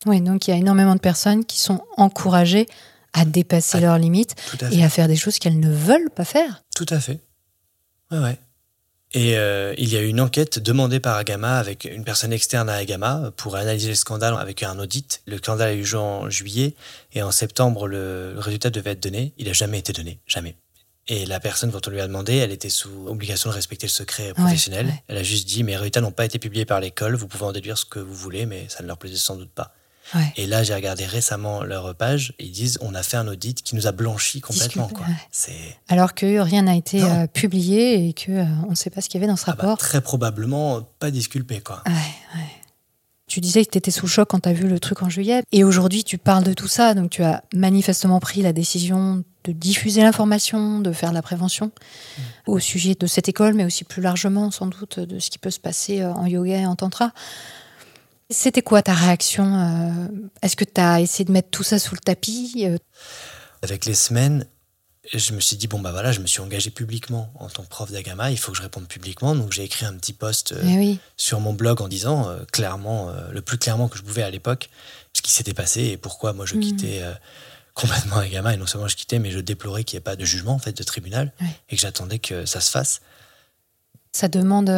Oui, 0.06 0.22
donc 0.22 0.48
il 0.48 0.52
y 0.52 0.54
a 0.54 0.58
énormément 0.58 0.96
de 0.96 1.00
personnes 1.00 1.44
qui 1.46 1.60
sont 1.60 1.84
encouragées 1.98 2.68
à 3.14 3.26
dépasser 3.26 3.78
Ah, 3.80 3.82
leurs 3.82 3.98
limites 3.98 4.36
à 4.62 4.72
et 4.72 4.84
à 4.84 4.90
faire 4.90 5.08
des 5.08 5.16
choses 5.16 5.40
qu'elles 5.40 5.60
ne 5.60 5.72
veulent 5.72 6.10
pas 6.12 6.26
faire. 6.26 6.64
Tout 6.76 6.86
à 6.90 7.00
fait. 7.00 7.20
Ouais, 8.12 8.20
ouais. 8.20 8.40
Et 9.14 9.38
euh, 9.38 9.74
il 9.78 9.90
y 9.90 9.98
a 9.98 10.02
eu 10.02 10.08
une 10.08 10.22
enquête 10.22 10.60
demandée 10.60 11.00
par 11.00 11.16
Agama 11.16 11.58
avec 11.58 11.86
une 11.86 12.04
personne 12.04 12.32
externe 12.32 12.70
à 12.70 12.76
Agama 12.76 13.32
pour 13.38 13.56
analyser 13.56 13.90
le 13.90 13.96
scandale 13.96 14.36
avec 14.38 14.62
un 14.62 14.78
audit. 14.78 15.22
Le 15.26 15.38
scandale 15.38 15.70
a 15.70 15.74
eu 15.74 15.82
lieu 15.82 15.98
en 15.98 16.30
juillet 16.30 16.76
et 17.14 17.24
en 17.24 17.32
septembre, 17.32 17.88
le, 17.88 18.34
le 18.34 18.40
résultat 18.40 18.70
devait 18.70 18.92
être 18.92 19.02
donné. 19.02 19.34
Il 19.40 19.48
n'a 19.48 19.54
jamais 19.54 19.80
été 19.80 19.94
donné, 19.94 20.20
jamais. 20.28 20.56
Et 21.08 21.26
la 21.26 21.40
personne, 21.40 21.72
quand 21.72 21.88
on 21.88 21.92
lui 21.92 22.00
a 22.02 22.06
demandé, 22.06 22.36
elle 22.36 22.52
était 22.52 22.70
sous 22.70 23.08
obligation 23.08 23.50
de 23.50 23.56
respecter 23.56 23.88
le 23.88 23.92
secret 23.92 24.32
professionnel. 24.36 24.86
ouais. 24.86 25.04
Elle 25.08 25.18
a 25.18 25.24
juste 25.24 25.48
dit, 25.48 25.64
mes 25.64 25.76
résultats 25.76 26.02
n'ont 26.02 26.12
pas 26.12 26.26
été 26.26 26.38
publiés 26.38 26.66
par 26.66 26.80
l'école, 26.80 27.16
vous 27.16 27.28
pouvez 27.28 27.46
en 27.46 27.52
déduire 27.52 27.80
ce 27.80 27.86
que 27.86 27.98
vous 27.98 28.14
voulez, 28.14 28.46
mais 28.46 28.68
ça 28.70 28.84
ne 28.84 28.88
leur 28.88 29.00
plaisait 29.00 29.18
sans 29.18 29.36
doute 29.36 29.50
pas. 29.50 29.74
Ouais. 30.16 30.34
Et 30.38 30.48
là, 30.48 30.64
j'ai 30.64 30.74
regardé 30.74 31.06
récemment 31.06 31.64
leur 31.64 31.94
page, 31.96 32.34
ils 32.40 32.52
disent, 32.52 32.78
on 32.82 32.96
a 32.96 33.04
fait 33.04 33.18
un 33.18 33.28
audit 33.28 33.62
qui 33.62 33.76
nous 33.76 33.86
a 33.88 33.92
blanchi 33.92 34.42
complètement. 34.42 34.88
Disculpe, 34.88 35.06
Quoi. 35.06 35.08
ouais. 35.14 35.20
C'est... 35.32 35.78
Alors 35.88 36.16
que 36.16 36.40
rien 36.40 36.64
n'a 36.64 36.76
été 36.76 37.04
euh, 37.04 37.28
publié 37.28 38.08
et 38.10 38.14
que 38.14 38.32
euh, 38.32 38.46
on 38.68 38.72
ne 38.72 38.76
sait 38.76 38.90
pas 38.90 39.02
ce 39.02 39.10
qu'il 39.10 39.20
y 39.20 39.24
avait 39.24 39.32
dans 39.32 39.38
ce 39.38 39.44
Ah 39.48 39.52
bah, 39.54 39.64
rapport. 39.64 39.78
très 39.78 40.02
probablement 40.02 40.82
pas 41.00 41.12
disculpé, 41.12 41.62
quoi. 41.62 41.84
Ouais. 41.86 42.42
Tu 43.28 43.42
disais 43.42 43.64
que 43.64 43.70
tu 43.70 43.78
étais 43.78 43.92
sous 43.92 44.08
choc 44.08 44.28
quand 44.30 44.40
tu 44.40 44.50
as 44.50 44.54
vu 44.54 44.68
le 44.68 44.80
truc 44.80 45.04
en 45.04 45.10
juillet. 45.10 45.44
Et 45.52 45.64
aujourd'hui, 45.64 46.04
tu 46.04 46.18
parles 46.18 46.44
de 46.44 46.54
tout 46.54 46.68
ça. 46.68 46.96
Donc, 46.96 47.12
tu 47.12 47.22
as 47.22 47.44
manifestement 47.54 48.20
pris 48.20 48.42
la 48.42 48.54
décision 48.54 49.24
de 49.44 49.52
diffuser 49.52 50.02
l'information, 50.02 50.80
de 50.80 50.92
faire 50.92 51.12
de 51.12 51.14
la 51.16 51.22
prévention 51.22 51.68
Mm. 51.68 52.22
au 52.52 52.58
sujet 52.60 52.96
de 53.00 53.06
cette 53.06 53.30
école, 53.30 53.54
mais 53.54 53.66
aussi 53.66 53.84
plus 53.84 54.02
largement, 54.02 54.50
sans 54.50 54.66
doute, 54.66 55.00
de 55.00 55.20
ce 55.20 55.30
qui 55.30 55.38
peut 55.38 55.52
se 55.52 55.60
passer 55.60 56.02
euh, 56.02 56.12
en 56.12 56.26
yoga 56.26 56.58
et 56.58 56.66
en 56.66 56.76
tantra. 56.76 57.12
C'était 58.32 58.62
quoi 58.62 58.82
ta 58.84 58.94
réaction 58.94 59.56
euh, 59.56 60.08
Est-ce 60.44 60.56
que 60.56 60.64
tu 60.64 60.80
as 60.80 61.02
essayé 61.02 61.26
de 61.26 61.32
mettre 61.32 61.50
tout 61.50 61.64
ça 61.64 61.80
sous 61.80 61.96
le 61.96 62.00
tapis 62.00 62.64
Euh, 62.68 62.78
Avec 63.64 63.86
les 63.86 63.96
semaines, 63.96 64.46
je 65.12 65.34
me 65.34 65.40
suis 65.40 65.56
dit, 65.58 65.68
bon, 65.68 65.80
bah 65.80 65.92
voilà, 65.92 66.12
je 66.12 66.20
me 66.20 66.28
suis 66.28 66.40
engagé 66.40 66.70
publiquement 66.70 67.32
en 67.40 67.50
tant 67.50 67.64
que 67.64 67.70
prof 67.70 67.92
d'Agama, 67.92 68.30
il 68.30 68.38
faut 68.38 68.52
que 68.52 68.58
je 68.58 68.62
réponde 68.62 68.88
publiquement. 68.88 69.34
Donc, 69.34 69.52
j'ai 69.52 69.64
écrit 69.64 69.86
un 69.88 69.94
petit 69.96 70.14
post 70.14 70.52
euh, 70.52 70.62
Eh 70.64 70.78
oui. 70.78 71.00
sur 71.18 71.40
mon 71.40 71.54
blog 71.54 71.82
en 71.82 71.88
disant 71.88 72.30
euh, 72.30 72.44
clairement, 72.52 73.10
euh, 73.10 73.32
le 73.32 73.42
plus 73.42 73.58
clairement 73.58 73.88
que 73.88 73.98
je 73.98 74.04
pouvais 74.04 74.22
à 74.24 74.30
l'époque, 74.30 74.70
ce 75.14 75.24
qui 75.24 75.32
s'était 75.32 75.56
passé 75.56 75.82
et 75.86 75.98
pourquoi 75.98 76.34
moi 76.34 76.46
je 76.46 76.54
Mhm. 76.54 76.62
quittais 76.62 77.02
complètement 77.74 78.18
Agama. 78.18 78.54
Et 78.54 78.58
non 78.58 78.68
seulement 78.68 78.88
je 78.88 78.96
quittais, 78.96 79.18
mais 79.18 79.32
je 79.32 79.40
déplorais 79.40 79.84
qu'il 79.84 79.98
n'y 79.98 80.02
ait 80.02 80.04
pas 80.04 80.16
de 80.16 80.24
jugement, 80.26 80.54
en 80.54 80.60
fait, 80.60 80.74
de 80.78 80.84
tribunal, 80.84 81.34
et 81.70 81.76
que 81.76 81.82
j'attendais 81.82 82.20
que 82.20 82.46
ça 82.46 82.62
se 82.62 82.70
fasse. 82.70 83.02
Ça 84.12 84.28
demande 84.28 84.70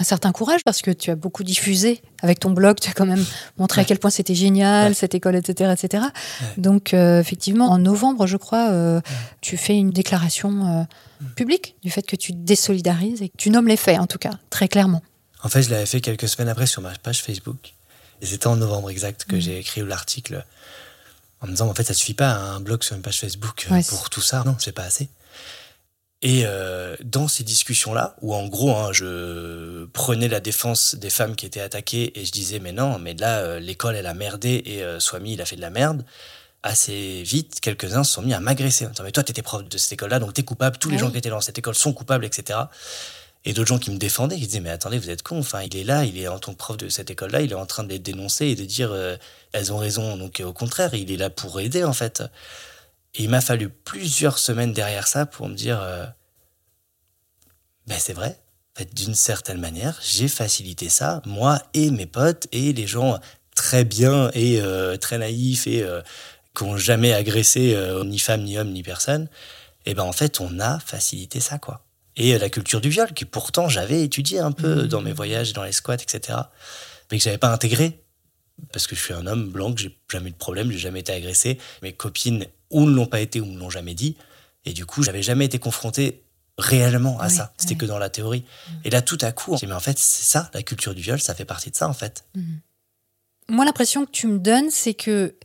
un 0.00 0.04
certain 0.04 0.30
courage 0.32 0.60
parce 0.64 0.80
que 0.82 0.90
tu 0.90 1.10
as 1.10 1.16
beaucoup 1.16 1.42
diffusé 1.44 2.00
avec 2.22 2.38
ton 2.40 2.50
blog. 2.50 2.78
Tu 2.80 2.88
as 2.88 2.92
quand 2.92 3.06
même 3.06 3.24
montré 3.58 3.80
à 3.80 3.84
quel 3.84 3.98
point 3.98 4.10
c'était 4.10 4.34
génial, 4.34 4.88
Ouais. 4.88 4.94
cette 4.94 5.14
école, 5.14 5.34
etc. 5.36 5.72
etc. 5.76 6.04
Ouais. 6.40 6.46
Donc, 6.56 6.94
euh, 6.94 7.20
effectivement, 7.20 7.68
en 7.70 7.78
novembre, 7.78 8.26
je 8.26 8.36
crois, 8.36 8.70
euh, 8.70 9.00
tu 9.40 9.56
fais 9.56 9.76
une 9.76 9.90
déclaration 9.90 10.66
euh, 10.66 10.82
Mm. 11.20 11.26
publique 11.34 11.74
du 11.82 11.90
fait 11.90 12.02
que 12.02 12.14
tu 12.14 12.32
désolidarises 12.32 13.22
et 13.22 13.28
que 13.28 13.36
tu 13.36 13.50
nommes 13.50 13.66
les 13.66 13.76
faits, 13.76 13.98
en 13.98 14.06
tout 14.06 14.18
cas, 14.18 14.34
très 14.50 14.68
clairement. 14.68 15.02
En 15.42 15.48
fait, 15.48 15.62
je 15.62 15.70
l'avais 15.70 15.86
fait 15.86 16.00
quelques 16.00 16.28
semaines 16.28 16.48
après 16.48 16.66
sur 16.66 16.80
ma 16.80 16.92
page 16.94 17.22
Facebook. 17.22 17.74
Et 18.22 18.26
c'était 18.26 18.46
en 18.46 18.54
novembre 18.56 18.90
exact 18.90 19.24
que 19.24 19.34
Mhm. 19.34 19.40
j'ai 19.40 19.58
écrit 19.58 19.80
l'article 19.84 20.44
en 21.40 21.46
me 21.46 21.52
disant, 21.52 21.68
en 21.68 21.74
fait, 21.74 21.84
ça 21.84 21.94
suffit 21.94 22.14
pas 22.14 22.30
un 22.34 22.60
blog 22.60 22.82
sur 22.84 22.94
une 22.96 23.02
page 23.02 23.18
Facebook 23.20 23.68
pour 23.88 24.10
tout 24.10 24.20
ça. 24.20 24.42
Non, 24.46 24.54
c'est 24.60 24.72
pas 24.72 24.82
assez. 24.84 25.08
Et 26.20 26.42
euh, 26.46 26.96
dans 27.04 27.28
ces 27.28 27.44
discussions-là, 27.44 28.16
où 28.22 28.34
en 28.34 28.48
gros, 28.48 28.74
hein, 28.74 28.92
je 28.92 29.84
prenais 29.86 30.26
la 30.26 30.40
défense 30.40 30.96
des 30.96 31.10
femmes 31.10 31.36
qui 31.36 31.46
étaient 31.46 31.60
attaquées 31.60 32.18
et 32.18 32.24
je 32.24 32.32
disais, 32.32 32.58
mais 32.58 32.72
non, 32.72 32.98
mais 32.98 33.14
là, 33.14 33.38
euh, 33.38 33.60
l'école, 33.60 33.94
elle 33.94 34.06
a 34.06 34.14
merdé 34.14 34.62
et 34.66 34.82
euh, 34.82 34.98
Swami, 34.98 35.34
il 35.34 35.40
a 35.40 35.44
fait 35.44 35.54
de 35.54 35.60
la 35.60 35.70
merde. 35.70 36.04
Assez 36.64 37.22
vite, 37.22 37.60
quelques-uns 37.60 38.02
se 38.02 38.14
sont 38.14 38.22
mis 38.22 38.34
à 38.34 38.40
m'agresser 38.40 38.84
en 38.84 38.90
disant, 38.90 39.04
mais 39.04 39.12
toi, 39.12 39.22
t'étais 39.22 39.42
prof 39.42 39.62
de 39.68 39.78
cette 39.78 39.92
école-là, 39.92 40.18
donc 40.18 40.34
t'es 40.34 40.42
coupable, 40.42 40.76
tous 40.78 40.90
les 40.90 40.98
gens 40.98 41.08
qui 41.08 41.18
étaient 41.18 41.30
dans 41.30 41.40
cette 41.40 41.56
école 41.56 41.76
sont 41.76 41.92
coupables, 41.92 42.24
etc. 42.24 42.58
Et 43.44 43.52
d'autres 43.52 43.68
gens 43.68 43.78
qui 43.78 43.92
me 43.92 43.96
défendaient, 43.96 44.34
qui 44.34 44.48
disaient, 44.48 44.60
mais 44.60 44.70
attendez, 44.70 44.98
vous 44.98 45.10
êtes 45.10 45.22
con, 45.22 45.38
enfin, 45.38 45.62
il 45.62 45.76
est 45.76 45.84
là, 45.84 46.04
il 46.04 46.18
est 46.18 46.26
en 46.26 46.40
tant 46.40 46.52
que 46.52 46.58
prof 46.58 46.76
de 46.76 46.88
cette 46.88 47.10
école-là, 47.10 47.42
il 47.42 47.52
est 47.52 47.54
en 47.54 47.64
train 47.64 47.84
de 47.84 47.90
les 47.90 48.00
dénoncer 48.00 48.46
et 48.46 48.56
de 48.56 48.64
dire, 48.64 48.92
elles 49.52 49.72
ont 49.72 49.78
raison, 49.78 50.16
donc 50.16 50.42
au 50.44 50.52
contraire, 50.52 50.94
il 50.94 51.12
est 51.12 51.16
là 51.16 51.30
pour 51.30 51.60
aider, 51.60 51.84
en 51.84 51.92
fait. 51.92 52.24
Et 53.18 53.24
il 53.24 53.30
m'a 53.30 53.40
fallu 53.40 53.68
plusieurs 53.68 54.38
semaines 54.38 54.72
derrière 54.72 55.08
ça 55.08 55.26
pour 55.26 55.48
me 55.48 55.54
dire, 55.54 55.80
euh, 55.82 56.06
ben 57.86 57.98
c'est 57.98 58.12
vrai, 58.12 58.40
en 58.74 58.78
fait, 58.78 58.94
d'une 58.94 59.14
certaine 59.14 59.58
manière, 59.58 59.98
j'ai 60.02 60.28
facilité 60.28 60.88
ça, 60.88 61.20
moi 61.26 61.60
et 61.74 61.90
mes 61.90 62.06
potes 62.06 62.46
et 62.52 62.72
les 62.72 62.86
gens 62.86 63.18
très 63.56 63.84
bien 63.84 64.30
et 64.34 64.60
euh, 64.60 64.96
très 64.96 65.18
naïfs 65.18 65.66
et 65.66 65.82
euh, 65.82 66.00
qui 66.56 66.62
n'ont 66.62 66.76
jamais 66.76 67.12
agressé 67.12 67.76
ni 68.04 68.20
femme, 68.20 68.44
ni 68.44 68.56
homme, 68.56 68.70
ni 68.70 68.82
personne. 68.82 69.28
Et 69.84 69.94
ben 69.94 70.04
en 70.04 70.12
fait, 70.12 70.40
on 70.40 70.60
a 70.60 70.78
facilité 70.78 71.40
ça, 71.40 71.58
quoi. 71.58 71.84
Et 72.16 72.36
la 72.36 72.50
culture 72.50 72.80
du 72.80 72.88
viol, 72.88 73.12
qui 73.14 73.24
pourtant 73.24 73.68
j'avais 73.68 74.02
étudié 74.02 74.40
un 74.40 74.50
peu 74.50 74.88
dans 74.88 75.00
mes 75.00 75.12
voyages, 75.12 75.52
dans 75.52 75.62
les 75.62 75.72
squats, 75.72 75.94
etc. 75.94 76.38
Mais 77.10 77.18
que 77.18 77.24
j'avais 77.24 77.38
pas 77.38 77.52
intégré. 77.52 78.02
Parce 78.72 78.86
que 78.86 78.96
je 78.96 79.00
suis 79.02 79.14
un 79.14 79.26
homme 79.26 79.50
blanc, 79.50 79.72
que 79.72 79.80
j'ai 79.80 79.98
jamais 80.10 80.28
eu 80.28 80.32
de 80.32 80.36
problème, 80.36 80.70
j'ai 80.70 80.78
jamais 80.78 81.00
été 81.00 81.12
agressé. 81.12 81.58
Mes 81.82 81.92
copines 81.92 82.46
ou 82.70 82.86
ne 82.86 82.94
l'ont 82.94 83.06
pas 83.06 83.20
été 83.20 83.40
ou 83.40 83.46
ne 83.46 83.58
l'ont 83.58 83.70
jamais 83.70 83.94
dit. 83.94 84.16
Et 84.64 84.72
du 84.72 84.84
coup, 84.86 85.02
j'avais 85.02 85.22
jamais 85.22 85.46
été 85.46 85.58
confronté 85.58 86.22
réellement 86.58 87.20
à 87.20 87.28
ça. 87.28 87.52
C'était 87.56 87.76
que 87.76 87.86
dans 87.86 87.98
la 87.98 88.10
théorie. 88.10 88.44
Et 88.84 88.90
là, 88.90 89.00
tout 89.00 89.18
à 89.20 89.32
coup, 89.32 89.52
on 89.52 89.56
s'est 89.56 89.66
dit, 89.66 89.70
mais 89.70 89.76
en 89.76 89.80
fait, 89.80 89.98
c'est 89.98 90.24
ça, 90.24 90.50
la 90.52 90.62
culture 90.62 90.94
du 90.94 91.00
viol, 91.00 91.20
ça 91.20 91.34
fait 91.34 91.44
partie 91.44 91.70
de 91.70 91.76
ça, 91.76 91.88
en 91.88 91.94
fait. 91.94 92.24
Moi, 93.48 93.64
l'impression 93.64 94.04
que 94.04 94.10
tu 94.10 94.26
me 94.26 94.38
donnes, 94.38 94.70
c'est 94.70 94.94
que 94.94 95.36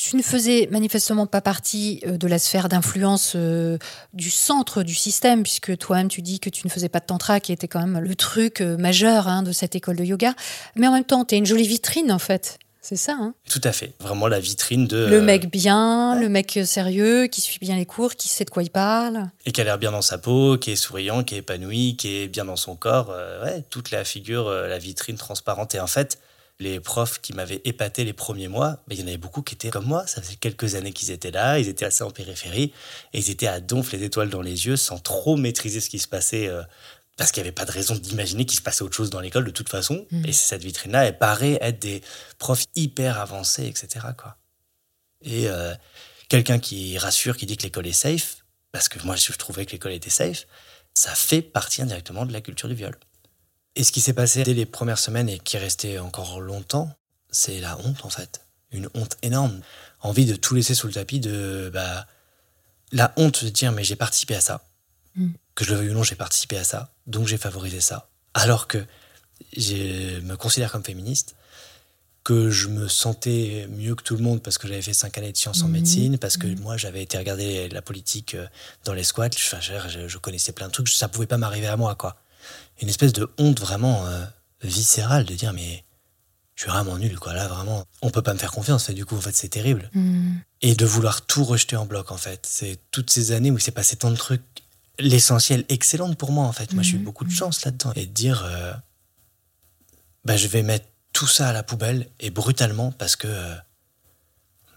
tu 0.00 0.16
ne 0.16 0.22
faisais 0.22 0.66
manifestement 0.70 1.26
pas 1.26 1.42
partie 1.42 2.00
euh, 2.06 2.16
de 2.16 2.26
la 2.26 2.38
sphère 2.38 2.70
d'influence 2.70 3.34
euh, 3.36 3.76
du 4.14 4.30
centre 4.30 4.82
du 4.82 4.94
système, 4.94 5.42
puisque 5.42 5.76
toi-même 5.76 6.08
tu 6.08 6.22
dis 6.22 6.40
que 6.40 6.48
tu 6.48 6.66
ne 6.66 6.70
faisais 6.70 6.88
pas 6.88 7.00
de 7.00 7.04
tantra, 7.04 7.38
qui 7.38 7.52
était 7.52 7.68
quand 7.68 7.80
même 7.80 8.02
le 8.02 8.14
truc 8.14 8.62
euh, 8.62 8.78
majeur 8.78 9.28
hein, 9.28 9.42
de 9.42 9.52
cette 9.52 9.76
école 9.76 9.96
de 9.96 10.04
yoga. 10.04 10.32
Mais 10.74 10.88
en 10.88 10.92
même 10.92 11.04
temps, 11.04 11.26
tu 11.26 11.34
es 11.34 11.38
une 11.38 11.44
jolie 11.44 11.68
vitrine, 11.68 12.10
en 12.10 12.18
fait. 12.18 12.58
C'est 12.80 12.96
ça, 12.96 13.12
hein 13.12 13.34
Tout 13.46 13.60
à 13.62 13.72
fait. 13.72 13.92
Vraiment 14.00 14.26
la 14.26 14.40
vitrine 14.40 14.86
de. 14.86 15.04
Le 15.04 15.20
mec 15.20 15.50
bien, 15.50 16.18
le 16.18 16.30
mec 16.30 16.58
sérieux, 16.64 17.26
qui 17.26 17.42
suit 17.42 17.58
bien 17.60 17.76
les 17.76 17.84
cours, 17.84 18.14
qui 18.14 18.28
sait 18.28 18.46
de 18.46 18.50
quoi 18.50 18.62
il 18.62 18.70
parle. 18.70 19.28
Et 19.44 19.52
qui 19.52 19.60
a 19.60 19.64
l'air 19.64 19.76
bien 19.76 19.92
dans 19.92 20.00
sa 20.00 20.16
peau, 20.16 20.56
qui 20.56 20.70
est 20.70 20.76
souriant, 20.76 21.22
qui 21.22 21.34
est 21.34 21.38
épanoui, 21.38 21.96
qui 21.96 22.16
est 22.16 22.28
bien 22.28 22.46
dans 22.46 22.56
son 22.56 22.74
corps. 22.74 23.14
ouais, 23.44 23.66
toute 23.68 23.90
la 23.90 24.04
figure, 24.04 24.50
la 24.50 24.78
vitrine 24.78 25.18
transparente. 25.18 25.74
Et 25.74 25.80
en 25.80 25.86
fait, 25.86 26.18
les 26.60 26.78
profs 26.78 27.20
qui 27.20 27.32
m'avaient 27.32 27.62
épaté 27.64 28.04
les 28.04 28.12
premiers 28.12 28.48
mois, 28.48 28.82
ben, 28.86 28.94
il 28.94 29.00
y 29.00 29.02
en 29.02 29.06
avait 29.06 29.16
beaucoup 29.16 29.42
qui 29.42 29.54
étaient 29.54 29.70
comme 29.70 29.86
moi. 29.86 30.06
Ça 30.06 30.22
faisait 30.22 30.36
quelques 30.36 30.76
années 30.76 30.92
qu'ils 30.92 31.10
étaient 31.10 31.30
là, 31.30 31.58
ils 31.58 31.68
étaient 31.68 31.86
assez 31.86 32.04
en 32.04 32.10
périphérie, 32.10 32.72
et 33.12 33.18
ils 33.18 33.30
étaient 33.30 33.48
à 33.48 33.60
donf 33.60 33.92
les 33.92 34.04
étoiles 34.04 34.30
dans 34.30 34.42
les 34.42 34.66
yeux 34.66 34.76
sans 34.76 34.98
trop 34.98 35.36
maîtriser 35.36 35.80
ce 35.80 35.90
qui 35.90 35.98
se 35.98 36.08
passait. 36.08 36.46
euh, 36.46 36.62
parce 37.16 37.32
qu'il 37.32 37.42
n'y 37.42 37.48
avait 37.48 37.54
pas 37.54 37.66
de 37.66 37.70
raison 37.70 37.94
d'imaginer 37.96 38.46
qu'il 38.46 38.56
se 38.56 38.62
passait 38.62 38.80
autre 38.80 38.96
chose 38.96 39.10
dans 39.10 39.20
l'école 39.20 39.44
de 39.44 39.50
toute 39.50 39.68
façon. 39.68 40.06
Et 40.24 40.32
cette 40.32 40.62
vitrine-là, 40.62 41.04
elle 41.04 41.18
paraît 41.18 41.58
être 41.60 41.78
des 41.78 42.00
profs 42.38 42.64
hyper 42.74 43.18
avancés, 43.20 43.66
etc. 43.66 44.06
Quoi. 44.16 44.38
Et 45.20 45.46
euh, 45.48 45.74
quelqu'un 46.30 46.58
qui 46.58 46.96
rassure, 46.96 47.36
qui 47.36 47.44
dit 47.44 47.58
que 47.58 47.64
l'école 47.64 47.86
est 47.86 47.92
safe, 47.92 48.38
parce 48.72 48.88
que 48.88 49.04
moi 49.04 49.16
je 49.16 49.32
trouvais 49.32 49.66
que 49.66 49.72
l'école 49.72 49.92
était 49.92 50.08
safe, 50.08 50.46
ça 50.94 51.14
fait 51.14 51.42
partie 51.42 51.82
indirectement 51.82 52.24
de 52.24 52.32
la 52.32 52.40
culture 52.40 52.68
du 52.70 52.74
viol. 52.74 52.96
Et 53.76 53.84
ce 53.84 53.92
qui 53.92 54.00
s'est 54.00 54.12
passé 54.12 54.42
dès 54.42 54.54
les 54.54 54.66
premières 54.66 54.98
semaines 54.98 55.28
et 55.28 55.38
qui 55.38 55.56
est 55.56 55.60
resté 55.60 55.98
encore 55.98 56.40
longtemps, 56.40 56.92
c'est 57.30 57.60
la 57.60 57.78
honte 57.78 58.04
en 58.04 58.10
fait. 58.10 58.42
Une 58.72 58.88
honte 58.94 59.16
énorme. 59.22 59.60
Envie 60.00 60.26
de 60.26 60.34
tout 60.36 60.54
laisser 60.54 60.74
sous 60.74 60.86
le 60.86 60.92
tapis, 60.92 61.20
de 61.20 61.70
bah, 61.72 62.06
la 62.92 63.12
honte 63.16 63.44
de 63.44 63.50
dire 63.50 63.72
mais 63.72 63.84
j'ai 63.84 63.96
participé 63.96 64.34
à 64.34 64.40
ça. 64.40 64.64
Mm. 65.14 65.30
Que 65.54 65.64
je 65.64 65.70
le 65.70 65.76
veuille 65.78 65.90
ou 65.90 65.94
non, 65.94 66.02
j'ai 66.02 66.14
participé 66.16 66.56
à 66.56 66.64
ça, 66.64 66.92
donc 67.06 67.26
j'ai 67.26 67.36
favorisé 67.36 67.80
ça. 67.80 68.08
Alors 68.34 68.66
que 68.68 68.84
je 69.56 70.20
me 70.20 70.36
considère 70.36 70.70
comme 70.72 70.84
féministe, 70.84 71.34
que 72.24 72.50
je 72.50 72.68
me 72.68 72.86
sentais 72.88 73.66
mieux 73.70 73.94
que 73.94 74.02
tout 74.02 74.16
le 74.16 74.22
monde 74.22 74.42
parce 74.42 74.58
que 74.58 74.68
j'avais 74.68 74.82
fait 74.82 74.92
cinq 74.92 75.16
années 75.18 75.32
de 75.32 75.36
sciences 75.36 75.62
en 75.62 75.66
Mhm. 75.66 75.72
médecine, 75.72 76.18
parce 76.18 76.36
que 76.36 76.46
moi 76.60 76.76
j'avais 76.76 77.02
été 77.02 77.16
regarder 77.18 77.68
la 77.68 77.82
politique 77.82 78.34
euh, 78.34 78.46
dans 78.84 78.92
les 78.94 79.04
squats, 79.04 79.30
je, 79.36 80.08
je 80.08 80.18
connaissais 80.18 80.52
plein 80.52 80.68
de 80.68 80.72
trucs, 80.72 80.88
ça 80.88 81.08
pouvait 81.08 81.26
pas 81.26 81.38
m'arriver 81.38 81.66
à 81.66 81.76
moi 81.76 81.94
quoi. 81.94 82.16
Une 82.80 82.88
espèce 82.88 83.12
de 83.12 83.30
honte 83.38 83.60
vraiment 83.60 84.06
euh, 84.06 84.24
viscérale 84.62 85.24
de 85.24 85.34
dire 85.34 85.52
mais 85.52 85.84
je 86.54 86.62
suis 86.62 86.70
vraiment 86.70 86.98
nul 86.98 87.18
quoi. 87.18 87.32
Là 87.34 87.46
vraiment 87.48 87.84
on 88.02 88.10
peut 88.10 88.22
pas 88.22 88.32
me 88.34 88.38
faire 88.38 88.52
confiance 88.52 88.88
et 88.88 88.94
du 88.94 89.04
coup 89.06 89.16
en 89.16 89.20
fait 89.20 89.34
c'est 89.34 89.48
terrible. 89.48 89.90
Et 90.62 90.74
de 90.74 90.84
vouloir 90.86 91.22
tout 91.26 91.44
rejeter 91.44 91.76
en 91.76 91.86
bloc 91.86 92.10
en 92.10 92.16
fait. 92.16 92.46
C'est 92.48 92.78
toutes 92.90 93.10
ces 93.10 93.32
années 93.32 93.50
où 93.50 93.58
il 93.58 93.62
s'est 93.62 93.70
passé 93.70 93.96
tant 93.96 94.10
de 94.10 94.16
trucs 94.16 94.42
l'essentiel 94.98 95.64
excellente 95.70 96.16
pour 96.18 96.32
moi 96.32 96.44
en 96.46 96.52
fait. 96.52 96.72
Moi 96.74 96.82
j'ai 96.82 96.94
eu 96.96 96.98
Mhm. 96.98 97.04
beaucoup 97.04 97.24
de 97.24 97.30
chance 97.30 97.64
là-dedans. 97.64 97.92
Et 97.96 98.06
de 98.06 98.12
dire 98.12 98.44
euh, 98.44 98.72
bah 100.24 100.36
je 100.36 100.46
vais 100.48 100.62
mettre 100.62 100.86
tout 101.12 101.26
ça 101.26 101.48
à 101.48 101.52
la 101.52 101.62
poubelle 101.62 102.08
et 102.20 102.30
brutalement 102.30 102.92
parce 102.92 103.16
que 103.16 103.26
euh, 103.28 103.54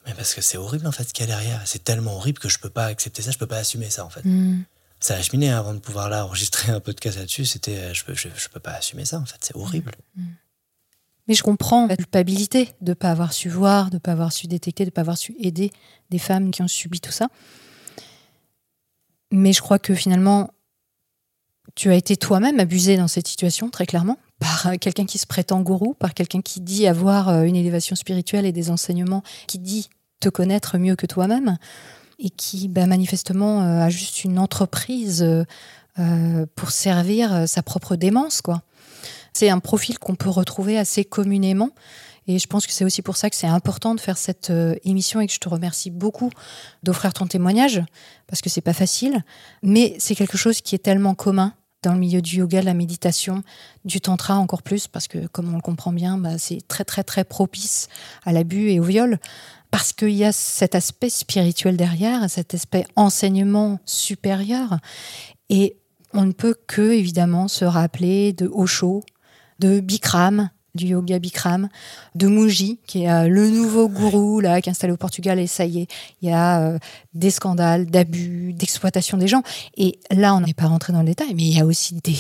mais 0.06 0.14
parce 0.14 0.34
que 0.34 0.42
c'est 0.42 0.58
horrible 0.58 0.88
en 0.88 0.92
fait 0.92 1.04
ce 1.06 1.14
qu'il 1.14 1.22
y 1.28 1.32
a 1.32 1.36
derrière. 1.36 1.62
C'est 1.66 1.84
tellement 1.84 2.16
horrible 2.16 2.40
que 2.40 2.50
je 2.50 2.60
peux 2.60 2.70
pas 2.70 2.86
accepter 2.86 3.22
ça 3.22 3.32
je 3.32 3.38
peux 3.38 3.48
pas 3.48 3.58
assumer 3.58 3.90
ça 3.90 4.06
en 4.06 4.10
fait. 4.10 4.24
Mm. 4.26 4.64
Ça 5.04 5.16
a 5.16 5.22
cheminé 5.22 5.50
hein, 5.50 5.60
avant 5.60 5.74
de 5.74 5.80
pouvoir 5.80 6.10
là 6.10 6.26
enregistrer 6.26 6.72
un 6.72 6.80
podcast 6.80 7.18
là-dessus. 7.18 7.46
C'était 7.46 7.78
euh, 7.78 7.94
je 7.94 8.04
je, 8.14 8.30
je 8.34 8.50
peux 8.50 8.60
pas 8.60 8.72
assumer 8.72 9.04
ça 9.04 9.20
en 9.20 9.26
fait. 9.26 9.38
C'est 9.42 9.56
horrible. 9.56 9.92
Mais 11.28 11.34
je 11.34 11.44
comprends 11.44 11.88
la 11.88 11.98
culpabilité 11.98 12.70
de 12.82 12.92
ne 12.92 12.94
pas 12.94 13.12
avoir 13.12 13.34
su 13.34 13.50
voir, 13.50 13.90
de 13.90 13.96
ne 13.96 14.00
pas 14.00 14.14
avoir 14.14 14.32
su 14.32 14.48
détecter, 14.48 14.84
de 14.86 14.90
ne 14.90 14.94
pas 14.94 15.02
avoir 15.02 15.18
su 15.18 15.36
aider 15.40 15.72
des 16.10 16.20
femmes 16.20 16.52
qui 16.52 16.62
ont 16.62 16.68
subi 16.68 17.02
tout 17.02 17.12
ça. 17.12 17.28
Mais 19.32 19.52
je 19.52 19.62
crois 19.62 19.80
que 19.80 19.94
finalement, 19.94 20.52
tu 21.76 21.90
as 21.90 21.96
été 21.96 22.16
toi-même 22.18 22.60
abusé 22.60 22.98
dans 22.98 23.08
cette 23.08 23.28
situation, 23.28 23.70
très 23.70 23.86
clairement, 23.86 24.18
par 24.40 24.68
euh, 24.68 24.76
quelqu'un 24.80 25.06
qui 25.06 25.18
se 25.18 25.26
prétend 25.26 25.62
gourou, 25.62 25.96
par 25.96 26.14
quelqu'un 26.14 26.42
qui 26.42 26.62
dit 26.62 26.88
avoir 26.88 27.30
euh, 27.30 27.44
une 27.44 27.56
élévation 27.56 27.96
spirituelle 27.96 28.46
et 28.46 28.52
des 28.52 28.70
enseignements, 28.70 29.24
qui 29.48 29.60
dit 29.60 29.90
te 30.20 30.30
connaître 30.30 30.78
mieux 30.78 30.96
que 30.96 31.06
toi-même, 31.06 31.58
et 32.24 32.30
qui 32.30 32.70
bah, 32.70 32.88
manifestement 32.88 33.62
euh, 33.62 33.82
a 33.82 33.90
juste 33.90 34.24
une 34.24 34.40
entreprise 34.40 35.22
euh, 35.22 35.44
euh, 36.00 36.46
pour 36.56 36.72
servir 36.72 37.48
sa 37.48 37.62
propre 37.62 37.96
démence, 37.96 38.42
quoi. 38.42 38.64
C'est 39.34 39.50
un 39.50 39.60
profil 39.60 40.00
qu'on 40.00 40.16
peut 40.16 40.30
retrouver 40.30 40.78
assez 40.78 41.06
communément. 41.06 41.72
Et 42.28 42.40
je 42.40 42.48
pense 42.48 42.66
que 42.66 42.72
c'est 42.72 42.86
aussi 42.86 43.02
pour 43.02 43.18
ça 43.18 43.30
que 43.30 43.36
c'est 43.36 43.48
important 43.48 43.96
de 43.96 44.00
faire 44.00 44.16
cette 44.16 44.52
émission 44.86 45.20
et 45.22 45.28
que 45.28 45.34
je 45.34 45.40
te 45.40 45.50
remercie 45.50 45.90
beaucoup 45.90 46.30
d'offrir 46.84 47.14
ton 47.14 47.26
témoignage, 47.26 47.82
parce 48.28 48.42
que 48.42 48.50
c'est 48.50 48.62
pas 48.62 48.74
facile. 48.74 49.24
Mais 49.62 49.96
c'est 50.00 50.16
quelque 50.16 50.38
chose 50.38 50.62
qui 50.62 50.76
est 50.76 50.80
tellement 50.80 51.16
commun 51.16 51.54
dans 51.84 51.94
le 51.94 52.00
milieu 52.00 52.22
du 52.22 52.38
yoga, 52.38 52.62
de 52.62 52.66
la 52.66 52.74
méditation, 52.74 53.44
du 53.86 54.02
tantra 54.02 54.36
encore 54.36 54.64
plus, 54.64 54.88
parce 54.88 55.08
que 55.08 55.28
comme 55.28 55.54
on 55.54 55.58
le 55.58 55.62
comprend 55.62 55.92
bien, 55.92 56.18
bah, 56.18 56.38
c'est 56.38 56.66
très 56.68 56.86
très 56.86 57.04
très 57.04 57.24
propice 57.24 57.90
à 58.24 58.32
l'abus 58.32 58.70
et 58.70 58.80
au 58.80 58.84
viol, 58.84 59.20
parce 59.74 59.92
qu'il 59.92 60.12
y 60.12 60.24
a 60.24 60.32
cet 60.32 60.76
aspect 60.76 61.10
spirituel 61.10 61.78
derrière, 61.78 62.30
cet 62.30 62.54
aspect 62.54 62.86
enseignement 62.96 63.80
supérieur. 63.86 64.78
Et 65.50 65.78
on 66.14 66.26
ne 66.26 66.32
peut 66.32 66.56
que 66.68 66.92
évidemment 66.92 67.48
se 67.48 67.66
rappeler 67.66 68.34
de 68.34 68.48
Osho, 68.54 69.04
de 69.58 69.80
Bikram, 69.80 70.52
du 70.76 70.88
yoga 70.88 71.20
Bikram, 71.20 71.70
de 72.16 72.28
Muji, 72.28 72.80
qui 72.88 73.04
est 73.04 73.12
euh, 73.12 73.28
le 73.28 73.50
nouveau 73.50 73.88
gourou 73.88 74.40
là, 74.40 74.62
qui 74.62 74.70
est 74.70 74.72
installé 74.72 74.92
au 74.92 74.98
Portugal, 74.98 75.40
et 75.40 75.48
ça 75.48 75.66
y 75.66 75.82
est, 75.82 75.88
il 76.22 76.30
y 76.30 76.32
a 76.32 76.62
euh, 76.62 76.80
des 77.14 77.30
scandales 77.30 77.86
d'abus, 77.86 78.54
d'exploitation 78.54 79.18
des 79.18 79.28
gens. 79.28 79.44
Et 79.78 80.00
là, 80.10 80.34
on 80.34 80.42
n'est 80.42 80.54
pas 80.54 80.66
rentré 80.66 80.92
dans 80.94 81.00
le 81.00 81.06
détail, 81.06 81.34
mais 81.36 81.44
il 81.44 81.58
y 81.58 81.60
a 81.60 81.66
aussi 81.66 81.96
des, 82.04 82.16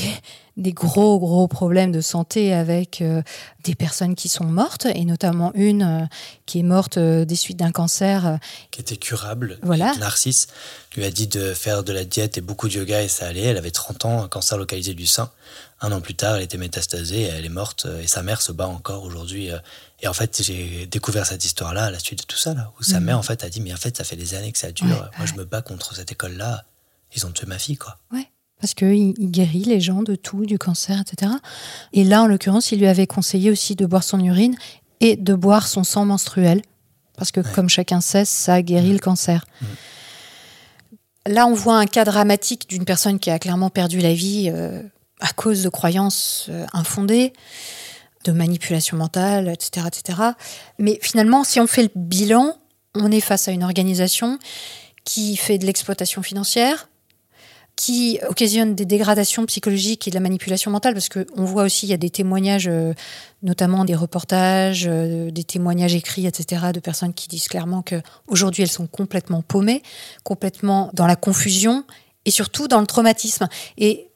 des 0.57 0.73
gros, 0.73 1.19
gros 1.19 1.47
problèmes 1.47 1.91
de 1.91 2.01
santé 2.01 2.53
avec 2.53 3.01
euh, 3.01 3.23
des 3.63 3.73
personnes 3.73 4.13
qui 4.15 4.29
sont 4.29 4.43
mortes, 4.43 4.85
et 4.93 5.03
notamment 5.05 5.51
une 5.55 5.83
euh, 5.83 6.05
qui 6.45 6.59
est 6.59 6.63
morte 6.63 6.97
euh, 6.97 7.25
des 7.25 7.35
suites 7.35 7.57
d'un 7.57 7.71
cancer. 7.71 8.37
qui 8.71 8.81
était 8.81 8.97
curable. 8.97 9.57
Voilà. 9.63 9.95
Narcisse 9.95 10.47
lui 10.95 11.05
a 11.05 11.11
dit 11.11 11.27
de 11.27 11.53
faire 11.53 11.83
de 11.83 11.91
la 11.91 12.05
diète 12.05 12.37
et 12.37 12.41
beaucoup 12.41 12.67
de 12.67 12.73
yoga 12.73 13.01
et 13.01 13.07
ça 13.07 13.25
allait. 13.25 13.43
Elle 13.43 13.57
avait 13.57 13.71
30 13.71 14.05
ans, 14.05 14.23
un 14.23 14.27
cancer 14.27 14.57
localisé 14.57 14.93
du 14.93 15.07
sein. 15.07 15.31
Un 15.85 15.91
an 15.91 15.99
plus 16.01 16.15
tard, 16.15 16.37
elle 16.37 16.43
était 16.43 16.57
métastasée 16.57 17.21
elle 17.23 17.45
est 17.45 17.49
morte. 17.49 17.85
euh, 17.85 18.01
Et 18.01 18.07
sa 18.07 18.23
mère 18.23 18.41
se 18.41 18.51
bat 18.53 18.67
encore 18.67 19.03
aujourd'hui. 19.03 19.51
euh. 19.51 19.59
Et 20.01 20.07
en 20.07 20.13
fait, 20.13 20.41
j'ai 20.41 20.85
découvert 20.87 21.25
cette 21.25 21.43
histoire-là 21.45 21.85
à 21.85 21.91
la 21.91 21.99
suite 21.99 22.19
de 22.19 22.23
tout 22.25 22.37
ça, 22.37 22.53
là, 22.53 22.71
où 22.79 22.83
sa 22.83 22.99
Mhm. 22.99 23.05
mère, 23.05 23.19
en 23.19 23.21
fait, 23.23 23.43
a 23.43 23.49
dit, 23.49 23.59
mais 23.61 23.73
en 23.73 23.77
fait, 23.77 23.95
ça 23.97 24.03
fait 24.05 24.15
des 24.15 24.33
années 24.33 24.51
que 24.53 24.57
ça 24.57 24.71
dure. 24.71 24.87
Ouais, 24.87 25.17
Moi, 25.17 25.25
je 25.27 25.33
me 25.33 25.43
bats 25.43 25.61
contre 25.61 25.93
cette 25.95 26.11
école-là. 26.11 26.63
Ils 27.15 27.25
ont 27.25 27.31
tué 27.31 27.45
ma 27.47 27.59
fille, 27.59 27.75
quoi. 27.77 27.97
Ouais, 28.13 28.27
parce 28.61 28.73
qu'il 28.73 29.13
il 29.17 29.29
guérit 29.29 29.65
les 29.65 29.81
gens 29.81 30.03
de 30.03 30.15
tout, 30.15 30.45
du 30.45 30.57
cancer, 30.57 30.99
etc. 31.01 31.31
Et 31.91 32.03
là, 32.05 32.23
en 32.23 32.27
l'occurrence, 32.27 32.71
il 32.71 32.79
lui 32.79 32.87
avait 32.87 33.05
conseillé 33.07 33.51
aussi 33.51 33.75
de 33.75 33.85
boire 33.85 34.03
son 34.03 34.19
urine 34.23 34.55
et 35.01 35.15
de 35.17 35.33
boire 35.33 35.67
son 35.67 35.83
sang 35.83 36.05
menstruel, 36.05 36.61
parce 37.17 37.31
que, 37.31 37.41
Ouais. 37.41 37.51
comme 37.53 37.67
chacun 37.69 37.99
sait, 38.01 38.23
ça 38.25 38.61
guérit 38.61 38.93
le 38.93 38.99
cancer. 38.99 39.45
Là, 41.27 41.45
on 41.45 41.53
voit 41.53 41.77
un 41.77 41.85
cas 41.85 42.03
dramatique 42.05 42.67
d'une 42.69 42.85
personne 42.85 43.19
qui 43.19 43.29
a 43.29 43.37
clairement 43.39 43.69
perdu 43.69 43.99
la 43.99 44.13
vie 44.13 44.49
euh, 44.53 44.81
à 45.23 45.31
cause 45.33 45.63
de 45.63 45.69
croyances 45.69 46.47
euh, 46.49 46.65
infondées, 46.73 47.33
de 48.25 48.31
manipulation 48.31 48.97
mentale, 48.97 49.49
etc., 49.49 49.87
etc. 49.87 50.19
Mais 50.77 50.99
finalement, 51.01 51.43
si 51.43 51.59
on 51.59 51.67
fait 51.67 51.83
le 51.83 51.91
bilan, 51.95 52.55
on 52.93 53.09
est 53.09 53.21
face 53.21 53.47
à 53.47 53.51
une 53.51 53.63
organisation 53.63 54.37
qui 55.05 55.35
fait 55.35 55.57
de 55.57 55.65
l'exploitation 55.65 56.21
financière, 56.21 56.89
qui 57.75 58.19
occasionne 58.29 58.75
des 58.75 58.85
dégradations 58.85 59.45
psychologiques 59.45 60.07
et 60.07 60.11
de 60.11 60.15
la 60.15 60.21
manipulation 60.21 60.69
mentale, 60.71 60.93
parce 60.93 61.09
qu'on 61.09 61.45
voit 61.45 61.63
aussi, 61.63 61.87
il 61.87 61.89
y 61.89 61.93
a 61.93 61.97
des 61.97 62.09
témoignages, 62.09 62.67
euh, 62.67 62.93
notamment 63.41 63.83
des 63.85 63.95
reportages, 63.95 64.85
euh, 64.87 65.31
des 65.31 65.43
témoignages 65.43 65.95
écrits, 65.95 66.27
etc., 66.27 66.65
de 66.73 66.79
personnes 66.79 67.13
qui 67.13 67.27
disent 67.27 67.47
clairement 67.47 67.81
que 67.81 67.95
aujourd'hui 68.27 68.61
elles 68.61 68.69
sont 68.69 68.87
complètement 68.87 69.41
paumées, 69.41 69.81
complètement 70.23 70.91
dans 70.93 71.07
la 71.07 71.15
confusion 71.15 71.83
et 72.25 72.31
surtout 72.31 72.67
dans 72.67 72.79
le 72.79 72.87
traumatisme. 72.87 73.47
Et 73.77 74.09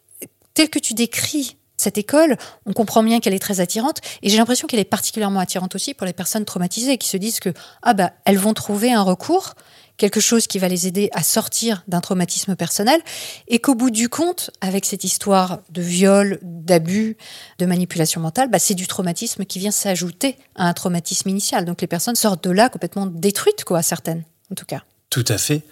tel 0.57 0.69
que 0.69 0.79
tu 0.79 0.95
décris 0.95 1.55
cette 1.77 1.99
école, 1.99 2.35
on 2.65 2.73
comprend 2.73 3.03
bien 3.03 3.19
qu'elle 3.19 3.35
est 3.35 3.39
très 3.39 3.59
attirante, 3.59 3.99
et 4.23 4.29
j'ai 4.29 4.37
l'impression 4.37 4.67
qu'elle 4.67 4.79
est 4.79 4.85
particulièrement 4.85 5.39
attirante 5.39 5.75
aussi 5.75 5.93
pour 5.93 6.07
les 6.07 6.13
personnes 6.13 6.45
traumatisées 6.45 6.97
qui 6.97 7.07
se 7.07 7.17
disent 7.17 7.39
que 7.39 7.53
ah 7.83 7.93
bah 7.93 8.11
elles 8.25 8.39
vont 8.39 8.55
trouver 8.55 8.91
un 8.91 9.03
recours 9.03 9.53
quelque 9.97 10.19
chose 10.19 10.47
qui 10.47 10.57
va 10.57 10.67
les 10.67 10.87
aider 10.87 11.09
à 11.13 11.21
sortir 11.21 11.83
d'un 11.87 12.01
traumatisme 12.01 12.55
personnel, 12.55 13.01
et 13.47 13.59
qu'au 13.59 13.75
bout 13.75 13.91
du 13.91 14.09
compte, 14.09 14.49
avec 14.61 14.85
cette 14.85 15.03
histoire 15.03 15.59
de 15.69 15.81
viol, 15.83 16.39
d'abus, 16.41 17.17
de 17.59 17.65
manipulation 17.67 18.21
mentale, 18.21 18.49
bah, 18.49 18.59
c'est 18.59 18.75
du 18.75 18.87
traumatisme 18.87 19.45
qui 19.45 19.59
vient 19.59 19.71
s'ajouter 19.71 20.37
à 20.55 20.67
un 20.67 20.73
traumatisme 20.73 21.29
initial. 21.29 21.65
Donc 21.65 21.81
les 21.81 21.87
personnes 21.87 22.15
sortent 22.15 22.43
de 22.43 22.51
là 22.51 22.69
complètement 22.69 23.05
détruites, 23.05 23.63
quoi, 23.63 23.81
certaines, 23.81 24.23
en 24.51 24.55
tout 24.55 24.65
cas. 24.65 24.83
Tout 25.09 25.25
à 25.27 25.37
fait. 25.37 25.63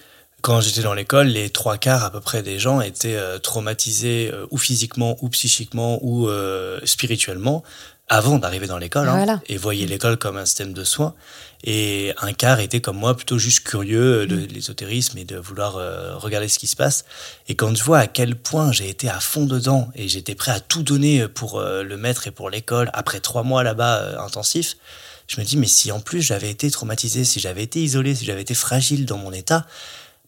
Quand 0.46 0.62
j'étais 0.62 0.84
dans 0.84 0.94
l'école, 0.94 1.26
les 1.26 1.50
trois 1.50 1.80
quarts 1.80 2.04
à 2.04 2.12
peu 2.12 2.22
près 2.22 2.44
des 2.44 2.60
gens 2.60 2.80
étaient 2.80 3.16
euh, 3.16 3.40
traumatisés 3.40 4.30
euh, 4.32 4.46
ou 4.52 4.60
physiquement, 4.60 5.18
ou 5.22 5.30
psychiquement, 5.30 5.98
ou 6.04 6.30
euh, 6.30 6.80
spirituellement 6.84 7.64
avant 8.10 8.38
d'arriver 8.38 8.68
dans 8.68 8.78
l'école 8.78 9.10
hein, 9.10 9.42
et 9.48 9.58
voyaient 9.58 9.88
l'école 9.88 10.18
comme 10.18 10.38
un 10.38 10.46
système 10.46 10.72
de 10.72 10.84
soins. 10.84 11.16
Et 11.64 12.14
un 12.22 12.32
quart 12.34 12.60
était 12.60 12.80
comme 12.80 12.98
moi 12.98 13.16
plutôt 13.16 13.40
juste 13.40 13.62
curieux 13.62 14.28
de 14.28 14.36
mm. 14.36 14.48
l'ésotérisme 14.54 15.18
et 15.18 15.26
de 15.26 15.36
vouloir 15.36 15.80
regarder 16.22 16.48
ce 16.48 16.60
qui 16.60 16.68
se 16.68 16.76
passe. 16.76 17.06
Et 17.48 17.56
quand 17.56 17.76
je 17.76 17.84
vois 17.84 17.98
à 17.98 18.06
quel 18.06 18.36
point 18.36 18.72
j'ai 18.72 18.88
été 18.88 19.10
à 19.10 19.20
fond 19.20 19.48
dedans 19.48 19.90
et 19.96 20.08
j'étais 20.08 20.36
prêt 20.36 20.52
à 20.52 20.60
tout 20.60 20.84
donner 20.84 21.28
pour 21.28 21.60
le 21.60 21.98
maître 21.98 22.28
et 22.28 22.32
pour 22.32 22.52
l'école 22.52 22.92
après 22.94 23.20
trois 23.20 23.42
mois 23.42 23.64
là-bas 23.64 24.22
intensifs, 24.22 24.78
je 25.26 25.42
me 25.42 25.46
dis 25.46 25.58
mais 25.58 25.66
si 25.66 25.92
en 25.92 26.00
plus 26.00 26.22
j'avais 26.22 26.52
été 26.52 26.70
traumatisé, 26.70 27.24
si 27.24 27.40
j'avais 27.40 27.64
été 27.64 27.82
isolé, 27.82 28.14
si 28.14 28.26
j'avais 28.26 28.44
été 28.44 28.54
fragile 28.54 29.08
dans 29.08 29.18
mon 29.18 29.32
état, 29.32 29.66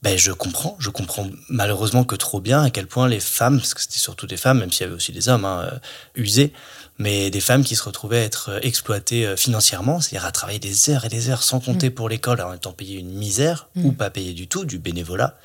ben, 0.03 0.17
je 0.17 0.31
comprends, 0.31 0.75
je 0.79 0.89
comprends 0.89 1.27
malheureusement 1.49 2.03
que 2.03 2.15
trop 2.15 2.39
bien 2.39 2.63
à 2.63 2.69
quel 2.69 2.87
point 2.87 3.07
les 3.07 3.19
femmes, 3.19 3.57
parce 3.57 3.73
que 3.73 3.81
c'était 3.81 3.97
surtout 3.97 4.27
des 4.27 4.37
femmes, 4.37 4.59
même 4.59 4.71
s'il 4.71 4.81
y 4.81 4.83
avait 4.85 4.95
aussi 4.95 5.11
des 5.11 5.27
hommes 5.27 5.45
hein, 5.45 5.69
euh, 5.71 5.79
usés, 6.15 6.53
mais 6.99 7.29
des 7.31 7.41
femmes 7.41 7.63
qui 7.63 7.75
se 7.75 7.83
retrouvaient 7.83 8.19
à 8.19 8.23
être 8.23 8.49
euh, 8.49 8.59
exploitées 8.61 9.25
euh, 9.25 9.35
financièrement, 9.35 9.99
c'est-à-dire 9.99 10.27
à 10.27 10.31
travailler 10.31 10.59
des 10.59 10.89
heures 10.89 11.05
et 11.05 11.09
des 11.09 11.29
heures 11.29 11.41
sans 11.41 11.59
compter 11.59 11.89
mm. 11.89 11.93
pour 11.93 12.09
l'école, 12.09 12.41
en 12.41 12.53
étant 12.53 12.73
payées 12.73 12.99
une 12.99 13.11
misère, 13.11 13.69
mm. 13.75 13.85
ou 13.85 13.91
pas 13.91 14.09
payées 14.09 14.33
du 14.33 14.47
tout, 14.47 14.65
du 14.65 14.77
bénévolat, 14.77 15.37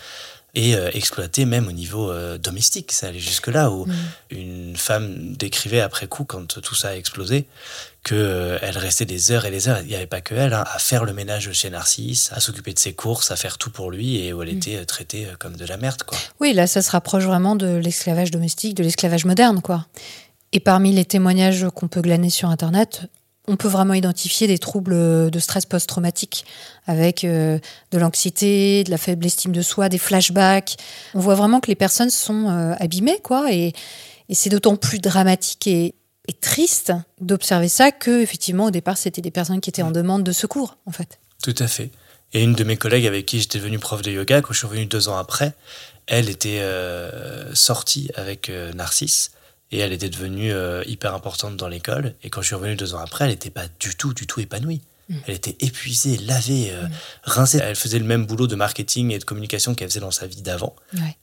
et 0.54 0.74
exploitées 0.92 1.46
même 1.46 1.66
au 1.66 1.72
niveau 1.72 2.12
domestique. 2.38 2.92
Ça 2.92 3.06
allait 3.06 3.18
jusque-là, 3.18 3.70
où 3.70 3.86
mm. 3.86 3.92
une 4.30 4.76
femme 4.76 5.34
décrivait 5.34 5.80
après 5.80 6.06
coup, 6.06 6.24
quand 6.24 6.60
tout 6.60 6.74
ça 6.74 6.88
a 6.88 6.96
explosé, 6.96 7.46
qu'elle 8.02 8.18
euh, 8.18 8.58
restait 8.74 9.04
des 9.04 9.30
heures 9.30 9.44
et 9.44 9.50
des 9.50 9.68
heures, 9.68 9.80
il 9.80 9.86
n'y 9.86 9.94
avait 9.94 10.06
pas 10.06 10.20
que 10.20 10.34
elle, 10.34 10.54
hein, 10.54 10.64
à 10.72 10.78
faire 10.78 11.04
le 11.04 11.12
ménage 11.12 11.52
chez 11.52 11.70
Narcisse, 11.70 12.30
à 12.32 12.40
s'occuper 12.40 12.72
de 12.72 12.78
ses 12.78 12.94
courses, 12.94 13.30
à 13.30 13.36
faire 13.36 13.58
tout 13.58 13.70
pour 13.70 13.90
lui, 13.90 14.16
et 14.16 14.32
où 14.32 14.42
elle 14.42 14.52
mm. 14.52 14.56
était 14.56 14.76
euh, 14.76 14.84
traitée 14.84 15.26
euh, 15.26 15.34
comme 15.38 15.56
de 15.56 15.64
la 15.64 15.76
merde. 15.76 16.02
Quoi. 16.02 16.18
Oui, 16.40 16.52
là, 16.52 16.66
ça 16.66 16.82
se 16.82 16.90
rapproche 16.90 17.24
vraiment 17.24 17.54
de 17.54 17.76
l'esclavage 17.76 18.30
domestique, 18.30 18.74
de 18.74 18.82
l'esclavage 18.82 19.24
moderne. 19.24 19.62
quoi. 19.62 19.86
Et 20.52 20.60
parmi 20.60 20.92
les 20.92 21.04
témoignages 21.04 21.66
qu'on 21.74 21.88
peut 21.88 22.02
glaner 22.02 22.30
sur 22.30 22.48
Internet, 22.48 23.02
on 23.48 23.56
peut 23.56 23.68
vraiment 23.68 23.94
identifier 23.94 24.46
des 24.46 24.58
troubles 24.58 25.30
de 25.30 25.38
stress 25.38 25.66
post-traumatique 25.66 26.44
avec 26.86 27.22
de 27.22 27.60
l'anxiété, 27.92 28.84
de 28.84 28.90
la 28.90 28.98
faible 28.98 29.26
estime 29.26 29.52
de 29.52 29.62
soi, 29.62 29.88
des 29.88 29.98
flashbacks. 29.98 30.76
On 31.14 31.20
voit 31.20 31.34
vraiment 31.34 31.58
que 31.60 31.66
les 31.66 31.74
personnes 31.74 32.10
sont 32.10 32.48
abîmées, 32.78 33.18
quoi, 33.20 33.52
et, 33.52 33.72
et 34.28 34.34
c'est 34.34 34.50
d'autant 34.50 34.76
plus 34.76 35.00
dramatique 35.00 35.66
et, 35.66 35.94
et 36.28 36.32
triste 36.32 36.92
d'observer 37.20 37.68
ça 37.68 37.90
que 37.90 38.22
effectivement 38.22 38.66
au 38.66 38.70
départ 38.70 38.96
c'était 38.96 39.20
des 39.20 39.30
personnes 39.30 39.60
qui 39.60 39.70
étaient 39.70 39.82
en 39.82 39.90
demande 39.90 40.22
de 40.22 40.32
secours 40.32 40.76
en 40.86 40.92
fait. 40.92 41.18
Tout 41.42 41.54
à 41.58 41.66
fait. 41.66 41.90
Et 42.32 42.42
une 42.42 42.54
de 42.54 42.64
mes 42.64 42.76
collègues 42.76 43.06
avec 43.06 43.26
qui 43.26 43.40
j'étais 43.40 43.58
devenu 43.58 43.78
prof 43.78 44.00
de 44.02 44.10
yoga, 44.10 44.40
quand 44.40 44.52
je 44.52 44.58
suis 44.58 44.66
revenu 44.66 44.86
deux 44.86 45.08
ans 45.08 45.18
après, 45.18 45.52
elle 46.06 46.30
était 46.30 46.60
euh, 46.60 47.54
sortie 47.54 48.10
avec 48.14 48.48
euh, 48.48 48.72
Narcisse 48.72 49.32
et 49.72 49.78
elle 49.78 49.92
était 49.92 50.10
devenue 50.10 50.52
euh, 50.52 50.84
hyper 50.86 51.14
importante 51.14 51.56
dans 51.56 51.68
l'école. 51.68 52.14
Et 52.22 52.30
quand 52.30 52.42
je 52.42 52.48
suis 52.48 52.54
revenu 52.54 52.76
deux 52.76 52.94
ans 52.94 52.98
après, 52.98 53.24
elle 53.24 53.30
n'était 53.30 53.50
pas 53.50 53.66
du 53.80 53.96
tout, 53.96 54.12
du 54.12 54.26
tout 54.26 54.40
épanouie. 54.40 54.82
Mm. 55.08 55.14
Elle 55.26 55.34
était 55.34 55.56
épuisée, 55.60 56.18
lavée, 56.18 56.70
euh, 56.70 56.82
mm. 56.82 56.90
rincée. 57.22 57.60
Elle 57.62 57.74
faisait 57.74 57.98
le 57.98 58.04
même 58.04 58.26
boulot 58.26 58.46
de 58.46 58.54
marketing 58.54 59.10
et 59.12 59.18
de 59.18 59.24
communication 59.24 59.74
qu'elle 59.74 59.88
faisait 59.88 60.00
dans 60.00 60.10
sa 60.10 60.26
vie 60.26 60.42
d'avant. 60.42 60.76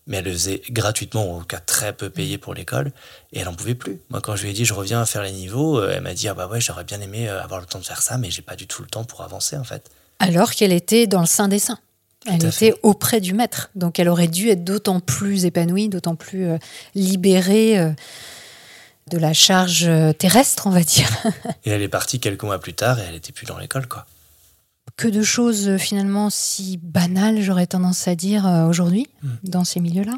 Mais 0.07 0.17
elle 0.17 0.25
le 0.25 0.31
faisait 0.33 0.61
gratuitement, 0.71 1.35
en 1.35 1.39
tout 1.41 1.45
cas 1.45 1.59
très 1.59 1.93
peu 1.93 2.09
payé 2.09 2.39
pour 2.39 2.55
l'école. 2.55 2.91
Et 3.33 3.39
elle 3.39 3.45
n'en 3.45 3.53
pouvait 3.53 3.75
plus. 3.75 4.01
Moi, 4.09 4.19
quand 4.19 4.35
je 4.35 4.43
lui 4.43 4.49
ai 4.49 4.53
dit 4.53 4.65
je 4.65 4.73
reviens 4.73 4.99
à 4.99 5.05
faire 5.05 5.21
les 5.21 5.31
niveaux, 5.31 5.79
euh, 5.79 5.93
elle 5.93 6.01
m'a 6.01 6.15
dit 6.15 6.27
ah 6.27 6.33
bah 6.33 6.47
ouais, 6.47 6.59
j'aurais 6.59 6.83
bien 6.83 6.99
aimé 7.01 7.29
avoir 7.29 7.59
le 7.59 7.67
temps 7.67 7.79
de 7.79 7.85
faire 7.85 8.01
ça, 8.01 8.17
mais 8.17 8.31
j'ai 8.31 8.41
pas 8.41 8.55
du 8.55 8.65
tout 8.65 8.81
le 8.81 8.87
temps 8.87 9.03
pour 9.03 9.21
avancer 9.21 9.57
en 9.57 9.63
fait. 9.63 9.91
Alors 10.17 10.51
qu'elle 10.51 10.73
était 10.73 11.05
dans 11.05 11.21
le 11.21 11.27
sein 11.27 11.47
des 11.47 11.59
saints. 11.59 11.79
Elle 12.25 12.45
était 12.45 12.73
auprès 12.83 13.21
du 13.21 13.33
maître. 13.33 13.69
Donc 13.75 13.97
elle 13.97 14.09
aurait 14.09 14.27
dû 14.27 14.49
être 14.49 14.65
d'autant 14.65 14.99
plus 14.99 15.45
épanouie, 15.45 15.87
d'autant 15.87 16.15
plus 16.15 16.49
libérée 16.93 17.93
de 19.09 19.17
la 19.17 19.33
charge 19.33 19.85
euh, 19.85 20.13
terrestre, 20.13 20.67
on 20.67 20.69
va 20.69 20.83
dire. 20.83 21.09
et 21.65 21.71
elle 21.71 21.81
est 21.81 21.89
partie 21.89 22.19
quelques 22.19 22.43
mois 22.43 22.59
plus 22.59 22.73
tard 22.73 22.99
et 22.99 23.03
elle 23.03 23.13
n'était 23.13 23.31
plus 23.31 23.45
dans 23.45 23.57
l'école, 23.57 23.87
quoi. 23.87 24.05
Que 24.97 25.07
de 25.07 25.21
choses 25.21 25.67
euh, 25.67 25.77
finalement 25.77 26.29
si 26.29 26.77
banales, 26.77 27.41
j'aurais 27.41 27.67
tendance 27.67 28.07
à 28.07 28.15
dire 28.15 28.47
euh, 28.47 28.65
aujourd'hui, 28.65 29.07
hmm. 29.23 29.29
dans 29.43 29.63
ces 29.63 29.79
milieux-là. 29.79 30.13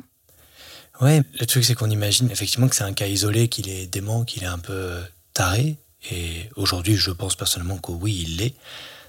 Ouais, 1.00 1.24
le 1.40 1.46
truc 1.48 1.66
c'est 1.66 1.74
qu'on 1.74 1.90
imagine 1.90 2.30
effectivement 2.30 2.68
que 2.68 2.76
c'est 2.76 2.84
un 2.84 2.94
cas 2.94 3.08
isolé, 3.08 3.48
qu'il 3.48 3.70
est 3.70 3.88
dément, 3.88 4.24
qu'il 4.24 4.44
est 4.44 4.48
un 4.48 4.60
peu 4.60 5.00
taré. 5.34 5.78
Et 6.12 6.50
aujourd'hui, 6.56 6.96
je 6.96 7.12
pense 7.12 7.36
personnellement 7.36 7.78
que 7.78 7.92
oui, 7.92 8.26
il 8.28 8.38
l'est. 8.38 8.56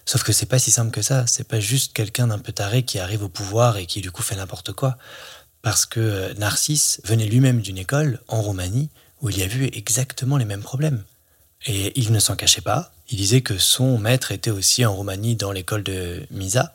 Sauf 0.05 0.23
que 0.23 0.33
c'est 0.33 0.47
pas 0.47 0.59
si 0.59 0.71
simple 0.71 0.91
que 0.91 1.03
ça. 1.03 1.27
C'est 1.27 1.47
pas 1.47 1.61
juste 1.61 1.93
quelqu'un 1.93 2.29
d'un 2.29 2.39
peu 2.39 2.53
taré 2.53 2.83
qui 2.83 2.99
arrive 2.99 3.23
au 3.23 3.29
pouvoir 3.29 3.77
et 3.77 3.87
qui 3.87 4.01
du 4.01 4.11
coup 4.11 4.23
fait 4.23 4.37
n'importe 4.37 4.73
quoi. 4.73 4.99
Parce 5.63 5.87
que 5.87 6.33
Narcisse 6.39 7.01
venait 7.05 7.27
lui-même 7.27 7.61
d'une 7.61 7.79
école 7.79 8.21
en 8.29 8.43
Roumanie 8.43 8.91
où 9.23 9.31
il 9.31 9.39
y 9.39 9.43
a 9.43 9.47
vu 9.47 9.71
exactement 9.73 10.37
les 10.37 10.45
mêmes 10.45 10.63
problèmes. 10.63 11.03
Et 11.67 11.99
il 11.99 12.13
ne 12.13 12.19
s'en 12.19 12.37
cachait 12.37 12.61
pas. 12.61 12.93
Il 13.09 13.17
disait 13.17 13.41
que 13.41 13.57
son 13.57 13.97
maître 13.99 14.33
était 14.33 14.51
aussi 14.51 14.85
en 14.85 14.95
Roumanie 14.95 15.37
dans 15.37 15.53
l'école 15.53 15.85
de 15.85 16.27
Misa. 16.31 16.75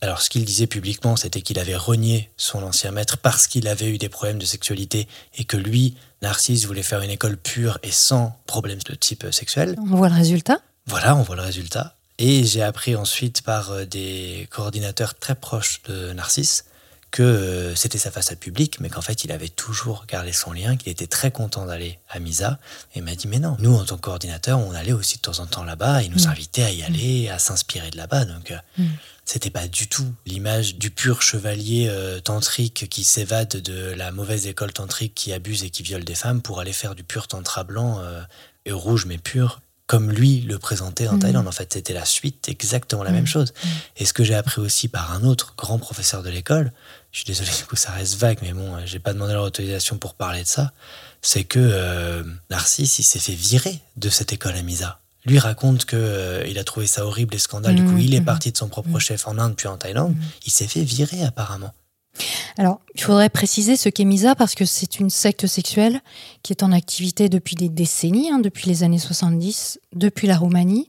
Alors 0.00 0.22
ce 0.22 0.30
qu'il 0.30 0.44
disait 0.44 0.66
publiquement, 0.66 1.16
c'était 1.16 1.40
qu'il 1.40 1.58
avait 1.58 1.76
renié 1.76 2.30
son 2.36 2.62
ancien 2.62 2.92
maître 2.92 3.16
parce 3.16 3.46
qu'il 3.46 3.66
avait 3.66 3.88
eu 3.88 3.98
des 3.98 4.08
problèmes 4.08 4.38
de 4.38 4.44
sexualité 4.44 5.08
et 5.36 5.44
que 5.44 5.56
lui, 5.56 5.96
Narcisse, 6.22 6.66
voulait 6.66 6.82
faire 6.82 7.00
une 7.00 7.10
école 7.10 7.36
pure 7.36 7.78
et 7.82 7.90
sans 7.90 8.38
problème 8.46 8.78
de 8.84 8.94
type 8.94 9.26
sexuel. 9.32 9.76
On 9.78 9.96
voit 9.96 10.08
le 10.08 10.14
résultat 10.14 10.60
Voilà, 10.86 11.16
on 11.16 11.22
voit 11.22 11.36
le 11.36 11.42
résultat. 11.42 11.96
Et 12.18 12.44
j'ai 12.44 12.62
appris 12.62 12.96
ensuite 12.96 13.42
par 13.42 13.70
euh, 13.70 13.84
des 13.84 14.48
coordinateurs 14.50 15.14
très 15.14 15.36
proches 15.36 15.82
de 15.88 16.12
Narcisse 16.12 16.64
que 17.10 17.22
euh, 17.22 17.74
c'était 17.74 17.98
sa 17.98 18.10
façade 18.10 18.38
publique, 18.38 18.80
mais 18.80 18.88
qu'en 18.88 19.00
fait, 19.00 19.24
il 19.24 19.32
avait 19.32 19.48
toujours 19.48 20.04
gardé 20.06 20.32
son 20.32 20.52
lien, 20.52 20.76
qu'il 20.76 20.92
était 20.92 21.06
très 21.06 21.30
content 21.30 21.66
d'aller 21.66 21.98
à 22.08 22.18
Misa. 22.18 22.58
Et 22.94 22.98
il 22.98 23.04
m'a 23.04 23.14
dit, 23.14 23.28
mais 23.28 23.38
non, 23.38 23.56
nous, 23.60 23.74
en 23.74 23.84
tant 23.84 23.96
que 23.96 24.02
coordinateur, 24.02 24.58
on 24.58 24.72
allait 24.72 24.92
aussi 24.92 25.16
de 25.16 25.22
temps 25.22 25.38
en 25.38 25.46
temps 25.46 25.64
là-bas, 25.64 26.02
il 26.02 26.10
nous 26.10 26.26
mm. 26.26 26.30
invitait 26.30 26.64
à 26.64 26.70
y 26.70 26.82
aller, 26.82 27.28
à 27.28 27.38
s'inspirer 27.38 27.90
de 27.90 27.96
là-bas. 27.96 28.24
Donc, 28.24 28.50
euh, 28.50 28.58
mm. 28.76 28.86
c'était 29.24 29.50
pas 29.50 29.68
du 29.68 29.88
tout 29.88 30.12
l'image 30.26 30.76
du 30.76 30.90
pur 30.90 31.22
chevalier 31.22 31.86
euh, 31.88 32.20
tantrique 32.20 32.88
qui 32.90 33.04
s'évade 33.04 33.56
de 33.56 33.92
la 33.92 34.12
mauvaise 34.12 34.46
école 34.46 34.72
tantrique 34.72 35.14
qui 35.14 35.32
abuse 35.32 35.64
et 35.64 35.70
qui 35.70 35.82
viole 35.82 36.04
des 36.04 36.14
femmes 36.14 36.42
pour 36.42 36.60
aller 36.60 36.72
faire 36.72 36.94
du 36.94 37.04
pur 37.04 37.26
tantra 37.26 37.64
blanc 37.64 38.02
et 38.66 38.72
rouge, 38.72 39.06
mais 39.06 39.18
pur 39.18 39.60
comme 39.88 40.12
lui 40.12 40.42
le 40.42 40.58
présentait 40.58 41.08
en 41.08 41.14
mm. 41.14 41.20
Thaïlande. 41.20 41.48
En 41.48 41.52
fait, 41.52 41.72
c'était 41.72 41.94
la 41.94 42.04
suite, 42.04 42.48
exactement 42.48 43.02
la 43.02 43.10
même 43.10 43.26
chose. 43.26 43.52
Et 43.96 44.04
ce 44.04 44.12
que 44.12 44.22
j'ai 44.22 44.34
appris 44.34 44.60
aussi 44.60 44.86
par 44.86 45.12
un 45.12 45.24
autre 45.24 45.54
grand 45.56 45.78
professeur 45.78 46.22
de 46.22 46.28
l'école, 46.28 46.72
je 47.12 47.18
suis 47.18 47.26
désolé, 47.26 47.50
du 47.58 47.64
coup, 47.64 47.76
ça 47.76 47.90
reste 47.92 48.16
vague, 48.16 48.38
mais 48.42 48.52
bon, 48.52 48.76
j'ai 48.84 48.98
pas 48.98 49.12
demandé 49.12 49.32
leur 49.32 49.44
autorisation 49.44 49.98
pour 49.98 50.14
parler 50.14 50.42
de 50.42 50.48
ça. 50.48 50.72
C'est 51.22 51.44
que 51.44 51.58
euh, 51.58 52.22
Narcisse, 52.50 52.98
il 52.98 53.02
s'est 53.02 53.18
fait 53.18 53.34
virer 53.34 53.80
de 53.96 54.08
cette 54.08 54.32
école 54.32 54.54
à 54.54 54.62
Misa. 54.62 55.00
Lui 55.24 55.38
raconte 55.38 55.84
que 55.84 55.96
euh, 55.96 56.46
il 56.48 56.58
a 56.58 56.64
trouvé 56.64 56.86
ça 56.86 57.04
horrible 57.04 57.34
et 57.34 57.38
scandale. 57.38 57.74
du 57.74 57.84
coup, 57.84 57.92
mmh, 57.92 58.00
il 58.00 58.14
est 58.14 58.20
mmh. 58.20 58.24
parti 58.24 58.52
de 58.52 58.56
son 58.56 58.68
propre 58.68 58.88
mmh. 58.88 59.00
chef 59.00 59.26
en 59.26 59.36
Inde 59.38 59.56
puis 59.56 59.66
en 59.66 59.76
Thaïlande. 59.76 60.14
Il 60.46 60.52
s'est 60.52 60.68
fait 60.68 60.82
virer 60.82 61.22
apparemment. 61.24 61.72
Alors, 62.56 62.80
il 62.94 63.02
faudrait 63.02 63.28
préciser 63.28 63.76
ce 63.76 63.88
qu'est 63.88 64.04
Misa 64.04 64.34
parce 64.34 64.54
que 64.54 64.64
c'est 64.64 64.98
une 64.98 65.10
secte 65.10 65.46
sexuelle 65.46 66.00
qui 66.42 66.52
est 66.52 66.62
en 66.62 66.72
activité 66.72 67.28
depuis 67.28 67.54
des 67.54 67.68
décennies, 67.68 68.30
hein, 68.30 68.38
depuis 68.38 68.68
les 68.68 68.82
années 68.82 68.98
70, 68.98 69.80
depuis 69.94 70.26
la 70.26 70.36
Roumanie. 70.36 70.88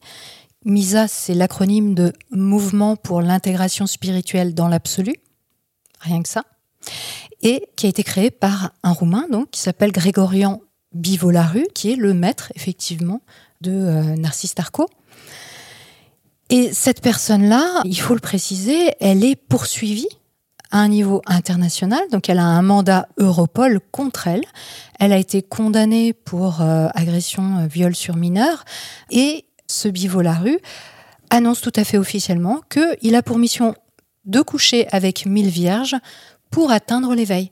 Misa, 0.65 1.07
c'est 1.07 1.33
l'acronyme 1.33 1.93
de 1.93 2.13
Mouvement 2.31 2.95
pour 2.95 3.21
l'intégration 3.21 3.87
spirituelle 3.87 4.53
dans 4.53 4.67
l'absolu 4.67 5.15
rien 5.99 6.21
que 6.21 6.29
ça, 6.29 6.43
et 7.41 7.67
qui 7.75 7.85
a 7.85 7.89
été 7.89 8.03
créé 8.03 8.31
par 8.31 8.71
un 8.83 8.91
Roumain 8.91 9.25
donc 9.31 9.51
qui 9.51 9.61
s'appelle 9.61 9.91
Grégorian 9.91 10.61
Bivolaru, 10.93 11.65
qui 11.73 11.91
est 11.91 11.95
le 11.95 12.13
maître 12.13 12.51
effectivement 12.55 13.21
de 13.61 13.71
euh, 13.71 14.15
Narcisse 14.15 14.55
Tarco. 14.55 14.87
Et 16.49 16.73
cette 16.73 17.01
personne-là, 17.01 17.81
il 17.85 17.99
faut 17.99 18.15
le 18.15 18.19
préciser, 18.19 18.91
elle 18.99 19.23
est 19.23 19.35
poursuivie 19.35 20.07
à 20.71 20.79
un 20.79 20.87
niveau 20.87 21.21
international, 21.25 22.01
donc 22.11 22.29
elle 22.29 22.39
a 22.39 22.45
un 22.45 22.61
mandat 22.61 23.07
Europol 23.17 23.79
contre 23.91 24.27
elle. 24.27 24.43
Elle 24.99 25.13
a 25.13 25.17
été 25.17 25.41
condamnée 25.41 26.13
pour 26.13 26.61
euh, 26.61 26.87
agression, 26.93 27.59
euh, 27.59 27.67
viol 27.67 27.95
sur 27.95 28.15
mineur, 28.15 28.65
et 29.11 29.45
ce 29.67 29.87
Bivolaru 29.87 30.59
annonce 31.29 31.61
tout 31.61 31.73
à 31.75 31.83
fait 31.83 31.97
officiellement 31.97 32.61
qu'il 32.69 33.15
a 33.15 33.21
pour 33.21 33.37
mission 33.37 33.75
de 34.25 34.41
coucher 34.41 34.87
avec 34.91 35.25
mille 35.25 35.49
vierges 35.49 35.95
pour 36.49 36.71
atteindre 36.71 37.13
l'éveil. 37.13 37.51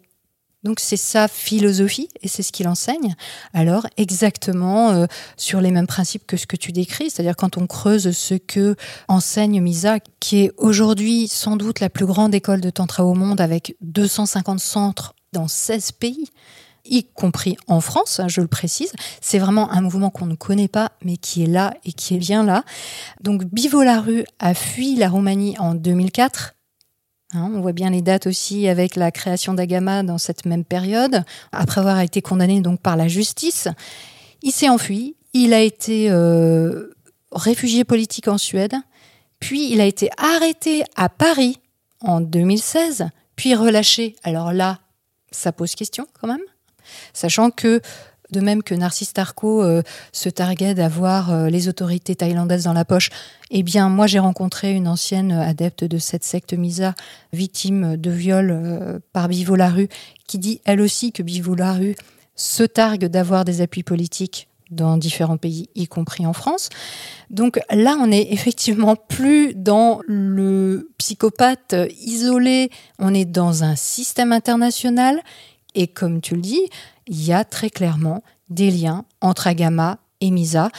Donc 0.63 0.79
c'est 0.79 0.97
sa 0.97 1.27
philosophie 1.27 2.09
et 2.21 2.27
c'est 2.27 2.43
ce 2.43 2.51
qu'il 2.51 2.67
enseigne. 2.67 3.15
Alors 3.53 3.87
exactement 3.95 4.89
euh, 4.89 5.05
sur 5.37 5.61
les 5.61 5.71
mêmes 5.71 5.87
principes 5.87 6.25
que 6.25 6.35
ce 6.35 6.47
que 6.47 6.57
tu 6.57 6.71
décris, 6.71 7.09
c'est-à-dire 7.09 7.35
quand 7.35 7.57
on 7.57 7.67
creuse 7.67 8.11
ce 8.11 8.33
que 8.33 8.75
enseigne 9.07 9.61
Misa, 9.61 9.99
qui 10.19 10.39
est 10.43 10.51
aujourd'hui 10.57 11.27
sans 11.27 11.55
doute 11.57 11.79
la 11.79 11.89
plus 11.89 12.05
grande 12.05 12.33
école 12.33 12.59
de 12.59 12.69
tantra 12.69 13.05
au 13.05 13.13
monde 13.13 13.39
avec 13.39 13.77
250 13.81 14.59
centres 14.59 15.13
dans 15.31 15.47
16 15.47 15.91
pays 15.93 16.31
y 16.89 17.03
compris 17.03 17.57
en 17.67 17.81
France, 17.81 18.19
hein, 18.19 18.27
je 18.27 18.41
le 18.41 18.47
précise. 18.47 18.91
C'est 19.21 19.39
vraiment 19.39 19.69
un 19.71 19.81
mouvement 19.81 20.09
qu'on 20.09 20.25
ne 20.25 20.35
connaît 20.35 20.67
pas, 20.67 20.91
mais 21.03 21.17
qui 21.17 21.43
est 21.43 21.47
là 21.47 21.73
et 21.85 21.91
qui 21.91 22.15
est 22.15 22.19
bien 22.19 22.43
là. 22.43 22.63
Donc 23.21 23.43
Bivo 23.45 23.83
Larue 23.83 24.25
a 24.39 24.53
fui 24.53 24.95
la 24.95 25.09
Roumanie 25.09 25.57
en 25.59 25.75
2004. 25.75 26.56
Hein, 27.33 27.51
on 27.53 27.59
voit 27.59 27.73
bien 27.73 27.89
les 27.89 28.01
dates 28.01 28.27
aussi 28.27 28.67
avec 28.67 28.95
la 28.95 29.11
création 29.11 29.53
d'Agama 29.53 30.01
dans 30.03 30.17
cette 30.17 30.45
même 30.45 30.63
période, 30.63 31.23
après 31.51 31.81
avoir 31.81 31.99
été 31.99 32.21
condamné 32.21 32.61
donc 32.61 32.79
par 32.79 32.95
la 32.95 33.07
justice. 33.07 33.67
Il 34.41 34.51
s'est 34.51 34.69
enfui, 34.69 35.15
il 35.33 35.53
a 35.53 35.59
été 35.59 36.09
euh, 36.09 36.93
réfugié 37.31 37.83
politique 37.83 38.29
en 38.29 38.37
Suède, 38.37 38.75
puis 39.39 39.71
il 39.71 39.81
a 39.81 39.85
été 39.85 40.09
arrêté 40.17 40.83
à 40.95 41.09
Paris 41.09 41.59
en 41.99 42.21
2016, 42.21 43.09
puis 43.35 43.55
relâché. 43.55 44.15
Alors 44.23 44.53
là, 44.53 44.79
ça 45.31 45.51
pose 45.51 45.75
question 45.75 46.07
quand 46.19 46.27
même. 46.27 46.41
Sachant 47.13 47.51
que 47.51 47.81
de 48.31 48.39
même 48.39 48.63
que 48.63 48.75
Narcisse 48.75 49.13
Tarko 49.13 49.63
euh, 49.63 49.81
se 50.11 50.29
targuait 50.29 50.73
d'avoir 50.73 51.31
euh, 51.31 51.49
les 51.49 51.67
autorités 51.67 52.15
thaïlandaises 52.15 52.65
dans 52.65 52.73
la 52.73 52.85
poche, 52.85 53.09
eh 53.51 53.63
bien, 53.63 53.89
moi, 53.89 54.07
j'ai 54.07 54.19
rencontré 54.19 54.73
une 54.73 54.87
ancienne 54.87 55.31
adepte 55.31 55.83
de 55.83 55.97
cette 55.97 56.23
secte 56.23 56.53
Misa, 56.53 56.93
victime 57.33 57.97
de 57.97 58.11
viol 58.11 58.51
euh, 58.51 58.99
par 59.13 59.27
Bivo 59.27 59.55
Larue, 59.55 59.89
qui 60.27 60.37
dit 60.37 60.61
elle 60.65 60.81
aussi 60.81 61.11
que 61.11 61.23
Bivo 61.23 61.55
Larue 61.55 61.95
se 62.35 62.63
targue 62.63 63.05
d'avoir 63.05 63.45
des 63.45 63.61
appuis 63.61 63.83
politiques 63.83 64.47
dans 64.69 64.97
différents 64.97 65.37
pays, 65.37 65.69
y 65.75 65.87
compris 65.87 66.25
en 66.25 66.33
France. 66.33 66.67
Donc 67.29 67.59
là, 67.71 67.97
on 68.01 68.11
est 68.11 68.33
effectivement 68.33 68.97
plus 68.97 69.55
dans 69.55 70.01
le 70.07 70.91
psychopathe 70.97 71.73
isolé, 72.01 72.69
on 72.99 73.13
est 73.13 73.25
dans 73.25 73.63
un 73.63 73.77
système 73.77 74.33
international. 74.33 75.21
Et 75.73 75.87
comme 75.87 76.19
tu 76.19 76.35
le 76.35 76.41
dis, 76.41 76.69
il 77.07 77.23
y 77.25 77.33
a 77.33 77.43
très 77.43 77.69
clairement 77.69 78.23
des 78.49 78.71
liens 78.71 79.05
entre 79.21 79.47
Agama 79.47 79.99
et 80.21 80.31
Misa. 80.31 80.69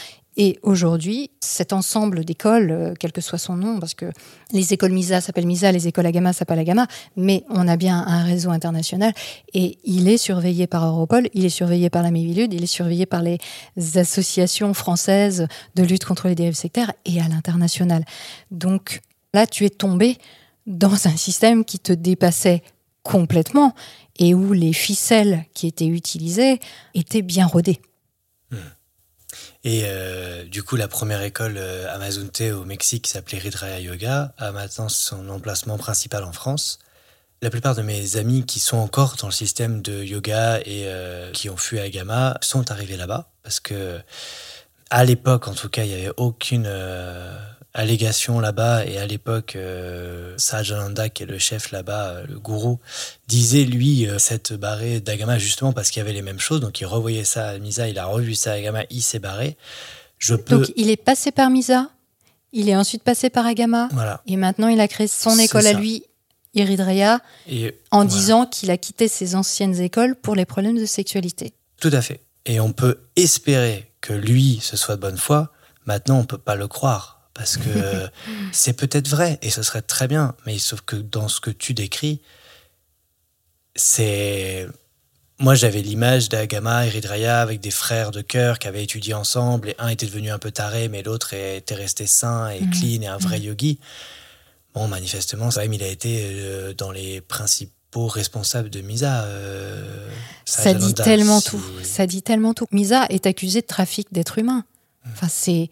Et 0.40 0.60
aujourd'hui, 0.62 1.32
cet 1.40 1.72
ensemble 1.72 2.24
d'écoles, 2.24 2.70
euh, 2.70 2.94
quel 2.98 3.10
que 3.10 3.20
soit 3.20 3.38
son 3.38 3.56
nom, 3.56 3.80
parce 3.80 3.94
que 3.94 4.06
les 4.52 4.72
écoles 4.72 4.92
MISA 4.92 5.20
s'appellent 5.20 5.48
MISA, 5.48 5.72
les 5.72 5.88
écoles 5.88 6.06
Agama 6.06 6.32
s'appellent 6.32 6.60
Agama, 6.60 6.86
mais 7.16 7.42
on 7.50 7.66
a 7.66 7.76
bien 7.76 7.98
un 8.06 8.22
réseau 8.22 8.50
international 8.50 9.12
et 9.52 9.78
il 9.82 10.08
est 10.08 10.16
surveillé 10.16 10.68
par 10.68 10.86
Europol, 10.86 11.28
il 11.34 11.44
est 11.44 11.48
surveillé 11.50 11.90
par 11.90 12.04
la 12.04 12.12
Mivilude, 12.12 12.54
il 12.54 12.62
est 12.62 12.66
surveillé 12.66 13.04
par 13.04 13.22
les 13.22 13.38
associations 13.96 14.74
françaises 14.74 15.48
de 15.74 15.82
lutte 15.82 16.04
contre 16.04 16.28
les 16.28 16.36
dérives 16.36 16.54
sectaires 16.54 16.92
et 17.04 17.20
à 17.20 17.26
l'international. 17.26 18.04
Donc 18.52 19.00
là, 19.34 19.44
tu 19.44 19.64
es 19.64 19.70
tombé 19.70 20.18
dans 20.68 21.08
un 21.08 21.16
système 21.16 21.64
qui 21.64 21.80
te 21.80 21.92
dépassait 21.92 22.62
complètement 23.02 23.74
et 24.18 24.34
où 24.34 24.52
les 24.52 24.72
ficelles 24.72 25.44
qui 25.54 25.66
étaient 25.66 25.87
utilisées 25.87 26.61
étaient 26.94 27.22
bien 27.22 27.46
rodées. 27.46 27.80
Hmm. 28.50 28.56
Et 29.64 29.82
euh, 29.84 30.44
du 30.44 30.62
coup, 30.62 30.76
la 30.76 30.88
première 30.88 31.22
école 31.22 31.56
euh, 31.58 32.54
au 32.54 32.64
Mexique, 32.64 33.04
qui 33.04 33.11
s'appelait 33.11 33.38
Ridraya 33.38 33.80
Yoga, 33.80 34.34
a 34.38 34.52
maintenant 34.52 34.88
son 34.88 35.28
emplacement 35.28 35.78
principal 35.78 36.24
en 36.24 36.32
France. 36.32 36.78
La 37.42 37.50
plupart 37.50 37.74
de 37.74 37.82
mes 37.82 38.16
amis 38.16 38.44
qui 38.46 38.58
sont 38.58 38.78
encore 38.78 39.16
dans 39.16 39.28
le 39.28 39.32
système 39.32 39.80
de 39.80 40.02
yoga 40.02 40.58
et 40.61 40.87
euh, 40.87 41.30
qui 41.30 41.48
ont 41.48 41.56
fui 41.56 41.78
à 41.78 41.88
Gama 41.88 42.37
sont 42.40 42.72
arrivés 42.72 42.96
là-bas 42.96 43.30
parce 43.44 43.61
que 43.61 44.00
à 44.90 45.04
l'époque, 45.04 45.46
en 45.46 45.54
tout 45.54 45.68
cas, 45.68 45.84
il 45.84 45.88
n'y 45.88 45.94
avait 45.94 46.12
aucune 46.16 46.66
allégation 47.78 48.40
là-bas, 48.40 48.84
et 48.86 48.98
à 48.98 49.06
l'époque, 49.06 49.54
euh, 49.54 50.34
Sajananda, 50.36 51.08
qui 51.08 51.22
est 51.22 51.26
le 51.26 51.38
chef 51.38 51.70
là-bas, 51.70 52.08
euh, 52.08 52.26
le 52.26 52.40
gourou, 52.40 52.80
disait 53.28 53.62
lui 53.62 54.08
euh, 54.08 54.18
cette 54.18 54.52
barrée 54.52 54.98
d'Agama 54.98 55.38
justement 55.38 55.72
parce 55.72 55.90
qu'il 55.90 56.00
y 56.00 56.02
avait 56.02 56.12
les 56.12 56.22
mêmes 56.22 56.40
choses. 56.40 56.60
Donc 56.60 56.80
il 56.80 56.86
revoyait 56.86 57.22
ça 57.22 57.50
à 57.50 57.58
Misa, 57.58 57.88
il 57.88 57.96
a 58.00 58.06
revu 58.06 58.34
ça 58.34 58.50
à 58.50 58.54
Agama, 58.54 58.82
il 58.90 59.00
s'est 59.00 59.20
barré. 59.20 59.56
Je 60.18 60.34
peux... 60.34 60.58
Donc 60.58 60.72
il 60.74 60.90
est 60.90 60.96
passé 60.96 61.30
par 61.30 61.50
Misa, 61.50 61.88
il 62.52 62.68
est 62.68 62.74
ensuite 62.74 63.04
passé 63.04 63.30
par 63.30 63.46
Agama, 63.46 63.88
voilà. 63.92 64.22
et 64.26 64.36
maintenant 64.36 64.66
il 64.66 64.80
a 64.80 64.88
créé 64.88 65.06
son 65.06 65.38
école 65.38 65.68
à 65.68 65.72
lui, 65.72 66.02
Iridreya, 66.54 67.20
en 67.92 68.04
disant 68.04 68.46
qu'il 68.46 68.72
a 68.72 68.76
quitté 68.76 69.06
ses 69.06 69.36
anciennes 69.36 69.80
écoles 69.80 70.16
pour 70.16 70.34
les 70.34 70.46
problèmes 70.46 70.78
de 70.78 70.86
sexualité. 70.86 71.52
Tout 71.80 71.90
à 71.92 72.02
fait. 72.02 72.22
Et 72.44 72.58
on 72.58 72.72
peut 72.72 73.02
espérer 73.14 73.92
que 74.00 74.14
lui, 74.14 74.58
ce 74.62 74.76
soit 74.76 74.96
de 74.96 75.02
bonne 75.02 75.18
foi. 75.18 75.52
Maintenant, 75.86 76.18
on 76.18 76.24
peut 76.24 76.38
pas 76.38 76.56
le 76.56 76.66
croire 76.66 77.17
parce 77.38 77.57
que 77.57 78.11
c'est 78.53 78.74
peut-être 78.74 79.09
vrai 79.09 79.38
et 79.40 79.51
ce 79.51 79.62
serait 79.62 79.81
très 79.81 80.09
bien, 80.09 80.35
mais 80.44 80.59
sauf 80.59 80.83
que 80.83 80.96
dans 80.96 81.29
ce 81.29 81.40
que 81.40 81.51
tu 81.51 81.72
décris, 81.72 82.20
c'est. 83.74 84.66
Moi, 85.40 85.55
j'avais 85.55 85.83
l'image 85.83 86.29
d'Agama 86.29 86.85
et 86.85 86.88
Ridraya 86.88 87.40
avec 87.40 87.61
des 87.61 87.70
frères 87.70 88.11
de 88.11 88.22
cœur 88.22 88.59
qui 88.59 88.66
avaient 88.66 88.83
étudié 88.83 89.14
ensemble 89.14 89.68
et 89.68 89.77
un 89.79 89.87
était 89.87 90.07
devenu 90.07 90.33
un 90.33 90.38
peu 90.40 90.51
taré, 90.51 90.88
mais 90.88 91.05
l'autre 91.05 91.33
était 91.33 91.77
resté 91.77 92.09
sain 92.09 92.48
et 92.51 92.61
mhm. 92.61 92.70
clean 92.70 93.03
et 93.03 93.07
un 93.07 93.18
vrai 93.18 93.38
mhm. 93.38 93.44
yogi. 93.44 93.79
Bon, 94.74 94.88
manifestement, 94.88 95.53
ça, 95.53 95.64
il 95.64 95.83
a 95.83 95.87
été 95.87 96.22
euh, 96.24 96.74
dans 96.74 96.90
les 96.90 97.20
principaux 97.20 98.09
responsables 98.09 98.68
de 98.68 98.81
Misa. 98.81 99.22
Euh, 99.22 100.09
ça 100.44 100.74
dit 100.74 100.92
tellement 100.94 101.40
tout. 101.40 101.62
Ça 101.85 102.09
dit 102.09 102.22
tellement 102.22 102.53
tout. 102.53 102.66
Misa 102.72 103.07
est 103.09 103.27
accusé 103.27 103.61
de 103.61 103.66
trafic 103.66 104.12
d'êtres 104.12 104.38
humains. 104.38 104.64
Enfin, 105.12 105.29
c'est. 105.31 105.70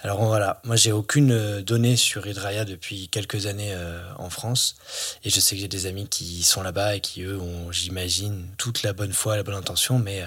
Alors 0.00 0.24
voilà, 0.24 0.60
moi 0.62 0.76
j'ai 0.76 0.92
aucune 0.92 1.32
euh, 1.32 1.60
donnée 1.60 1.96
sur 1.96 2.24
Hydraia 2.24 2.64
depuis 2.64 3.08
quelques 3.08 3.46
années 3.46 3.72
euh, 3.74 4.00
en 4.18 4.30
France 4.30 4.76
et 5.24 5.30
je 5.30 5.40
sais 5.40 5.56
que 5.56 5.60
j'ai 5.60 5.66
des 5.66 5.86
amis 5.86 6.06
qui 6.06 6.44
sont 6.44 6.62
là-bas 6.62 6.94
et 6.94 7.00
qui 7.00 7.22
eux 7.22 7.36
ont, 7.36 7.72
j'imagine, 7.72 8.46
toute 8.58 8.84
la 8.84 8.92
bonne 8.92 9.12
foi, 9.12 9.36
la 9.36 9.42
bonne 9.42 9.56
intention, 9.56 9.98
mais 9.98 10.22
euh, 10.22 10.26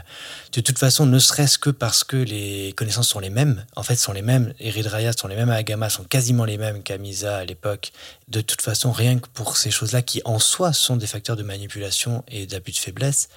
de 0.51 0.59
toute 0.59 0.77
façon, 0.77 1.05
ne 1.05 1.19
serait-ce 1.19 1.57
que 1.57 1.69
parce 1.69 2.03
que 2.03 2.17
les 2.17 2.73
connaissances 2.75 3.07
sont 3.07 3.21
les 3.21 3.29
mêmes, 3.29 3.65
en 3.77 3.83
fait 3.83 3.95
sont 3.95 4.11
les 4.11 4.21
mêmes, 4.21 4.53
Hydraia 4.59 5.13
sont 5.13 5.29
les 5.29 5.37
mêmes, 5.37 5.49
Agama 5.49 5.89
sont 5.89 6.03
quasiment 6.03 6.43
les 6.43 6.57
mêmes 6.57 6.83
qu'Amisa 6.83 7.37
à 7.37 7.45
l'époque. 7.45 7.93
De 8.27 8.41
toute 8.41 8.61
façon, 8.61 8.91
rien 8.91 9.19
que 9.19 9.29
pour 9.29 9.55
ces 9.55 9.71
choses-là 9.71 10.01
qui 10.01 10.21
en 10.25 10.39
soi 10.39 10.73
sont 10.73 10.97
des 10.97 11.07
facteurs 11.07 11.37
de 11.37 11.43
manipulation 11.43 12.25
et 12.27 12.45
d'abus 12.45 12.71
de 12.71 12.77
faiblesse, 12.77 13.29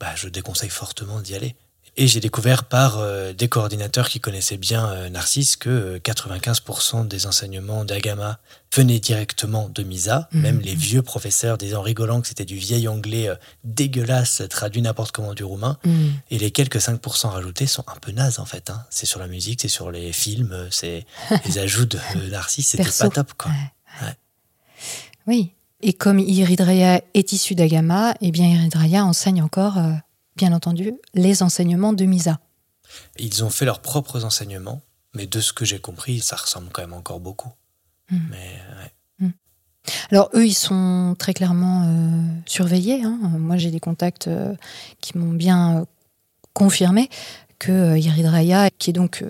bah, 0.00 0.14
je 0.16 0.28
déconseille 0.28 0.70
fortement 0.70 1.20
d'y 1.20 1.34
aller. 1.34 1.54
Et 1.96 2.08
j'ai 2.08 2.18
découvert 2.18 2.64
par 2.64 2.98
euh, 2.98 3.32
des 3.32 3.48
coordinateurs 3.48 4.08
qui 4.08 4.18
connaissaient 4.18 4.56
bien 4.56 4.88
euh, 4.88 5.08
Narcisse 5.08 5.54
que 5.54 5.98
95% 5.98 7.02
euh, 7.02 7.04
des 7.04 7.26
enseignements 7.26 7.84
d'Agama 7.84 8.40
venaient 8.74 8.98
directement 8.98 9.68
de 9.68 9.84
Misa. 9.84 10.28
Mhm. 10.32 10.40
Même 10.40 10.60
les 10.60 10.74
vieux 10.74 11.02
professeurs 11.02 11.56
disant 11.56 11.82
rigolant 11.82 12.20
que 12.20 12.26
c'était 12.26 12.44
du 12.44 12.56
vieil 12.56 12.88
anglais 12.88 13.30
dégueulasse 13.62 14.42
traduit 14.50 14.82
n'importe 14.82 15.12
comment 15.12 15.34
du 15.34 15.44
roumain. 15.44 15.78
Mhm. 15.84 16.14
Et 16.30 16.38
les 16.38 16.50
quelques 16.50 16.80
5% 16.80 17.28
rajoutés 17.28 17.66
sont 17.66 17.84
un 17.86 17.98
peu 18.00 18.10
nazes 18.10 18.40
en 18.40 18.44
fait. 18.44 18.70
Hein. 18.70 18.84
C'est 18.90 19.06
sur 19.06 19.20
la 19.20 19.28
musique, 19.28 19.60
c'est 19.62 19.68
sur 19.68 19.92
les 19.92 20.12
films, 20.12 20.66
c'est 20.70 21.06
les 21.46 21.58
ajouts 21.58 21.86
de 21.86 21.98
Narcisse, 22.30 22.68
c'était 22.68 22.90
pas 22.90 23.08
top 23.08 23.34
quoi. 23.38 23.52
Oui. 25.26 25.52
Et 25.80 25.92
comme 25.92 26.18
Iridreya 26.18 27.00
est 27.14 27.32
issu 27.32 27.54
d'Agama, 27.54 28.14
eh 28.20 28.30
bien 28.30 28.46
Iridreya 28.46 29.04
enseigne 29.04 29.42
encore 29.42 29.78
bien 30.36 30.52
entendu, 30.52 30.94
les 31.14 31.42
enseignements 31.42 31.92
de 31.92 32.04
Misa. 32.04 32.40
Ils 33.18 33.44
ont 33.44 33.50
fait 33.50 33.64
leurs 33.64 33.80
propres 33.80 34.24
enseignements, 34.24 34.82
mais 35.14 35.26
de 35.26 35.40
ce 35.40 35.52
que 35.52 35.64
j'ai 35.64 35.78
compris, 35.78 36.20
ça 36.20 36.36
ressemble 36.36 36.68
quand 36.72 36.82
même 36.82 36.92
encore 36.92 37.20
beaucoup. 37.20 37.52
Hmm. 38.10 38.18
Mais, 38.30 38.60
hmm. 39.20 39.30
Alors 40.10 40.30
eux, 40.34 40.46
ils 40.46 40.54
sont 40.54 41.14
très 41.18 41.34
clairement 41.34 41.84
euh, 41.86 42.22
surveillés. 42.46 43.02
Hein. 43.02 43.18
Moi, 43.38 43.56
j'ai 43.56 43.70
des 43.70 43.80
contacts 43.80 44.28
euh, 44.28 44.54
qui 45.00 45.16
m'ont 45.16 45.32
bien 45.32 45.78
euh, 45.78 45.84
confirmé 46.52 47.08
que 47.58 47.96
Iridraya, 47.96 48.70
qui 48.70 48.90
est 48.90 48.92
donc 48.92 49.24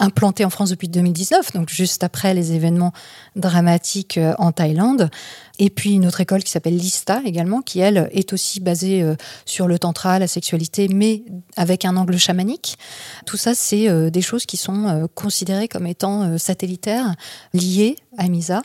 implanté 0.00 0.44
en 0.44 0.50
France 0.50 0.70
depuis 0.70 0.88
2019, 0.88 1.52
donc 1.52 1.68
juste 1.68 2.02
après 2.02 2.34
les 2.34 2.52
événements 2.52 2.92
dramatiques 3.36 4.18
euh, 4.18 4.34
en 4.38 4.50
Thaïlande. 4.50 5.10
Et 5.58 5.68
puis 5.70 5.92
une 5.92 6.06
autre 6.06 6.20
école 6.20 6.42
qui 6.42 6.50
s'appelle 6.50 6.76
Lista 6.76 7.20
également, 7.24 7.60
qui 7.60 7.80
elle 7.80 8.08
est 8.12 8.32
aussi 8.32 8.60
basée 8.60 9.02
euh, 9.02 9.14
sur 9.44 9.68
le 9.68 9.78
tantra, 9.78 10.18
la 10.18 10.26
sexualité, 10.26 10.88
mais 10.88 11.22
avec 11.56 11.84
un 11.84 11.96
angle 11.96 12.18
chamanique. 12.18 12.78
Tout 13.26 13.36
ça, 13.36 13.54
c'est 13.54 13.88
euh, 13.88 14.10
des 14.10 14.22
choses 14.22 14.46
qui 14.46 14.56
sont 14.56 15.08
considérées 15.14 15.68
comme 15.68 15.86
étant 15.86 16.38
satellitaires, 16.38 17.14
liées 17.52 17.96
à 18.16 18.28
Misa. 18.28 18.62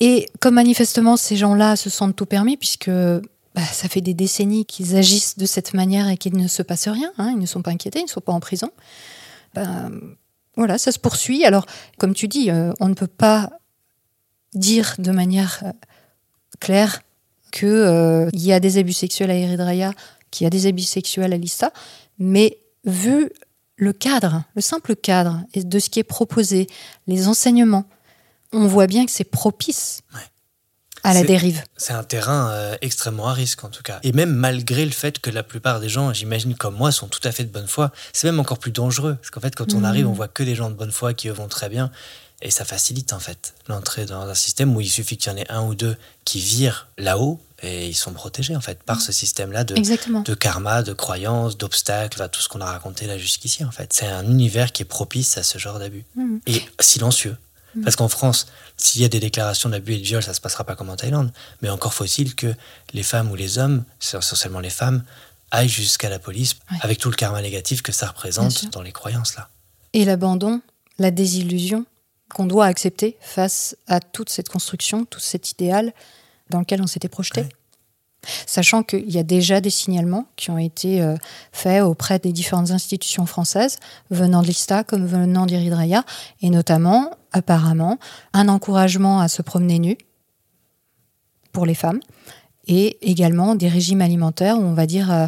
Et 0.00 0.28
comme 0.40 0.54
manifestement 0.54 1.16
ces 1.16 1.36
gens-là 1.36 1.76
se 1.76 1.90
sentent 1.90 2.16
tout 2.16 2.26
permis, 2.26 2.56
puisque 2.56 2.90
bah, 2.90 3.62
ça 3.72 3.88
fait 3.88 4.02
des 4.02 4.12
décennies 4.12 4.66
qu'ils 4.66 4.96
agissent 4.96 5.38
de 5.38 5.46
cette 5.46 5.72
manière 5.72 6.08
et 6.08 6.18
qu'il 6.18 6.36
ne 6.36 6.46
se 6.46 6.62
passe 6.62 6.88
rien, 6.88 7.10
hein, 7.16 7.30
ils 7.32 7.40
ne 7.40 7.46
sont 7.46 7.62
pas 7.62 7.70
inquiétés, 7.70 8.00
ils 8.00 8.04
ne 8.04 8.08
sont 8.08 8.20
pas 8.20 8.32
en 8.32 8.40
prison. 8.40 8.70
Ben, 9.56 9.90
voilà, 10.56 10.78
ça 10.78 10.92
se 10.92 10.98
poursuit. 10.98 11.44
Alors, 11.44 11.66
comme 11.98 12.14
tu 12.14 12.28
dis, 12.28 12.50
euh, 12.50 12.72
on 12.80 12.88
ne 12.88 12.94
peut 12.94 13.06
pas 13.06 13.50
dire 14.54 14.94
de 14.98 15.10
manière 15.10 15.64
claire 16.60 17.02
que 17.52 17.66
euh, 17.66 18.28
il 18.32 18.42
y 18.42 18.52
a 18.52 18.60
des 18.60 18.78
abus 18.78 18.92
sexuels 18.92 19.30
à 19.30 19.34
Eritrea, 19.34 19.92
qu'il 20.30 20.44
y 20.44 20.46
a 20.46 20.50
des 20.50 20.66
abus 20.66 20.82
sexuels 20.82 21.32
à 21.32 21.36
Lista, 21.36 21.72
mais 22.18 22.58
vu 22.84 23.30
le 23.76 23.92
cadre, 23.92 24.44
le 24.54 24.62
simple 24.62 24.96
cadre 24.96 25.42
de 25.54 25.78
ce 25.78 25.90
qui 25.90 26.00
est 26.00 26.04
proposé, 26.04 26.66
les 27.06 27.28
enseignements, 27.28 27.84
on 28.52 28.66
voit 28.66 28.86
bien 28.86 29.04
que 29.04 29.12
c'est 29.12 29.24
propice. 29.24 30.02
À 31.06 31.14
la 31.14 31.20
C'est- 31.20 31.26
dérive. 31.26 31.62
C'est 31.76 31.92
un 31.92 32.04
terrain 32.04 32.50
euh, 32.50 32.76
extrêmement 32.80 33.28
à 33.28 33.32
risque 33.32 33.64
en 33.64 33.68
tout 33.68 33.82
cas. 33.82 33.98
Et 34.02 34.12
même 34.12 34.32
malgré 34.34 34.84
le 34.84 34.90
fait 34.90 35.18
que 35.18 35.30
la 35.30 35.42
plupart 35.42 35.80
des 35.80 35.88
gens, 35.88 36.12
j'imagine 36.12 36.54
comme 36.54 36.74
moi, 36.76 36.92
sont 36.92 37.08
tout 37.08 37.20
à 37.24 37.32
fait 37.32 37.44
de 37.44 37.50
bonne 37.50 37.68
foi, 37.68 37.92
c'est 38.12 38.26
même 38.26 38.40
encore 38.40 38.58
plus 38.58 38.72
dangereux. 38.72 39.14
Parce 39.14 39.30
qu'en 39.30 39.40
fait, 39.40 39.54
quand 39.54 39.72
on 39.74 39.78
Mhm. 39.78 39.84
arrive, 39.84 40.08
on 40.08 40.12
voit 40.12 40.28
que 40.28 40.42
des 40.42 40.54
gens 40.54 40.68
de 40.70 40.74
bonne 40.74 40.92
foi 40.92 41.14
qui 41.14 41.28
eux 41.28 41.32
vont 41.32 41.48
très 41.48 41.68
bien. 41.68 41.90
Et 42.42 42.50
ça 42.50 42.66
facilite 42.66 43.14
en 43.14 43.18
fait 43.18 43.54
l'entrée 43.66 44.04
dans 44.04 44.20
un 44.20 44.34
système 44.34 44.76
où 44.76 44.80
il 44.82 44.90
suffit 44.90 45.16
qu'il 45.16 45.32
y 45.32 45.34
en 45.34 45.38
ait 45.38 45.50
un 45.50 45.62
ou 45.62 45.74
deux 45.74 45.96
qui 46.26 46.38
virent 46.38 46.86
là-haut 46.98 47.40
et 47.62 47.86
ils 47.88 47.94
sont 47.94 48.12
protégés 48.12 48.54
en 48.54 48.60
fait 48.60 48.82
par 48.82 49.00
ce 49.00 49.10
système-là 49.10 49.64
de, 49.64 50.34
karma, 50.34 50.82
de 50.82 50.92
croyances, 50.92 51.56
d'obstacles, 51.56 52.28
tout 52.30 52.42
ce 52.42 52.48
qu'on 52.50 52.60
a 52.60 52.66
raconté 52.66 53.06
là 53.06 53.16
jusqu'ici 53.16 53.64
en 53.64 53.70
fait. 53.70 53.90
C'est 53.94 54.06
un 54.06 54.24
univers 54.24 54.72
qui 54.72 54.82
est 54.82 54.86
propice 54.86 55.38
à 55.38 55.42
ce 55.42 55.56
genre 55.56 55.78
d'abus. 55.78 56.04
Mhm. 56.14 56.40
Et 56.46 56.62
silencieux. 56.78 57.36
Parce 57.82 57.96
qu'en 57.96 58.08
France, 58.08 58.46
s'il 58.76 59.02
y 59.02 59.04
a 59.04 59.08
des 59.08 59.20
déclarations 59.20 59.68
d'abus 59.68 59.94
et 59.94 59.98
de 59.98 60.04
viol, 60.04 60.22
ça 60.22 60.34
se 60.34 60.40
passera 60.40 60.64
pas 60.64 60.74
comme 60.76 60.90
en 60.90 60.96
Thaïlande. 60.96 61.32
Mais 61.62 61.68
encore 61.68 61.94
faut-il 61.94 62.34
que 62.34 62.54
les 62.92 63.02
femmes 63.02 63.30
ou 63.30 63.34
les 63.36 63.58
hommes, 63.58 63.84
c'est 64.00 64.16
essentiellement 64.18 64.60
les 64.60 64.70
femmes, 64.70 65.02
aillent 65.50 65.68
jusqu'à 65.68 66.08
la 66.08 66.18
police 66.18 66.54
Ouais. 66.72 66.78
avec 66.82 66.98
tout 66.98 67.10
le 67.10 67.16
karma 67.16 67.40
négatif 67.42 67.82
que 67.82 67.92
ça 67.92 68.08
représente 68.08 68.70
dans 68.72 68.82
les 68.82 68.92
croyances 68.92 69.36
là. 69.36 69.48
Et 69.92 70.04
l'abandon, 70.04 70.60
la 70.98 71.10
désillusion 71.10 71.86
qu'on 72.34 72.46
doit 72.46 72.66
accepter 72.66 73.16
face 73.20 73.76
à 73.86 74.00
toute 74.00 74.28
cette 74.30 74.48
construction, 74.48 75.04
tout 75.04 75.20
cet 75.20 75.52
idéal 75.52 75.92
dans 76.50 76.58
lequel 76.60 76.82
on 76.82 76.86
s'était 76.86 77.08
projeté. 77.08 77.42
Ouais. 77.42 77.48
Sachant 78.46 78.82
qu'il 78.82 79.10
y 79.10 79.18
a 79.18 79.22
déjà 79.22 79.60
des 79.60 79.70
signalements 79.70 80.26
qui 80.36 80.50
ont 80.50 80.58
été 80.58 81.02
euh, 81.02 81.16
faits 81.52 81.82
auprès 81.82 82.18
des 82.18 82.32
différentes 82.32 82.70
institutions 82.70 83.26
françaises, 83.26 83.78
venant 84.10 84.42
de 84.42 84.46
l'ISTA 84.46 84.84
comme 84.84 85.06
venant 85.06 85.46
d'Eritrea, 85.46 86.04
et 86.42 86.50
notamment, 86.50 87.10
apparemment, 87.32 87.98
un 88.32 88.48
encouragement 88.48 89.20
à 89.20 89.28
se 89.28 89.42
promener 89.42 89.78
nu 89.78 89.96
pour 91.52 91.66
les 91.66 91.74
femmes, 91.74 92.00
et 92.66 92.98
également 93.08 93.54
des 93.54 93.68
régimes 93.68 94.02
alimentaires 94.02 94.58
où 94.58 94.62
on 94.62 94.74
va 94.74 94.86
dire 94.86 95.12
euh, 95.12 95.26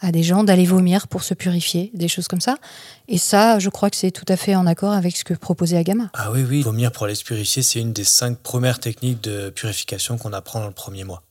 à 0.00 0.12
des 0.12 0.22
gens 0.22 0.44
d'aller 0.44 0.64
vomir 0.64 1.08
pour 1.08 1.22
se 1.22 1.34
purifier, 1.34 1.90
des 1.94 2.08
choses 2.08 2.28
comme 2.28 2.40
ça. 2.40 2.56
Et 3.08 3.18
ça, 3.18 3.58
je 3.58 3.68
crois 3.68 3.90
que 3.90 3.96
c'est 3.96 4.10
tout 4.10 4.24
à 4.28 4.36
fait 4.36 4.54
en 4.54 4.66
accord 4.66 4.92
avec 4.92 5.16
ce 5.16 5.24
que 5.24 5.34
proposait 5.34 5.76
Agama. 5.76 6.10
Ah 6.14 6.30
oui, 6.32 6.44
oui. 6.48 6.62
Vomir 6.62 6.90
pour 6.90 7.04
aller 7.04 7.14
se 7.14 7.24
purifier, 7.24 7.62
c'est 7.62 7.80
une 7.80 7.92
des 7.92 8.04
cinq 8.04 8.38
premières 8.38 8.80
techniques 8.80 9.22
de 9.22 9.50
purification 9.50 10.16
qu'on 10.18 10.32
apprend 10.32 10.60
dans 10.60 10.68
le 10.68 10.72
premier 10.72 11.04
mois. 11.04 11.22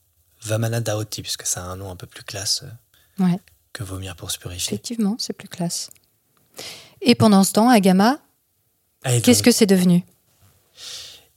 Vamana 0.43 0.79
Daoti, 0.81 1.21
puisque 1.21 1.45
ça 1.45 1.61
a 1.63 1.65
un 1.65 1.75
nom 1.75 1.91
un 1.91 1.95
peu 1.95 2.07
plus 2.07 2.23
classe 2.23 2.63
euh, 2.63 3.23
Ouais. 3.25 3.39
que 3.73 3.83
vomir 3.83 4.15
pour 4.15 4.31
se 4.31 4.37
purifier. 4.39 4.73
Effectivement, 4.73 5.15
c'est 5.19 5.33
plus 5.33 5.47
classe. 5.49 5.89
Et 7.01 7.15
pendant 7.15 7.43
ce 7.43 7.53
temps, 7.53 7.69
Agama, 7.69 8.17
Ah, 9.03 9.19
qu'est-ce 9.21 9.43
que 9.43 9.51
c'est 9.51 9.65
devenu? 9.65 10.03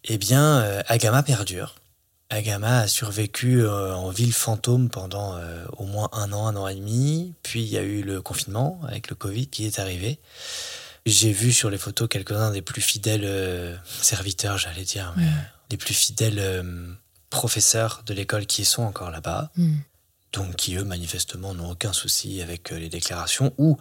Eh 0.05 0.19
bien, 0.19 0.59
euh, 0.63 0.83
Agama 0.89 1.23
perdure. 1.23 1.77
Agama 2.31 2.79
a 2.81 2.89
survécu 2.89 3.63
euh, 3.63 3.95
en 3.95 4.09
ville 4.11 4.33
fantôme 4.33 4.89
pendant 4.89 5.39
au 5.77 5.85
moins 5.85 6.09
un 6.13 6.33
an, 6.33 6.47
un 6.47 6.57
an 6.57 6.67
et 6.67 6.75
demi. 6.75 7.35
Puis 7.43 7.63
il 7.63 7.69
y 7.69 7.77
a 7.77 7.83
eu 7.83 8.03
le 8.03 8.23
confinement 8.23 8.81
avec 8.89 9.11
le 9.11 9.15
Covid 9.17 9.47
qui 9.49 9.67
est 9.67 9.79
arrivé. 9.79 10.19
J'ai 11.05 11.33
vu 11.33 11.53
sur 11.53 11.69
les 11.71 11.79
photos 11.79 12.09
quelques-uns 12.09 12.51
des 12.53 12.63
plus 12.63 12.81
fidèles 12.81 13.79
serviteurs, 14.01 14.57
j'allais 14.59 14.85
dire, 14.85 15.13
mais, 15.17 15.25
Mm. 15.25 15.29
euh, 15.29 15.41
des 15.71 15.77
plus 15.77 15.95
fidèles 15.95 16.39
professeurs 17.33 18.03
de 18.07 18.15
l'école 18.15 18.47
qui 18.47 18.65
sont 18.65 18.83
encore 18.83 19.11
là-bas. 19.11 19.51
Hmm. 19.57 19.79
donc 20.33 20.55
qui 20.57 20.77
eux 20.77 20.85
manifestement 20.85 21.53
n'ont 21.55 21.73
aucun 21.73 21.93
souci 21.93 22.41
avec 22.41 22.73
euh, 22.73 22.79
les 22.79 22.89
déclarations 22.89 23.53
ou 23.59 23.77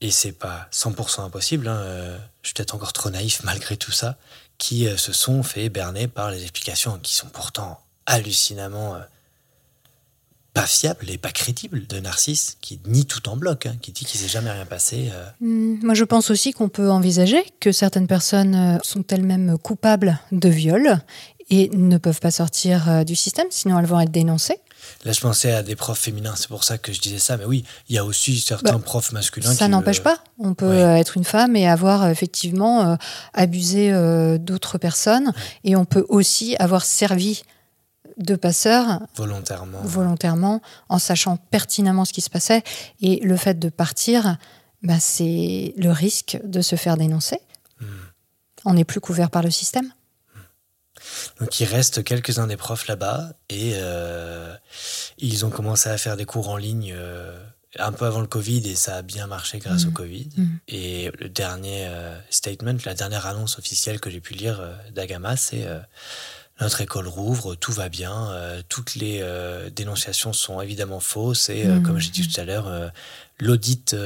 et 0.00 0.10
c'est 0.10 0.32
pas 0.32 0.68
100% 0.72 1.22
impossible 1.22 1.66
hein, 1.66 1.76
euh, 1.76 2.18
je 2.42 2.48
suis 2.48 2.54
peut-être 2.54 2.74
encore 2.74 2.92
trop 2.92 3.10
naïf 3.10 3.42
malgré 3.42 3.76
tout 3.76 3.92
ça 3.92 4.18
qui 4.58 4.86
euh, 4.86 4.96
se 4.96 5.12
sont 5.12 5.42
fait 5.42 5.68
berner 5.68 6.08
par 6.08 6.30
les 6.30 6.42
explications 6.42 6.98
qui 7.02 7.14
sont 7.14 7.28
pourtant 7.28 7.80
hallucinamment 8.06 8.96
euh, 8.96 9.00
pas 10.52 10.66
fiables 10.66 11.10
et 11.10 11.18
pas 11.18 11.32
crédibles 11.32 11.86
de 11.86 11.98
Narcisse 12.00 12.58
qui 12.60 12.80
nie 12.86 13.06
tout 13.06 13.28
en 13.28 13.36
bloc 13.36 13.66
hein, 13.66 13.76
qui 13.80 13.92
dit 13.92 14.04
qu'il 14.04 14.20
s'est 14.20 14.28
jamais 14.28 14.52
rien 14.52 14.66
passé. 14.66 15.10
Hmm, 15.40 15.78
Moi, 15.82 15.94
je 15.94 16.04
pense 16.04 16.30
aussi 16.30 16.52
qu'on 16.52 16.68
peut 16.68 16.90
envisager 16.90 17.44
que 17.58 17.72
certaines 17.72 18.06
personnes 18.06 18.78
sont 18.84 19.04
elles-mêmes 19.08 19.58
coupables 19.58 20.20
de 20.30 20.48
viol 20.48 21.00
et 21.50 21.68
ne 21.74 21.98
peuvent 21.98 22.20
pas 22.20 22.30
sortir 22.30 22.88
euh, 22.90 23.04
du 23.04 23.14
système, 23.16 23.46
sinon 23.50 23.78
elles 23.78 23.86
vont 23.86 24.00
être 24.00 24.10
dénoncées. 24.10 24.58
là 25.04 25.12
je 25.12 25.20
pensais 25.20 25.52
à 25.52 25.62
des 25.62 25.76
profs 25.76 25.98
féminins 26.00 26.34
c'est 26.36 26.48
pour 26.48 26.64
ça 26.64 26.78
que 26.78 26.92
je 26.92 27.00
disais 27.00 27.18
ça 27.18 27.36
mais 27.36 27.44
oui 27.44 27.64
il 27.88 27.94
y 27.96 27.98
a 27.98 28.04
aussi 28.04 28.38
certains 28.40 28.74
Bah, 28.78 28.78
profs 28.84 29.12
masculins 29.12 29.52
Ça 29.54 29.64
qui 29.66 29.70
n'empêche 29.70 29.98
le- 29.98 30.04
pas. 30.04 30.18
On 30.38 30.54
peut 30.54 30.68
Ouais. 30.68 30.82
euh, 30.82 30.96
être 30.96 31.16
une 31.16 31.24
femme 31.24 31.54
et 31.56 31.66
avoir 31.68 32.02
euh, 32.04 32.08
effectivement 32.10 32.82
euh, 32.92 32.96
abusé 33.34 33.92
euh, 33.92 34.38
d'autres 34.38 34.78
personnes. 34.78 35.32
Et 35.64 35.76
on 35.76 35.84
peut 35.84 36.04
aussi 36.08 36.56
avoir 36.56 36.84
servi 36.84 37.42
de 38.18 38.36
passeur 38.36 39.00
volontairement 39.16 39.80
volontairement 39.82 40.60
en 40.88 40.98
sachant 40.98 41.36
pertinemment 41.36 42.04
ce 42.04 42.12
qui 42.12 42.20
se 42.20 42.30
passait. 42.30 42.62
Et 43.02 43.20
le 43.24 43.36
fait 43.36 43.58
de 43.58 43.68
partir, 43.70 44.36
bah, 44.82 45.00
c'est 45.00 45.74
le 45.76 45.90
risque 45.90 46.38
de 46.44 46.60
se 46.60 46.76
faire 46.76 46.96
dénoncer. 46.96 47.38
Hmm. 47.80 47.86
On 48.66 48.74
n'est 48.74 48.84
plus 48.84 49.00
couvert 49.00 49.30
par 49.30 49.42
le 49.42 49.50
système. 49.50 49.90
Donc 51.40 51.60
il 51.60 51.64
reste 51.66 52.04
quelques-uns 52.04 52.46
des 52.46 52.56
profs 52.56 52.86
là-bas 52.86 53.32
et 53.48 53.72
euh, 53.74 54.54
ils 55.18 55.44
ont 55.44 55.50
commencé 55.50 55.88
à 55.88 55.98
faire 55.98 56.16
des 56.16 56.24
cours 56.24 56.48
en 56.48 56.56
ligne 56.56 56.94
euh, 56.96 57.36
un 57.78 57.92
peu 57.92 58.06
avant 58.06 58.20
le 58.20 58.26
Covid 58.26 58.68
et 58.68 58.74
ça 58.74 58.96
a 58.96 59.02
bien 59.02 59.26
marché 59.26 59.58
grâce 59.58 59.86
au 59.86 59.90
Covid. 59.90 60.28
Mhm. 60.36 60.58
Et 60.68 61.10
le 61.18 61.28
dernier 61.28 61.86
euh, 61.86 62.16
statement, 62.30 62.76
la 62.84 62.94
dernière 62.94 63.26
annonce 63.26 63.58
officielle 63.58 64.00
que 64.00 64.10
j'ai 64.10 64.20
pu 64.20 64.34
lire 64.34 64.60
euh, 64.60 64.74
d'Agama, 64.92 65.36
c'est 65.36 65.66
euh, 65.66 65.80
notre 66.60 66.80
école 66.80 67.08
rouvre, 67.08 67.56
tout 67.56 67.72
va 67.72 67.88
bien, 67.88 68.32
toutes 68.68 68.94
les 68.94 69.24
dénonciations 69.74 70.32
sont 70.32 70.60
évidemment 70.60 71.00
fausses 71.00 71.48
et 71.48 71.64
Mhm. 71.64 71.82
comme 71.82 71.98
j'ai 71.98 72.10
dit 72.10 72.28
tout 72.28 72.40
à 72.40 72.44
l'heure, 72.44 72.92
l'audit 73.40 73.96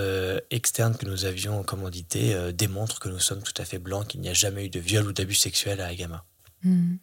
externe 0.51 0.97
que 0.97 1.05
nous 1.05 1.27
avions 1.27 1.63
commandité 1.63 2.35
démontre 2.55 3.01
que 3.01 3.11
nous 3.11 3.19
sommes 3.19 3.43
tout 3.43 3.53
à 3.61 3.67
fait 3.67 3.79
blancs, 3.79 4.07
qu'il 4.07 4.23
n'y 4.23 4.31
a 4.31 4.33
jamais 4.33 4.65
eu 4.65 4.71
de 4.71 4.81
viol 4.81 5.07
ou 5.07 5.13
d'abus 5.13 5.35
sexuel 5.35 5.83
à 5.83 5.89
Agama. 5.89 6.25
Hmm. 6.65 6.97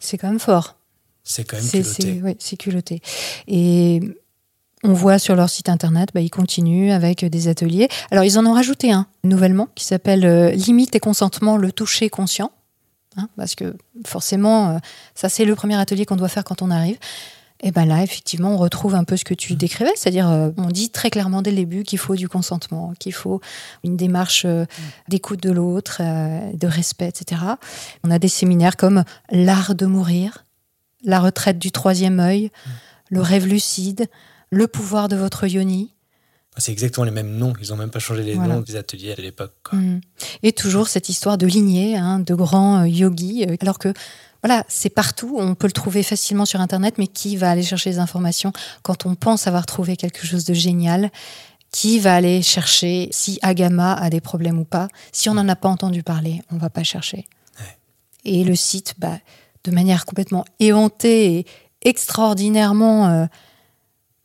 C'est 0.00 0.18
quand 0.18 0.28
même 0.28 0.40
fort. 0.40 0.76
C'est 1.22 1.44
quand 1.44 1.56
même 1.56 1.66
culotté. 1.66 2.36
c'est 2.38 2.56
culotté. 2.56 3.02
Et 3.46 4.00
on 4.82 4.92
voit 4.92 5.18
sur 5.18 5.36
leur 5.36 5.50
site 5.50 5.68
internet, 5.68 6.10
bah, 6.14 6.20
ils 6.20 6.30
continuent 6.30 6.92
avec 6.92 7.24
des 7.24 7.48
ateliers. 7.48 7.88
Alors, 8.10 8.24
ils 8.24 8.38
en 8.38 8.46
ont 8.46 8.54
rajouté 8.54 8.90
un 8.90 9.06
nouvellement 9.24 9.68
qui 9.74 9.84
s'appelle 9.84 10.24
euh, 10.24 10.50
Limite 10.50 10.96
et 10.96 11.00
consentement, 11.00 11.56
le 11.56 11.70
toucher 11.70 12.08
conscient. 12.08 12.50
Hein, 13.16 13.28
parce 13.36 13.54
que 13.54 13.76
forcément, 14.06 14.70
euh, 14.70 14.78
ça, 15.14 15.28
c'est 15.28 15.44
le 15.44 15.54
premier 15.54 15.76
atelier 15.76 16.06
qu'on 16.06 16.16
doit 16.16 16.28
faire 16.28 16.44
quand 16.44 16.62
on 16.62 16.70
arrive. 16.70 16.98
Et 17.62 17.72
ben 17.72 17.84
là, 17.84 18.02
effectivement, 18.02 18.54
on 18.54 18.56
retrouve 18.56 18.94
un 18.94 19.04
peu 19.04 19.16
ce 19.16 19.24
que 19.24 19.34
tu 19.34 19.54
décrivais, 19.54 19.90
c'est-à-dire 19.94 20.28
euh, 20.30 20.50
on 20.56 20.68
dit 20.68 20.88
très 20.88 21.10
clairement 21.10 21.42
dès 21.42 21.50
le 21.50 21.56
début 21.58 21.82
qu'il 21.82 21.98
faut 21.98 22.16
du 22.16 22.28
consentement, 22.28 22.94
qu'il 22.98 23.12
faut 23.12 23.40
une 23.84 23.96
démarche 23.96 24.44
euh, 24.46 24.64
d'écoute 25.08 25.42
de 25.42 25.50
l'autre, 25.50 25.98
euh, 26.00 26.52
de 26.54 26.66
respect, 26.66 27.08
etc. 27.08 27.42
On 28.02 28.10
a 28.10 28.18
des 28.18 28.28
séminaires 28.28 28.76
comme 28.76 29.04
l'art 29.30 29.74
de 29.74 29.84
mourir, 29.84 30.46
la 31.04 31.20
retraite 31.20 31.58
du 31.58 31.70
troisième 31.70 32.18
œil, 32.18 32.50
le 33.10 33.20
rêve 33.20 33.46
lucide, 33.46 34.06
le 34.50 34.66
pouvoir 34.66 35.08
de 35.08 35.16
votre 35.16 35.46
yoni. 35.46 35.92
C'est 36.56 36.72
exactement 36.72 37.04
les 37.04 37.10
mêmes 37.12 37.36
noms. 37.36 37.52
Ils 37.62 37.70
n'ont 37.70 37.76
même 37.76 37.90
pas 37.90 38.00
changé 38.00 38.22
les 38.22 38.34
Voilà. 38.34 38.54
noms 38.56 38.60
des 38.60 38.76
ateliers 38.76 39.14
de 39.14 39.22
l'époque. 39.22 39.54
quoi. 39.62 39.78
Mm. 39.78 40.00
Et 40.42 40.52
toujours 40.52 40.88
cette 40.88 41.08
histoire 41.08 41.38
de 41.38 41.46
lignée, 41.46 41.96
hein, 41.96 42.18
de 42.18 42.34
grands 42.34 42.84
yogis, 42.84 43.46
alors 43.60 43.78
que 43.78 43.92
voilà, 44.42 44.64
c'est 44.68 44.90
partout, 44.90 45.36
on 45.38 45.54
peut 45.54 45.66
le 45.66 45.72
trouver 45.72 46.02
facilement 46.02 46.44
sur 46.46 46.60
Internet, 46.60 46.94
mais 46.98 47.06
qui 47.06 47.36
va 47.36 47.50
aller 47.50 47.62
chercher 47.62 47.90
les 47.90 47.98
informations 47.98 48.52
quand 48.82 49.06
on 49.06 49.14
pense 49.14 49.46
avoir 49.46 49.66
trouvé 49.66 49.96
quelque 49.96 50.26
chose 50.26 50.44
de 50.44 50.54
génial? 50.54 51.10
Qui 51.72 52.00
va 52.00 52.14
aller 52.16 52.42
chercher 52.42 53.08
si 53.12 53.38
Agama 53.42 53.94
a 53.94 54.10
des 54.10 54.20
problèmes 54.20 54.58
ou 54.58 54.64
pas? 54.64 54.88
Si 55.12 55.28
on 55.28 55.34
n'en 55.34 55.48
a 55.48 55.54
pas 55.56 55.68
entendu 55.68 56.02
parler, 56.02 56.42
on 56.50 56.56
va 56.56 56.68
pas 56.70 56.82
chercher. 56.82 57.26
Ouais. 57.60 57.76
Et 58.24 58.42
le 58.44 58.56
site, 58.56 58.94
bah, 58.98 59.18
de 59.62 59.70
manière 59.70 60.04
complètement 60.04 60.44
éhontée 60.58 61.36
et 61.36 61.46
extraordinairement... 61.82 63.08
euh, 63.08 63.26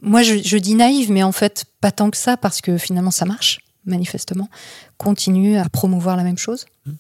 moi, 0.02 0.24
je, 0.24 0.38
je 0.44 0.58
dis 0.58 0.76
naïve, 0.76 1.12
mais 1.12 1.24
en 1.24 1.32
fait, 1.32 1.66
pas 1.82 1.92
tant 1.92 2.10
que 2.10 2.18
ça, 2.18 2.36
parce 2.36 2.62
que 2.62 2.78
finalement, 2.78 3.12
ça 3.12 3.26
marche, 3.26 3.60
manifestement. 3.86 4.50
Continue 4.98 5.58
à 5.58 5.70
promouvoir 5.70 6.16
la 6.18 6.24
même 6.24 6.38
chose, 6.38 6.66
Mm. 6.86 6.92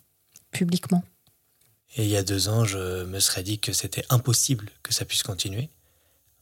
publiquement. 0.52 1.04
Et 1.96 2.04
il 2.04 2.10
y 2.10 2.18
a 2.18 2.24
deux 2.24 2.50
ans, 2.50 2.66
je 2.66 3.06
me 3.06 3.20
serais 3.20 3.44
dit 3.44 3.60
que 3.60 3.74
c'était 3.74 4.06
impossible 4.10 4.70
que 4.84 4.94
ça 4.94 5.06
puisse 5.06 5.24
continuer. 5.24 5.70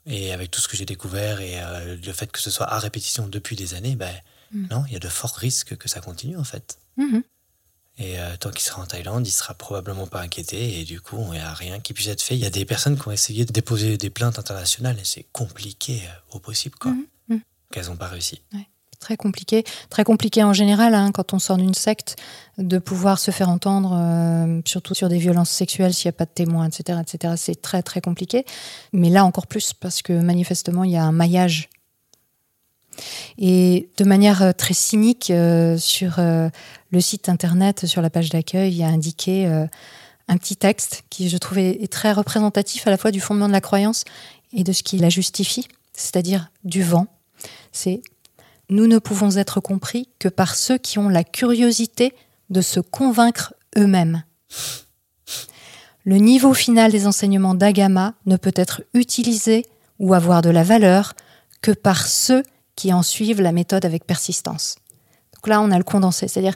Et 0.05 0.33
avec 0.33 0.51
tout 0.51 0.59
ce 0.59 0.67
que 0.67 0.75
j'ai 0.75 0.85
découvert 0.85 1.39
et 1.39 1.61
euh, 1.61 1.95
le 2.03 2.13
fait 2.13 2.31
que 2.31 2.39
ce 2.39 2.51
soit 2.51 2.65
à 2.65 2.79
répétition 2.79 3.27
depuis 3.27 3.55
des 3.55 3.73
années, 3.73 3.95
ben, 3.95 4.13
Mm. 4.53 4.67
non, 4.69 4.83
il 4.87 4.93
y 4.93 4.95
a 4.95 4.99
de 4.99 5.07
forts 5.09 5.35
risques 5.35 5.75
que 5.77 5.89
ça 5.89 5.99
continue 5.99 6.37
en 6.37 6.43
fait. 6.43 6.77
Mhm. 6.97 7.23
Et 7.99 8.19
euh, 8.19 8.35
tant 8.37 8.49
qu'il 8.49 8.61
sera 8.61 8.81
en 8.81 8.85
Thaïlande, 8.85 9.27
il 9.27 9.31
sera 9.31 9.53
probablement 9.53 10.07
pas 10.07 10.21
inquiété. 10.21 10.79
Et 10.79 10.83
du 10.83 10.99
coup, 10.99 11.19
il 11.27 11.31
n'y 11.33 11.39
a 11.39 11.53
rien 11.53 11.79
qui 11.79 11.93
puisse 11.93 12.07
être 12.07 12.23
fait. 12.23 12.33
Il 12.35 12.41
y 12.41 12.45
a 12.45 12.49
des 12.49 12.65
personnes 12.65 12.97
qui 12.99 13.07
ont 13.07 13.11
essayé 13.11 13.45
de 13.45 13.51
déposer 13.51 13.97
des 13.97 14.09
plaintes 14.09 14.39
internationales 14.39 14.97
et 14.99 15.05
c'est 15.05 15.27
compliqué 15.31 16.01
euh, 16.07 16.35
au 16.35 16.39
possible, 16.39 16.75
quoi. 16.75 16.91
Mhm, 16.91 17.05
mhm. 17.29 17.41
Qu'elles 17.71 17.85
n'ont 17.87 17.97
pas 17.97 18.07
réussi. 18.07 18.41
Très 19.03 19.17
compliqué. 19.17 19.65
Très 19.89 20.05
compliqué 20.05 20.45
en 20.45 20.53
général, 20.53 20.93
hein, 20.93 21.11
quand 21.11 21.33
on 21.33 21.39
sort 21.39 21.57
d'une 21.57 21.73
secte, 21.73 22.15
de 22.57 22.77
pouvoir 22.77 23.19
se 23.19 23.31
faire 23.31 23.49
entendre, 23.49 23.97
euh, 23.99 24.61
surtout 24.63 24.93
sur 24.93 25.09
des 25.09 25.17
violences 25.17 25.49
sexuelles, 25.49 25.93
s'il 25.93 26.07
n'y 26.07 26.15
a 26.15 26.17
pas 26.17 26.23
de 26.23 26.31
témoins, 26.33 26.69
etc. 26.69 26.99
etc. 27.01 27.33
C'est 27.35 27.61
très, 27.61 27.83
très 27.83 27.99
compliqué. 27.99 28.45
Mais 28.93 29.09
là, 29.09 29.25
encore 29.25 29.47
plus, 29.47 29.73
parce 29.73 30.01
que 30.01 30.13
manifestement, 30.13 30.85
il 30.85 30.91
y 30.91 30.95
a 30.95 31.03
un 31.03 31.11
maillage. 31.11 31.67
Et 33.37 33.89
de 33.97 34.05
manière 34.05 34.41
euh, 34.41 34.51
très 34.53 34.73
cynique, 34.73 35.29
euh, 35.31 35.77
sur 35.77 36.21
le 36.21 37.01
site 37.01 37.27
internet, 37.27 37.85
sur 37.85 38.01
la 38.01 38.09
page 38.09 38.29
d'accueil, 38.29 38.71
il 38.71 38.77
y 38.77 38.83
a 38.83 38.87
indiqué 38.87 39.45
un 40.29 40.37
petit 40.37 40.55
texte 40.55 41.03
qui, 41.09 41.27
je 41.27 41.37
trouvais, 41.37 41.83
est 41.83 41.91
très 41.91 42.13
représentatif 42.13 42.87
à 42.87 42.89
la 42.89 42.97
fois 42.97 43.11
du 43.11 43.19
fondement 43.19 43.49
de 43.49 43.53
la 43.53 43.59
croyance 43.59 44.05
et 44.53 44.63
de 44.63 44.71
ce 44.71 44.81
qui 44.81 44.97
la 44.97 45.09
justifie, 45.09 45.67
c'est-à-dire 45.91 46.51
du 46.63 46.83
vent. 46.83 47.07
C'est 47.73 48.01
nous 48.73 48.87
ne 48.87 48.97
pouvons 48.97 49.37
être 49.37 49.59
compris 49.59 50.09
que 50.17 50.27
par 50.27 50.55
ceux 50.55 50.79
qui 50.79 50.97
ont 50.97 51.07
la 51.07 51.23
curiosité 51.23 52.15
de 52.49 52.61
se 52.61 52.79
convaincre 52.79 53.53
eux-mêmes. 53.77 54.23
Le 56.05 56.17
niveau 56.17 56.53
final 56.55 56.91
des 56.91 57.05
enseignements 57.07 57.53
d'Agama 57.53 58.15
ne 58.25 58.35
peut 58.35 58.51
être 58.55 58.81
utilisé 58.95 59.65
ou 59.99 60.13
avoir 60.15 60.41
de 60.41 60.49
la 60.49 60.63
valeur 60.63 61.13
que 61.61 61.71
par 61.71 62.07
ceux 62.07 62.43
qui 62.75 62.91
en 62.91 63.03
suivent 63.03 63.41
la 63.41 63.51
méthode 63.51 63.85
avec 63.85 64.05
persistance. 64.05 64.75
Donc 65.35 65.47
là, 65.47 65.61
on 65.61 65.69
a 65.71 65.77
le 65.77 65.83
condensé, 65.83 66.27
c'est-à-dire 66.27 66.55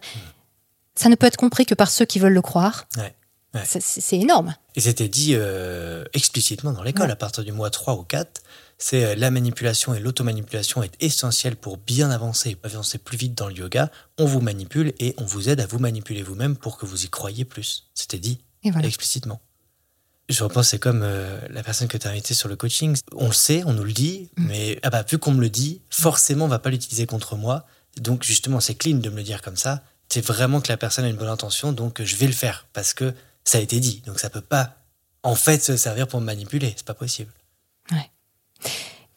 ça 0.95 1.09
ne 1.09 1.15
peut 1.15 1.27
être 1.27 1.37
compris 1.37 1.65
que 1.67 1.75
par 1.75 1.91
ceux 1.91 2.05
qui 2.05 2.17
veulent 2.17 2.33
le 2.33 2.41
croire. 2.41 2.87
Ouais, 2.97 3.13
ouais. 3.53 3.61
C'est- 3.65 4.17
énorme. 4.17 4.55
Et 4.75 4.81
c'était 4.81 5.07
dit 5.07 5.33
euh, 5.35 6.03
explicitement 6.13 6.71
dans 6.73 6.81
l'école, 6.83 7.05
Ouais. 7.07 7.13
à 7.13 7.15
partir 7.15 7.43
du 7.43 7.51
mois 7.51 7.69
3 7.69 7.93
ou 7.95 8.03
4, 8.03 8.41
c'est 8.77 9.03
euh, 9.05 9.15
la 9.15 9.31
manipulation 9.31 9.93
et 9.95 9.99
l'automanipulation 9.99 10.83
est 10.83 10.93
essentielle 11.01 11.55
pour 11.55 11.77
bien 11.77 12.11
avancer, 12.11 12.57
avancer 12.63 12.97
plus 12.97 13.17
vite 13.17 13.33
dans 13.33 13.47
le 13.47 13.55
yoga. 13.55 13.91
On 14.17 14.25
vous 14.25 14.41
manipule 14.41 14.93
et 14.99 15.15
on 15.17 15.25
vous 15.25 15.49
aide 15.49 15.59
à 15.59 15.65
vous 15.65 15.79
manipuler 15.79 16.21
vous-même 16.23 16.55
pour 16.55 16.77
que 16.77 16.85
vous 16.85 17.05
y 17.05 17.09
croyiez 17.09 17.45
plus. 17.45 17.89
C'était 17.93 18.19
dit 18.19 18.39
Et 18.63 18.71
voilà. 18.71 18.87
explicitement. 18.87 19.41
Je 20.29 20.43
repense, 20.43 20.69
c'est 20.69 20.79
comme 20.79 21.01
euh, 21.03 21.39
la 21.49 21.63
personne 21.63 21.87
que 21.87 21.97
tu 21.97 22.05
as 22.05 22.11
invitée 22.11 22.33
sur 22.33 22.49
le 22.49 22.55
coaching. 22.57 22.97
On 23.15 23.27
le 23.27 23.33
sait, 23.33 23.63
on 23.65 23.73
nous 23.73 23.85
le 23.85 23.93
dit, 23.93 24.29
Mm. 24.37 24.45
mais 24.47 24.79
ah 24.83 24.89
bah, 24.89 25.03
vu 25.09 25.17
qu'on 25.17 25.31
me 25.31 25.39
le 25.41 25.49
dit, 25.49 25.81
forcément, 25.89 26.45
on 26.45 26.49
va 26.49 26.59
pas 26.59 26.69
l'utiliser 26.69 27.05
contre 27.05 27.35
moi. 27.37 27.65
Donc, 27.95 28.23
justement, 28.23 28.59
c'est 28.59 28.75
clean 28.75 28.97
de 28.97 29.09
me 29.09 29.15
le 29.17 29.23
dire 29.23 29.41
comme 29.41 29.55
ça. 29.55 29.83
C'est 30.09 30.23
vraiment 30.25 30.61
que 30.61 30.67
la 30.69 30.77
personne 30.77 31.05
a 31.05 31.09
une 31.09 31.15
bonne 31.15 31.29
intention, 31.29 31.71
donc 31.71 32.01
je 32.03 32.15
vais 32.17 32.27
le 32.27 32.33
faire 32.33 32.67
parce 32.73 32.93
que 32.93 33.13
ça 33.45 33.57
a 33.57 33.61
été 33.61 33.79
dit. 33.79 34.03
Donc, 34.05 34.19
ça 34.19 34.29
peut 34.29 34.41
pas, 34.41 34.75
en 35.23 35.35
fait, 35.35 35.63
se 35.63 35.77
servir 35.77 36.07
pour 36.07 36.19
me 36.21 36.25
manipuler. 36.25 36.73
C'est 36.75 36.85
pas 36.85 36.93
possible. 36.93 37.31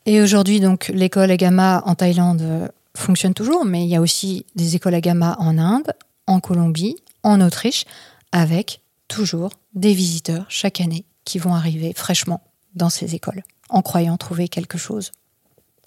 Et 0.06 0.20
aujourd'hui, 0.20 0.60
donc, 0.60 0.88
l'école 0.94 1.30
Agama 1.30 1.82
en 1.84 1.94
Thaïlande 1.94 2.42
euh, 2.42 2.68
fonctionne 2.96 3.34
toujours, 3.34 3.64
mais 3.64 3.84
il 3.84 3.88
y 3.88 3.96
a 3.96 4.00
aussi 4.00 4.46
des 4.54 4.76
écoles 4.76 4.94
Agama 4.94 5.36
en 5.38 5.58
Inde, 5.58 5.92
en 6.26 6.40
Colombie, 6.40 6.96
en 7.22 7.40
Autriche, 7.40 7.84
avec 8.32 8.80
toujours 9.08 9.52
des 9.74 9.92
visiteurs 9.92 10.46
chaque 10.48 10.80
année 10.80 11.04
qui 11.24 11.38
vont 11.38 11.54
arriver 11.54 11.92
fraîchement 11.94 12.42
dans 12.74 12.90
ces 12.90 13.14
écoles, 13.14 13.42
en 13.68 13.82
croyant 13.82 14.16
trouver 14.16 14.48
quelque 14.48 14.78
chose 14.78 15.12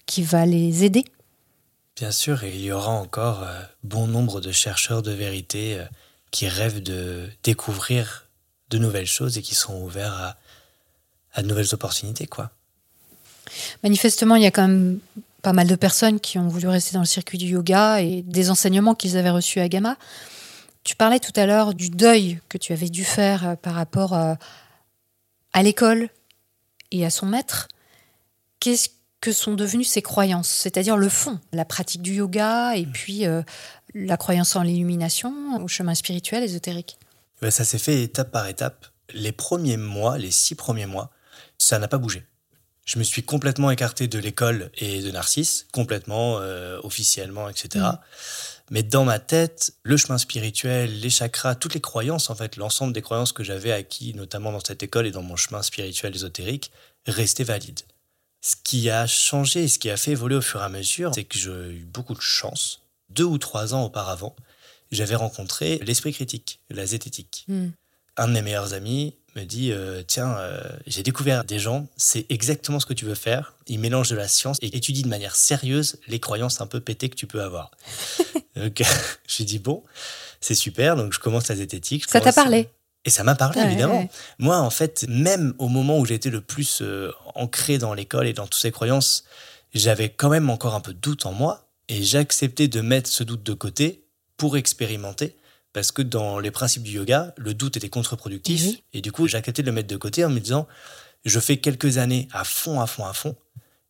qui 0.05 0.21
va 0.23 0.45
les 0.45 0.83
aider. 0.83 1.05
Bien 1.95 2.11
sûr, 2.11 2.43
et 2.43 2.53
il 2.55 2.61
y 2.61 2.71
aura 2.71 2.91
encore 2.91 3.43
euh, 3.43 3.61
bon 3.83 4.07
nombre 4.07 4.41
de 4.41 4.51
chercheurs 4.51 5.01
de 5.01 5.11
vérité 5.11 5.79
euh, 5.79 5.85
qui 6.31 6.47
rêvent 6.47 6.81
de 6.81 7.29
découvrir 7.43 8.27
de 8.69 8.77
nouvelles 8.77 9.07
choses 9.07 9.37
et 9.37 9.41
qui 9.41 9.53
seront 9.53 9.83
ouverts 9.83 10.13
à, 10.13 10.35
à 11.33 11.41
de 11.41 11.47
nouvelles 11.47 11.73
opportunités, 11.73 12.25
quoi. 12.25 12.51
Manifestement, 13.83 14.35
il 14.35 14.43
y 14.43 14.47
a 14.47 14.51
quand 14.51 14.67
même 14.67 14.99
pas 15.41 15.53
mal 15.53 15.67
de 15.67 15.75
personnes 15.75 16.19
qui 16.19 16.39
ont 16.39 16.47
voulu 16.47 16.67
rester 16.67 16.93
dans 16.93 17.01
le 17.01 17.05
circuit 17.05 17.37
du 17.37 17.47
yoga 17.47 18.01
et 18.01 18.21
des 18.21 18.49
enseignements 18.49 18.95
qu'ils 18.95 19.17
avaient 19.17 19.29
reçus 19.29 19.59
à 19.59 19.67
Gama. 19.67 19.97
Tu 20.83 20.95
parlais 20.95 21.19
tout 21.19 21.33
à 21.35 21.45
l'heure 21.45 21.73
du 21.73 21.89
deuil 21.89 22.39
que 22.49 22.57
tu 22.57 22.73
avais 22.73 22.89
dû 22.89 23.03
faire 23.03 23.47
euh, 23.47 23.55
par 23.55 23.73
rapport 23.73 24.13
euh, 24.13 24.35
à 25.51 25.63
l'école 25.63 26.09
et 26.91 27.05
à 27.05 27.09
son 27.09 27.25
maître. 27.25 27.67
Qu'est-ce 28.59 28.89
que 29.19 29.31
sont 29.31 29.53
devenues 29.53 29.83
ces 29.83 30.01
croyances? 30.01 30.49
C'est-à-dire 30.49 30.97
le 30.97 31.09
fond, 31.09 31.39
la 31.51 31.65
pratique 31.65 32.01
du 32.01 32.15
yoga 32.15 32.75
et 32.75 32.85
puis 32.85 33.25
euh, 33.25 33.41
la 33.93 34.17
croyance 34.17 34.55
en 34.55 34.63
l'illumination, 34.63 35.61
au 35.61 35.67
chemin 35.67 35.95
spirituel, 35.95 36.43
ésotérique. 36.43 36.97
Ben, 37.41 37.51
ça 37.51 37.65
s'est 37.65 37.77
fait 37.77 38.01
étape 38.01 38.31
par 38.31 38.47
étape. 38.47 38.87
Les 39.13 39.33
premiers 39.33 39.77
mois, 39.77 40.17
les 40.17 40.31
six 40.31 40.55
premiers 40.55 40.85
mois, 40.85 41.11
ça 41.57 41.79
n'a 41.79 41.89
pas 41.89 41.97
bougé. 41.97 42.25
Je 42.85 42.99
me 42.99 43.03
suis 43.03 43.23
complètement 43.23 43.71
écarté 43.71 44.07
de 44.07 44.19
l'école 44.19 44.69
et 44.75 45.01
de 45.01 45.09
Narcisse, 45.11 45.67
complètement, 45.71 46.39
euh, 46.39 46.79
officiellement, 46.83 47.47
etc. 47.47 47.85
Mm. 47.85 47.97
Mais 48.71 48.83
dans 48.83 49.05
ma 49.05 49.19
tête, 49.19 49.73
le 49.83 49.97
chemin 49.97 50.17
spirituel, 50.17 50.99
les 50.99 51.09
chakras, 51.09 51.55
toutes 51.55 51.73
les 51.75 51.81
croyances, 51.81 52.29
en 52.29 52.35
fait, 52.35 52.57
l'ensemble 52.57 52.93
des 52.93 53.01
croyances 53.01 53.31
que 53.31 53.43
j'avais 53.43 53.71
acquis, 53.71 54.13
notamment 54.15 54.51
dans 54.51 54.59
cette 54.59 54.83
école 54.83 55.07
et 55.07 55.11
dans 55.11 55.21
mon 55.21 55.35
chemin 55.35 55.61
spirituel 55.61 56.15
ésotérique, 56.15 56.71
restaient 57.05 57.43
valides. 57.43 57.81
Ce 58.41 58.55
qui 58.61 58.89
a 58.89 59.07
changé 59.07 59.63
et 59.63 59.67
ce 59.67 59.79
qui 59.79 59.89
a 59.89 59.97
fait 59.97 60.11
évoluer 60.11 60.35
au 60.35 60.41
fur 60.41 60.59
et 60.59 60.63
à 60.63 60.69
mesure, 60.69 61.11
c'est 61.13 61.23
que 61.23 61.37
j'ai 61.37 61.51
eu 61.51 61.85
beaucoup 61.85 62.13
de 62.13 62.21
chance. 62.21 62.81
Deux 63.09 63.23
ou 63.23 63.37
trois 63.37 63.73
ans 63.73 63.83
auparavant, 63.83 64.35
j'avais 64.91 65.15
rencontré 65.15 65.79
l'esprit 65.79 66.13
critique, 66.13 66.59
la 66.69 66.85
zététique. 66.85 67.45
Un 68.17 68.27
de 68.27 68.33
mes 68.33 68.41
meilleurs 68.41 68.73
amis 68.73 69.15
me 69.35 69.43
dit 69.43 69.71
euh, 69.71 70.03
Tiens, 70.05 70.35
euh, 70.37 70.61
j'ai 70.85 71.01
découvert 71.03 71.43
des 71.43 71.59
gens, 71.59 71.87
c'est 71.97 72.25
exactement 72.29 72.79
ce 72.79 72.85
que 72.85 72.93
tu 72.93 73.05
veux 73.05 73.15
faire. 73.15 73.53
Ils 73.67 73.79
mélangent 73.79 74.09
de 74.09 74.15
la 74.15 74.27
science 74.27 74.57
et 74.61 74.75
étudient 74.75 75.03
de 75.03 75.09
manière 75.09 75.35
sérieuse 75.35 75.97
les 76.07 76.19
croyances 76.19 76.61
un 76.61 76.67
peu 76.67 76.79
pétées 76.79 77.09
que 77.09 77.15
tu 77.15 77.25
peux 77.27 77.41
avoir. 77.41 77.71
donc, 78.55 78.83
j'ai 79.27 79.43
dit 79.43 79.59
Bon, 79.59 79.83
c'est 80.41 80.55
super. 80.55 80.95
Donc, 80.95 81.13
je 81.13 81.19
commence 81.19 81.47
la 81.47 81.55
zététique. 81.55 82.03
je 82.05 82.09
Ça 82.09 82.21
t'a 82.21 82.33
parlé? 82.33 82.69
Et 83.05 83.09
ça 83.09 83.23
m'a 83.23 83.35
parlé, 83.35 83.59
Ouais, 83.59 83.67
évidemment. 83.67 83.99
ouais. 83.99 84.09
Moi, 84.39 84.57
en 84.57 84.69
fait, 84.69 85.05
même 85.09 85.53
au 85.57 85.67
moment 85.67 85.97
où 85.99 86.05
j'étais 86.05 86.29
le 86.29 86.39
plus 86.39 86.81
euh, 86.81 87.11
ancré 87.35 87.77
dans 87.77 87.93
l'école 87.93 88.27
et 88.27 88.33
dans 88.33 88.45
toutes 88.45 88.61
ces 88.61 88.71
croyances, 88.71 89.25
j'avais 89.73 90.09
quand 90.09 90.29
même 90.29 90.49
encore 90.49 90.73
un 90.75 90.79
peu 90.79 90.93
de 90.93 90.99
doute 90.99 91.25
en 91.25 91.33
moi 91.33 91.67
et 91.89 92.01
j'acceptais 92.03 92.67
de 92.69 92.79
mettre 92.79 93.09
ce 93.09 93.23
doute 93.23 93.43
de 93.43 93.53
côté 93.53 94.05
pour 94.37 94.55
expérimenter 94.55 95.35
parce 95.73 95.91
que 95.91 96.01
dans 96.01 96.39
les 96.39 96.51
principes 96.51 96.83
du 96.83 96.91
yoga, 96.91 97.33
le 97.37 97.53
doute 97.53 97.77
était 97.77 97.89
contre-productif 97.89 98.77
et 98.93 99.01
du 99.01 99.11
coup, 99.11 99.27
j'acceptais 99.27 99.61
de 99.63 99.67
le 99.67 99.73
mettre 99.73 99.87
de 99.89 99.97
côté 99.97 100.23
en 100.23 100.29
me 100.29 100.39
disant 100.39 100.67
je 101.25 101.39
fais 101.39 101.57
quelques 101.57 101.97
années 101.97 102.27
à 102.31 102.43
fond, 102.43 102.79
à 102.79 102.87
fond, 102.87 103.05
à 103.05 103.13
fond. 103.13 103.35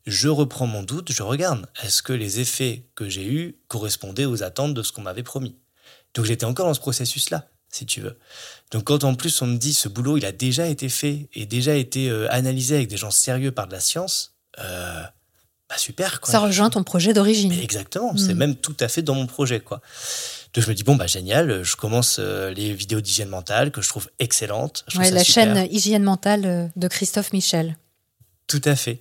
Je 0.06 0.28
reprends 0.28 0.68
mon 0.68 0.84
doute, 0.84 1.12
je 1.12 1.24
regarde. 1.24 1.66
Est-ce 1.84 2.04
que 2.04 2.14
les 2.14 2.40
effets 2.40 2.86
que 2.96 3.08
j'ai 3.10 3.26
eus 3.26 3.56
correspondaient 3.70 4.26
aux 4.26 4.44
attentes 4.44 4.74
de 4.74 4.84
ce 4.84 4.92
qu'on 4.92 5.02
m'avait 5.02 5.24
promis? 5.24 5.56
Donc 6.14 6.26
j'étais 6.26 6.46
encore 6.46 6.68
dans 6.68 6.74
ce 6.74 6.80
processus-là, 6.80 7.48
si 7.70 7.86
tu 7.86 8.02
veux. 8.02 8.18
Donc 8.72 8.84
quand 8.86 9.04
en 9.04 9.16
plus 9.16 9.42
on 9.42 9.48
me 9.48 9.58
dit 9.58 9.74
ce 9.74 9.88
boulot 9.90 10.18
il 10.18 10.26
a 10.26 10.32
déjà 10.32 10.68
été 10.68 10.90
fait 10.90 11.28
et 11.34 11.46
déjà 11.46 11.76
été 11.76 12.10
euh, 12.10 12.28
analysé 12.32 12.76
avec 12.76 12.88
des 12.90 12.98
gens 12.98 13.12
sérieux 13.12 13.52
par 13.52 13.68
de 13.68 13.72
la 13.72 13.80
science, 13.80 14.36
euh, 14.60 15.02
bah 15.70 15.78
super 15.78 16.20
quoi. 16.22 16.32
Ça 16.32 16.40
rejoint 16.40 16.70
ton 16.70 16.84
projet 16.84 17.14
d'origine. 17.14 17.52
Exactement, 17.54 18.16
c'est 18.18 18.34
Mm. 18.36 18.38
même 18.38 18.56
tout 18.56 18.76
à 18.80 18.88
fait 18.90 19.02
dans 19.02 19.16
mon 19.16 19.26
projet 19.26 19.60
quoi. 19.62 19.82
Donc 20.54 20.64
je 20.64 20.70
me 20.70 20.76
dis 20.76 20.84
bon 20.84 20.96
bah 20.96 21.08
génial, 21.08 21.64
je 21.64 21.76
commence 21.76 22.18
euh, 22.20 22.52
les 22.54 22.74
vidéos 22.74 23.02
d'hygiène 23.02 23.30
mentale 23.30 23.72
que 23.72 23.82
je 23.82 23.90
trouve 23.90 24.10
excellentes. 24.20 24.86
Je 24.88 25.00
Ouais, 25.00 25.10
la 25.10 25.24
super. 25.24 25.56
chaîne 25.56 25.68
Hygiène 25.72 26.04
Mentale 26.04 26.46
euh, 26.46 26.68
de 26.76 26.88
Christophe 26.88 27.34
Michel. 27.34 27.78
Tout 28.46 28.62
à 28.66 28.76
fait. 28.76 29.00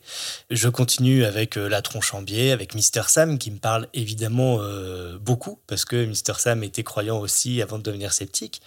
Je 0.50 0.68
continue 0.68 1.24
avec 1.24 1.58
euh, 1.58 1.68
La 1.68 1.82
Tronche 1.82 2.14
en 2.14 2.22
Biais, 2.22 2.52
avec 2.52 2.74
Mister 2.74 3.02
Sam, 3.08 3.38
qui 3.38 3.50
me 3.50 3.58
parle 3.58 3.88
évidemment 3.92 4.58
euh, 4.60 5.18
beaucoup, 5.18 5.58
parce 5.66 5.84
que 5.84 6.04
Mister 6.06 6.34
Sam 6.38 6.62
était 6.62 6.84
croyant 6.84 7.18
aussi 7.18 7.60
avant 7.60 7.76
de 7.76 7.82
devenir 7.82 8.12
sceptique. 8.12 8.62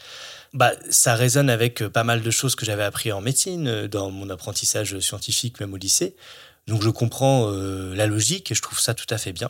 Bah, 0.54 0.74
ça 0.90 1.16
résonne 1.16 1.50
avec 1.50 1.82
euh, 1.82 1.90
pas 1.90 2.04
mal 2.04 2.22
de 2.22 2.30
choses 2.30 2.56
que 2.56 2.66
j'avais 2.66 2.84
appris 2.84 3.12
en 3.12 3.22
médecine, 3.22 3.68
euh, 3.68 3.88
dans 3.88 4.12
mon 4.12 4.30
apprentissage 4.30 5.00
scientifique, 5.00 5.60
même 5.60 5.74
au 5.74 5.78
lycée. 5.78 6.16
Donc 6.68 6.84
je 6.84 6.90
comprends 6.90 7.52
euh, 7.52 7.96
la 7.96 8.06
logique 8.06 8.52
et 8.52 8.56
je 8.56 8.62
trouve 8.62 8.80
ça 8.80 8.94
tout 8.94 9.08
à 9.10 9.18
fait 9.18 9.32
bien. 9.32 9.50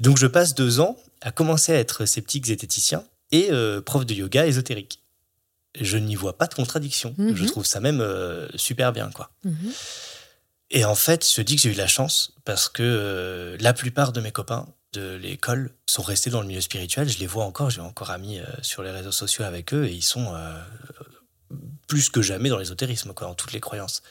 Donc 0.00 0.16
je 0.16 0.26
passe 0.26 0.54
deux 0.54 0.80
ans 0.80 0.96
à 1.20 1.30
commencer 1.30 1.72
à 1.72 1.76
être 1.76 2.06
sceptique 2.06 2.46
zététicien 2.46 3.04
et 3.32 3.48
euh, 3.50 3.80
prof 3.80 4.06
de 4.06 4.14
yoga 4.14 4.46
ésotérique. 4.46 5.02
Je 5.78 5.98
n'y 5.98 6.14
vois 6.14 6.38
pas 6.38 6.46
de 6.46 6.54
contradiction. 6.54 7.14
Mhm. 7.18 7.34
Je 7.34 7.44
trouve 7.44 7.66
ça 7.66 7.80
même 7.80 8.00
euh, 8.00 8.48
super 8.56 8.92
bien, 8.92 9.10
quoi. 9.10 9.30
Mhm. 9.44 9.72
Et 10.70 10.84
en 10.84 10.94
fait, 10.94 11.30
je 11.32 11.42
dis 11.42 11.56
que 11.56 11.62
j'ai 11.62 11.70
eu 11.70 11.74
de 11.74 11.78
la 11.78 11.86
chance 11.86 12.34
parce 12.44 12.68
que 12.68 12.82
euh, 12.82 13.56
la 13.60 13.72
plupart 13.72 14.12
de 14.12 14.20
mes 14.20 14.32
copains 14.32 14.66
de 14.92 15.14
l'école 15.16 15.70
sont 15.86 16.02
restés 16.02 16.30
dans 16.30 16.40
le 16.40 16.46
milieu 16.46 16.60
spirituel. 16.60 17.08
Je 17.08 17.18
les 17.18 17.26
vois 17.26 17.44
encore, 17.44 17.70
j'ai 17.70 17.82
encore 17.82 18.10
amis 18.10 18.40
sur 18.62 18.82
les 18.82 18.90
réseaux 18.90 19.12
sociaux 19.12 19.44
avec 19.44 19.74
eux 19.74 19.84
et 19.84 19.92
ils 19.92 20.02
sont 20.02 20.34
plus 21.86 22.08
que 22.08 22.22
jamais 22.22 22.48
dans 22.48 22.58
l'ésotérisme, 22.58 23.12
quoi, 23.12 23.26
dans 23.26 23.34
toutes 23.34 23.52
les 23.52 23.60
croyances. 23.60 24.02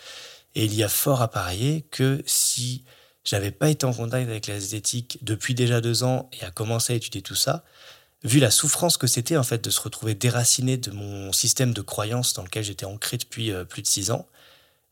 Et 0.54 0.66
il 0.66 0.74
y 0.74 0.84
a 0.84 0.90
fort 0.90 1.22
à 1.22 1.30
parier 1.30 1.86
que 1.92 2.22
si 2.26 2.86
j'avais 3.26 3.52
pas 3.52 3.70
été 3.70 3.86
en 3.86 3.94
contact 3.94 4.30
avec 4.30 4.48
la 4.48 4.60
zététique 4.60 5.20
depuis 5.24 5.54
déjà 5.54 5.82
deux 5.82 6.04
ans 6.04 6.30
et 6.40 6.46
à 6.46 6.52
commencer 6.52 6.94
à 6.94 6.96
étudier 6.96 7.22
tout 7.22 7.36
ça, 7.36 7.64
vu 8.24 8.40
la 8.40 8.52
souffrance 8.52 8.96
que 8.98 9.08
c'était 9.08 9.36
en 9.38 9.44
fait 9.44 9.64
de 9.64 9.70
se 9.70 9.82
retrouver 9.82 10.14
déraciné 10.16 10.78
de 10.78 10.92
mon 10.92 11.34
système 11.34 11.74
de 11.74 11.82
croyances 11.82 12.34
dans 12.34 12.44
lequel 12.44 12.64
j'étais 12.64 12.86
ancré 12.86 13.18
depuis 13.18 13.52
euh, 13.52 13.66
plus 13.66 13.82
de 13.82 13.88
six 13.88 14.10
ans, 14.12 14.26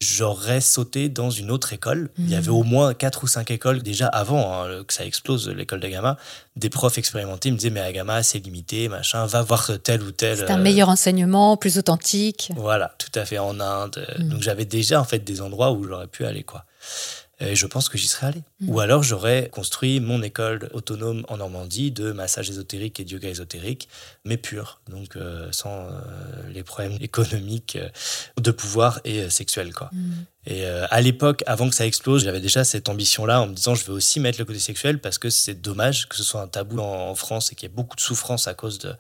j'aurais 0.01 0.59
sauté 0.59 1.07
dans 1.07 1.29
une 1.29 1.49
autre 1.49 1.71
école. 1.71 2.09
Il 2.17 2.29
y 2.29 2.35
avait 2.35 2.49
Mhm. 2.49 2.53
au 2.55 2.63
moins 2.63 2.93
quatre 2.93 3.23
ou 3.23 3.27
cinq 3.27 3.51
écoles 3.51 3.81
déjà 3.83 4.07
avant 4.07 4.63
hein, 4.63 4.83
que 4.83 4.93
ça 4.93 5.05
explose 5.05 5.47
l'école 5.47 5.79
d'Agama. 5.79 6.17
Des 6.57 6.69
profs 6.69 6.97
expérimentés 6.97 7.51
me 7.51 7.55
disaient 7.57 7.69
mais 7.69 7.79
Agama 7.79 8.21
c'est 8.21 8.39
limité, 8.39 8.89
machin, 8.89 9.25
va 9.25 9.41
voir 9.43 9.71
tel 9.81 10.01
ou 10.03 10.11
tel. 10.11 10.37
C'est 10.37 10.51
un 10.51 10.59
euh, 10.59 10.61
meilleur 10.61 10.89
enseignement, 10.89 11.55
plus 11.55 11.77
authentique. 11.77 12.51
Voilà, 12.57 12.93
tout 12.97 13.17
à 13.17 13.23
fait 13.25 13.37
en 13.37 13.59
Inde. 13.59 13.97
Euh, 14.09 14.23
Mm. 14.23 14.29
Donc 14.29 14.41
j'avais 14.41 14.65
déjà 14.65 14.99
en 14.99 15.05
fait 15.05 15.19
des 15.19 15.39
endroits 15.41 15.71
où 15.71 15.83
j'aurais 15.87 16.07
pu 16.07 16.25
aller 16.25 16.43
quoi. 16.43 16.65
Et 17.39 17.55
je 17.55 17.65
pense 17.65 17.89
que 17.89 17.97
j'y 17.97 18.07
serais 18.07 18.27
allé. 18.27 18.43
Mm. 18.59 18.69
Ou 18.69 18.79
alors 18.79 19.03
j'aurais 19.03 19.49
construit 19.51 19.99
mon 19.99 20.21
école 20.21 20.69
autonome 20.73 21.25
en 21.29 21.37
Normandie 21.37 21.91
de 21.91 22.11
massage 22.11 22.49
ésotérique 22.49 22.99
et 22.99 23.05
de 23.05 23.11
yoga 23.11 23.29
ésotérique, 23.29 23.89
mais 24.23 24.37
pur, 24.37 24.81
donc 24.89 25.15
euh, 25.15 25.49
sans 25.51 25.87
euh, 25.87 25.91
les 26.49 26.63
problèmes 26.63 26.97
économiques 27.01 27.75
euh, 27.75 27.89
de 28.39 28.51
pouvoir 28.51 28.99
et 29.03 29.21
euh, 29.21 29.29
sexuels 29.29 29.73
quoi. 29.73 29.89
Mm. 29.91 30.11
Et 30.45 30.65
euh, 30.65 30.85
à 30.89 31.01
l'époque, 31.01 31.43
avant 31.47 31.69
que 31.69 31.75
ça 31.75 31.85
explose, 31.85 32.25
j'avais 32.25 32.41
déjà 32.41 32.63
cette 32.63 32.89
ambition-là 32.89 33.41
en 33.41 33.47
me 33.47 33.53
disant 33.53 33.75
je 33.75 33.85
veux 33.85 33.93
aussi 33.93 34.19
mettre 34.19 34.39
le 34.39 34.45
côté 34.45 34.59
sexuel 34.59 34.99
parce 34.99 35.17
que 35.17 35.29
c'est 35.29 35.59
dommage 35.59 36.07
que 36.09 36.15
ce 36.15 36.23
soit 36.23 36.41
un 36.41 36.47
tabou 36.47 36.79
en, 36.79 37.09
en 37.09 37.15
France 37.15 37.51
et 37.51 37.55
qu'il 37.55 37.67
y 37.67 37.71
ait 37.71 37.75
beaucoup 37.75 37.95
de 37.95 38.01
souffrance 38.01 38.47
à 38.47 38.53
cause 38.53 38.77
de. 38.79 38.93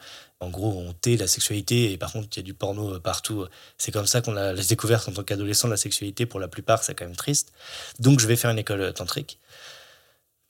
En 0.43 0.49
gros, 0.49 0.71
on 0.87 0.93
tait 0.93 1.17
la 1.17 1.27
sexualité 1.27 1.91
et 1.91 1.97
par 1.97 2.11
contre, 2.11 2.27
il 2.33 2.37
y 2.37 2.39
a 2.39 2.43
du 2.43 2.53
porno 2.53 2.95
euh, 2.95 2.99
partout. 2.99 3.45
C'est 3.77 3.91
comme 3.91 4.05
ça 4.07 4.21
qu'on 4.21 4.35
a 4.37 4.53
la 4.53 4.63
découverte 4.63 5.07
en 5.07 5.11
tant 5.13 5.23
qu'adolescent 5.23 5.67
de 5.67 5.73
la 5.73 5.77
sexualité. 5.77 6.25
Pour 6.25 6.39
la 6.39 6.47
plupart, 6.47 6.83
c'est 6.83 6.93
quand 6.95 7.05
même 7.05 7.15
triste. 7.15 7.51
Donc, 7.99 8.19
je 8.19 8.27
vais 8.27 8.35
faire 8.35 8.51
une 8.51 8.59
école 8.59 8.81
euh, 8.81 8.91
tantrique. 8.91 9.39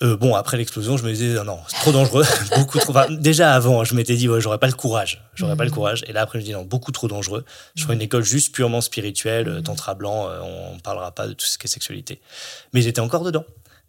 Euh, 0.02 0.18
bon, 0.18 0.36
après 0.36 0.58
l'explosion, 0.58 0.98
je 0.98 1.06
me 1.06 1.12
disais 1.14 1.34
non, 1.36 1.46
non, 1.46 1.60
c'est 1.68 1.78
trop 1.78 1.92
dangereux, 1.92 2.26
beaucoup 2.58 2.80
trop. 2.80 2.90
enfin, 2.92 3.10
déjà 3.12 3.54
avant, 3.54 3.84
je 3.84 3.94
m'étais 3.96 4.16
dit 4.16 4.28
ouais, 4.28 4.42
j'aurais 4.42 4.58
pas 4.58 4.68
le 4.68 4.74
courage, 4.74 5.24
j'aurais 5.36 5.56
pas 5.56 5.64
le 5.64 5.70
Mhm. 5.70 5.76
courage. 5.76 6.04
Et 6.08 6.14
là 6.14 6.22
après, 6.24 6.40
je 6.40 6.44
me 6.44 6.48
dis 6.48 6.54
non, 6.54 6.64
beaucoup 6.64 6.92
trop 6.92 7.08
dangereux. 7.08 7.46
Je 7.76 7.84
ferai 7.84 7.94
une 7.94 8.02
école 8.02 8.24
juste 8.24 8.54
purement 8.54 8.82
spirituelle, 8.82 9.48
Mhm. 9.50 9.64
tantra 9.64 9.94
blanc. 9.94 10.28
on 10.42 10.80
parlera 10.80 11.12
pas 11.14 11.28
de 11.28 11.34
tout 11.34 11.46
ce 11.46 11.58
qui 11.58 11.68
est 11.68 11.70
sexualité. 11.70 12.20
Mais 12.74 12.82
j'étais 12.82 13.02
encore 13.02 13.24
dedans. 13.24 13.46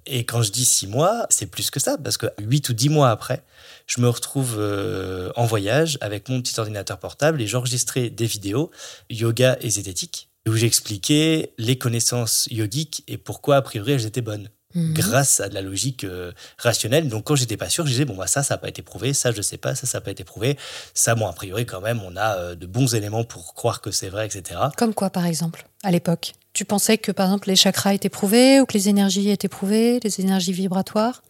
Et 0.07 0.25
quand 0.25 0.43
je 0.43 0.53
dis 0.53 0.65
six 0.65 0.87
mois, 0.87 1.27
c'est 1.31 1.47
plus 1.47 1.71
que 1.71 1.81
ça, 1.81 1.97
parce 1.97 2.17
que 2.17 2.27
huit 2.41 2.69
ou 2.69 2.75
dix 2.75 2.89
mois 2.89 3.11
après, 3.11 3.43
je 3.87 4.01
me 4.01 4.09
retrouve 4.09 4.57
euh, 4.59 5.31
en 5.37 5.47
voyage 5.47 5.99
avec 6.01 6.29
mon 6.29 6.41
petit 6.43 6.59
ordinateur 6.59 6.99
portable 6.99 7.41
et 7.41 7.47
j'enregistrais 7.47 8.11
des 8.11 8.27
vidéos 8.27 8.71
yoga 9.11 9.57
et 9.61 9.71
zététique 9.71 10.29
où 10.47 10.53
j'expliquais 10.53 11.55
les 11.57 11.79
connaissances 11.79 12.49
yogiques 12.51 13.03
et 13.09 13.17
pourquoi 13.17 13.57
a 13.57 13.63
priori 13.63 13.93
elles 13.93 14.07
étaient 14.07 14.21
bonnes 14.21 14.51
Mhm. 14.75 14.95
grâce 14.95 15.39
à 15.39 15.49
de 15.49 15.55
la 15.55 15.63
logique 15.63 16.03
euh, 16.05 16.33
rationnelle. 16.59 17.09
Donc 17.09 17.25
quand 17.25 17.37
j'étais 17.37 17.57
pas 17.57 17.69
sûr, 17.69 17.87
je 17.87 17.93
disais 17.93 18.05
bon 18.05 18.17
bah 18.17 18.27
ça 18.27 18.43
ça 18.43 18.55
n'a 18.55 18.59
pas 18.59 18.69
été 18.69 18.83
prouvé, 18.83 19.15
ça 19.15 19.31
je 19.31 19.41
sais 19.41 19.57
pas, 19.57 19.75
ça 19.77 19.87
ça 19.87 19.99
n'a 19.99 20.03
pas 20.03 20.11
été 20.11 20.25
prouvé, 20.25 20.59
ça 20.95 21.15
bon 21.15 21.29
a 21.29 21.33
priori 21.33 21.65
quand 21.65 21.81
même 21.81 22.01
on 22.03 22.17
a 22.17 22.37
euh, 22.39 22.55
de 22.57 22.67
bons 22.67 22.95
éléments 22.95 23.23
pour 23.25 23.55
croire 23.55 23.81
que 23.81 23.93
c'est 23.93 24.09
vrai, 24.09 24.27
etc. 24.27 24.61
Comme 24.77 24.93
quoi, 24.93 25.11
par 25.11 25.27
exemple, 25.27 25.67
à 25.85 25.93
l'époque 25.93 26.33
Tu 26.55 26.65
pensais 26.65 26.99
que, 26.99 27.11
par 27.11 27.27
exemple, 27.27 27.49
les 27.49 27.57
chakras 27.57 27.95
étaient 27.95 28.09
prouvés 28.09 28.61
ou 28.61 28.67
que 28.67 28.75
les 28.75 28.89
énergies 28.89 29.29
étaient 29.29 29.49
prouvées, 29.49 29.99
les 30.03 30.21
énergies 30.21 30.53
vibratoires? 30.53 31.23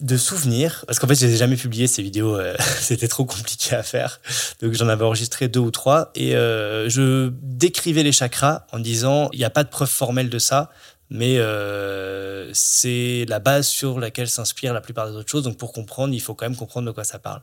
De 0.00 0.18
souvenirs, 0.18 0.84
parce 0.86 0.98
qu'en 0.98 1.06
fait, 1.06 1.14
je 1.14 1.26
les 1.26 1.34
ai 1.34 1.36
jamais 1.38 1.56
publiées 1.56 1.86
ces 1.86 2.02
vidéos, 2.02 2.36
euh, 2.36 2.54
c'était 2.80 3.08
trop 3.08 3.24
compliqué 3.24 3.74
à 3.74 3.82
faire. 3.82 4.20
Donc 4.60 4.74
j'en 4.74 4.88
avais 4.88 5.04
enregistré 5.04 5.48
deux 5.48 5.60
ou 5.60 5.70
trois 5.70 6.10
et 6.14 6.34
euh, 6.36 6.88
je 6.90 7.32
décrivais 7.40 8.02
les 8.02 8.12
chakras 8.12 8.66
en 8.72 8.78
disant 8.78 9.30
il 9.32 9.38
n'y 9.38 9.44
a 9.44 9.50
pas 9.50 9.64
de 9.64 9.70
preuve 9.70 9.88
formelle 9.88 10.28
de 10.28 10.38
ça, 10.38 10.70
mais 11.08 11.38
euh, 11.38 12.50
c'est 12.52 13.24
la 13.28 13.38
base 13.38 13.68
sur 13.68 14.00
laquelle 14.00 14.28
s'inspirent 14.28 14.74
la 14.74 14.80
plupart 14.80 15.08
des 15.08 15.16
autres 15.16 15.30
choses. 15.30 15.44
Donc 15.44 15.56
pour 15.56 15.72
comprendre, 15.72 16.12
il 16.12 16.20
faut 16.20 16.34
quand 16.34 16.46
même 16.46 16.56
comprendre 16.56 16.86
de 16.86 16.92
quoi 16.92 17.04
ça 17.04 17.18
parle. 17.18 17.42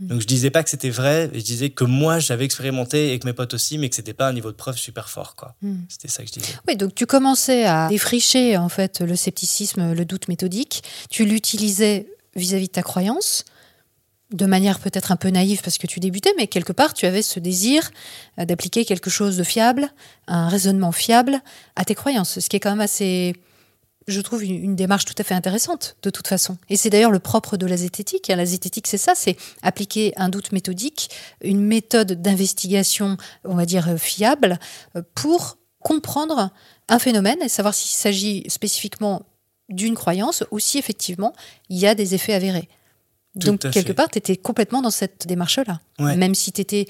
Mm. 0.00 0.06
Donc 0.06 0.20
je 0.20 0.26
disais 0.26 0.50
pas 0.50 0.62
que 0.62 0.70
c'était 0.70 0.90
vrai, 0.90 1.30
je 1.34 1.40
disais 1.40 1.70
que 1.70 1.84
moi 1.84 2.18
j'avais 2.18 2.44
expérimenté 2.44 3.12
et 3.12 3.18
que 3.18 3.26
mes 3.26 3.32
potes 3.32 3.54
aussi, 3.54 3.78
mais 3.78 3.88
que 3.88 3.96
c'était 3.96 4.14
pas 4.14 4.28
un 4.28 4.32
niveau 4.32 4.50
de 4.50 4.56
preuve 4.56 4.76
super 4.76 5.08
fort, 5.08 5.36
quoi. 5.36 5.54
Hmm. 5.62 5.80
C'était 5.88 6.08
ça 6.08 6.22
que 6.22 6.28
je 6.28 6.40
disais. 6.40 6.54
Oui, 6.66 6.76
donc 6.76 6.94
tu 6.94 7.06
commençais 7.06 7.64
à 7.64 7.88
défricher 7.88 8.56
en 8.56 8.68
fait 8.68 9.00
le 9.00 9.14
scepticisme, 9.14 9.92
le 9.92 10.04
doute 10.04 10.28
méthodique. 10.28 10.82
Tu 11.10 11.24
l'utilisais 11.24 12.06
vis-à-vis 12.34 12.68
de 12.68 12.72
ta 12.72 12.82
croyance, 12.82 13.44
de 14.32 14.46
manière 14.46 14.78
peut-être 14.78 15.12
un 15.12 15.16
peu 15.16 15.28
naïve 15.28 15.60
parce 15.62 15.78
que 15.78 15.86
tu 15.86 16.00
débutais, 16.00 16.32
mais 16.36 16.46
quelque 16.46 16.72
part 16.72 16.94
tu 16.94 17.06
avais 17.06 17.22
ce 17.22 17.40
désir 17.40 17.90
euh, 18.38 18.44
d'appliquer 18.44 18.84
quelque 18.84 19.10
chose 19.10 19.36
de 19.36 19.44
fiable, 19.44 19.88
un 20.26 20.48
raisonnement 20.48 20.92
fiable 20.92 21.40
à 21.76 21.84
tes 21.84 21.94
croyances, 21.94 22.38
ce 22.38 22.48
qui 22.48 22.56
est 22.56 22.60
quand 22.60 22.70
même 22.70 22.80
assez, 22.80 23.34
je 24.08 24.20
trouve, 24.20 24.44
une, 24.44 24.76
démarche 24.76 25.04
tout 25.04 25.14
à 25.18 25.24
fait 25.24 25.34
intéressante 25.34 25.96
de 26.02 26.10
toute 26.10 26.26
façon. 26.26 26.56
Et 26.68 26.76
c'est 26.76 26.90
d'ailleurs 26.90 27.10
le 27.10 27.18
propre 27.18 27.56
de 27.56 27.66
la 27.66 27.76
zététique. 27.76 28.30
hein. 28.30 28.36
La 28.36 28.46
zététique, 28.46 28.86
c'est 28.86 28.98
ça, 28.98 29.12
c'est 29.14 29.36
appliquer 29.62 30.12
un 30.16 30.28
doute 30.28 30.52
méthodique, 30.52 31.10
une 31.42 31.60
méthode 31.60 32.20
d'investigation, 32.20 33.16
on 33.44 33.54
va 33.54 33.66
dire, 33.66 33.98
fiable, 33.98 34.58
euh, 34.96 35.02
pour 35.14 35.58
comprendre 35.78 36.50
un 36.88 36.98
phénomène 36.98 37.38
et 37.42 37.48
savoir 37.48 37.74
s'il 37.74 37.96
s'agit 37.96 38.44
spécifiquement 38.48 39.22
d'une 39.68 39.94
croyance 39.94 40.44
ou 40.50 40.58
si 40.58 40.78
effectivement 40.78 41.32
il 41.68 41.78
y 41.78 41.86
a 41.86 41.94
des 41.94 42.14
effets 42.14 42.34
avérés. 42.34 42.68
Tout 43.38 43.46
donc 43.46 43.60
quelque 43.60 43.88
fait. 43.88 43.94
part, 43.94 44.10
tu 44.10 44.18
étais 44.18 44.36
complètement 44.36 44.82
dans 44.82 44.90
cette 44.90 45.26
démarche-là. 45.26 45.80
Ouais. 46.00 46.16
Même 46.16 46.34
si 46.34 46.50
tu 46.50 46.60
étais 46.60 46.86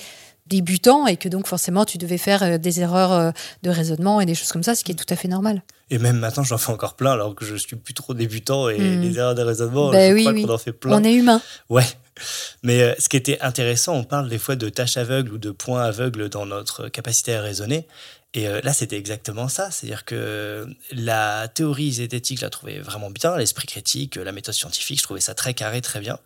débutant 0.50 1.06
et 1.06 1.16
que 1.16 1.28
donc 1.30 1.46
forcément 1.46 1.84
tu 1.86 1.96
devais 1.96 2.18
faire 2.18 2.42
euh, 2.42 2.58
des 2.58 2.80
erreurs 2.80 3.12
euh, 3.12 3.30
de 3.62 3.70
raisonnement 3.70 4.20
et 4.20 4.26
des 4.26 4.34
choses 4.34 4.52
comme 4.52 4.62
ça, 4.62 4.74
ce 4.74 4.84
qui 4.84 4.92
est 4.92 4.94
tout 4.94 5.06
à 5.08 5.16
fait 5.16 5.28
normal. 5.28 5.62
Et 5.92 5.98
même 5.98 6.18
maintenant, 6.18 6.42
j'en 6.44 6.58
fais 6.58 6.70
encore 6.70 6.94
plein 6.94 7.12
alors 7.12 7.34
que 7.34 7.44
je 7.44 7.56
suis 7.56 7.74
plus 7.76 7.94
trop 7.94 8.12
débutant 8.14 8.68
et 8.68 8.78
Mm. 8.78 9.00
les 9.00 9.18
erreurs 9.18 9.34
de 9.34 9.42
raisonnement, 9.42 9.90
Ben 9.90 10.10
je 10.10 10.14
oui, 10.14 10.20
crois 10.22 10.32
oui. 10.34 10.42
qu'on 10.44 10.52
en 10.52 10.58
fait 10.58 10.72
plein. 10.72 10.92
On 11.00 11.02
est 11.04 11.14
humain. 11.14 11.40
Ouais. 11.68 11.84
Mais 12.62 12.82
euh, 12.82 12.94
ce 12.98 13.08
qui 13.08 13.16
était 13.16 13.40
intéressant, 13.40 13.94
on 13.94 14.04
parle 14.04 14.28
des 14.28 14.38
fois 14.38 14.54
de 14.54 14.68
tâches 14.68 14.96
aveugles 14.98 15.32
ou 15.32 15.38
de 15.38 15.50
points 15.52 15.82
aveugles 15.82 16.28
dans 16.28 16.44
notre 16.46 16.88
capacité 16.88 17.34
à 17.34 17.40
raisonner. 17.40 17.86
Et 18.32 18.46
euh, 18.46 18.60
là, 18.62 18.72
c'était 18.72 18.96
exactement 18.96 19.48
ça. 19.48 19.70
C'est-à-dire 19.72 20.04
que 20.04 20.66
la 20.92 21.48
théorie 21.48 21.92
zététique, 21.92 22.38
je 22.38 22.44
la 22.44 22.50
trouvais 22.50 22.78
vraiment 22.78 23.10
bien. 23.10 23.36
L'esprit 23.36 23.66
critique, 23.66 24.16
la 24.16 24.30
méthode 24.30 24.54
scientifique, 24.54 24.98
je 24.98 25.02
trouvais 25.04 25.20
ça 25.20 25.34
très 25.34 25.52
carré, 25.52 25.80
très 25.80 25.98
bien. 26.00 26.18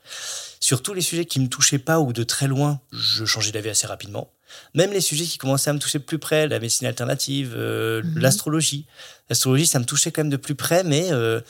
Sur 0.61 0.83
tous 0.83 0.93
les 0.93 1.01
sujets 1.01 1.25
qui 1.25 1.41
me 1.41 1.49
touchaient 1.49 1.79
pas 1.79 2.01
ou 2.01 2.13
de 2.13 2.23
très 2.23 2.47
loin, 2.47 2.81
je 2.93 3.25
changeais 3.25 3.53
d'avis 3.53 3.71
assez 3.71 3.87
rapidement. 3.87 4.31
Même 4.75 4.93
les 4.93 5.01
sujets 5.01 5.25
qui 5.25 5.39
commençaient 5.39 5.71
à 5.71 5.73
me 5.73 5.79
toucher 5.79 5.99
de 5.99 6.05
plus 6.05 6.19
près, 6.19 6.47
la 6.47 6.61
médecine 6.61 6.87
alternative, 6.87 7.55
euh, 7.57 8.03
Mhm. 8.03 8.19
l'astrologie. 8.19 8.87
L'astrologie, 9.31 9.67
ça 9.67 9.79
me 9.79 9.85
touchait 9.87 10.13
quand 10.13 10.23
même 10.23 10.31
de 10.31 10.37
plus 10.37 10.55
près, 10.55 10.85
mais 10.85 11.11
euh, 11.11 11.41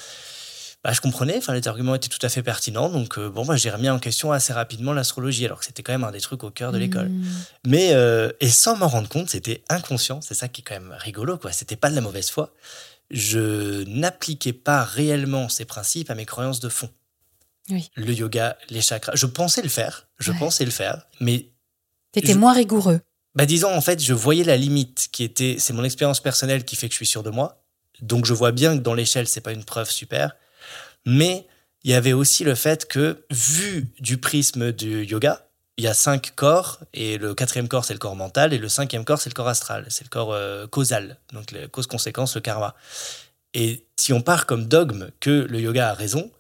bah, 0.85 0.93
je 0.93 1.01
comprenais, 1.01 1.39
enfin, 1.39 1.55
les 1.55 1.67
arguments 1.67 1.95
étaient 1.95 2.09
tout 2.11 2.19
à 2.21 2.29
fait 2.29 2.43
pertinents. 2.43 2.91
Donc, 2.91 3.19
euh, 3.19 3.31
bon, 3.31 3.45
bah, 3.47 3.57
j'ai 3.57 3.71
remis 3.71 3.89
en 3.89 3.99
question 3.99 4.33
assez 4.33 4.53
rapidement 4.53 4.93
l'astrologie, 4.93 5.47
alors 5.47 5.59
que 5.61 5.65
c'était 5.65 5.83
quand 5.83 5.93
même 5.93 6.05
un 6.05 6.13
des 6.13 6.21
trucs 6.21 6.45
au 6.45 6.51
cœur 6.51 6.73
de 6.73 6.79
l'école. 6.79 7.09
Mm. 7.09 7.25
Mais, 7.67 7.95
euh, 7.95 8.31
et 8.41 8.51
sans 8.51 8.77
m'en 8.77 8.89
rendre 8.89 9.09
compte, 9.09 9.31
c'était 9.31 9.65
inconscient. 9.71 10.21
C'est 10.21 10.35
ça 10.35 10.49
qui 10.49 10.61
est 10.61 10.65
quand 10.65 10.75
même 10.75 10.95
rigolo, 10.99 11.39
quoi. 11.39 11.53
C'était 11.53 11.77
pas 11.77 11.89
de 11.91 11.95
la 11.95 12.03
mauvaise 12.03 12.29
foi. 12.31 12.53
Je 13.11 13.83
n'appliquais 13.85 14.53
pas 14.53 14.85
réellement 14.85 15.49
ces 15.49 15.65
principes 15.65 16.11
à 16.11 16.15
mes 16.15 16.27
croyances 16.27 16.61
de 16.61 16.69
fond. 16.69 16.91
Oui. 17.71 17.91
Le 17.95 18.13
yoga, 18.13 18.59
les 18.69 18.83
chakras. 18.83 19.13
Je 19.15 19.27
pensais 19.27 19.63
le 19.63 19.69
faire, 19.71 20.07
je 20.19 20.33
Ouais. 20.33 20.39
pensais 20.39 20.65
le 20.67 20.71
faire, 20.71 21.07
mais 21.21 21.49
T'étais 22.13 22.35
Je- 22.35 22.39
moins 22.39 22.53
rigoureux. 22.53 23.01
bah 23.35 23.47
disons 23.47 23.75
en 23.75 23.81
fait, 23.81 24.01
je 24.03 24.13
voyais 24.13 24.45
la 24.45 24.57
limite 24.57 25.09
qui 25.13 25.25
était, 25.25 25.57
c'est 25.59 25.73
mon 25.73 25.83
expérience 25.83 26.21
personnelle 26.21 26.65
qui 26.65 26.77
fait 26.77 26.89
que 26.89 26.93
je 26.93 26.99
suis 26.99 27.07
sûr 27.07 27.23
de 27.23 27.31
moi. 27.31 27.65
Donc 28.03 28.25
je 28.27 28.35
vois 28.35 28.53
bien 28.53 28.77
que 28.77 28.83
dans 28.83 28.95
l'échelle, 28.95 29.27
c'est 29.27 29.41
pas 29.41 29.53
une 29.53 29.65
preuve 29.65 29.91
super, 29.91 30.37
mais 31.07 31.47
il 31.83 31.91
y 31.91 31.95
avait 31.95 32.13
aussi 32.13 32.45
le 32.45 32.55
fait 32.55 32.87
que 32.87 33.25
vu 33.31 33.89
du 34.01 34.19
prisme 34.19 34.73
du 34.73 35.05
yoga, 35.05 35.47
il 35.77 35.85
y 35.85 35.89
a 35.89 35.95
cinq 35.95 36.33
corps 36.35 36.81
et 36.93 37.19
le 37.19 37.35
quatrième 37.35 37.69
corps 37.69 37.85
c'est 37.85 37.93
le 37.93 37.99
corps 37.99 38.17
mental 38.17 38.53
et 38.53 38.59
le 38.59 38.69
cinquième 38.69 39.05
corps 39.05 39.21
c'est 39.21 39.31
le 39.31 39.35
corps 39.35 39.49
astral, 39.49 39.87
c'est 39.89 40.05
le 40.05 40.09
corps 40.09 40.33
euh, 40.33 40.67
causal, 40.67 41.19
donc 41.33 41.51
les 41.51 41.69
cause-conséquence, 41.69 42.35
le 42.37 42.41
karma. 42.41 42.75
Et 43.55 43.87
si 43.97 44.13
on 44.13 44.21
part 44.21 44.47
comme 44.47 44.67
dogme 44.67 45.11
que 45.21 45.31
le 45.31 45.61
yoga 45.61 45.91
a 45.91 45.95
raison, 45.95 46.31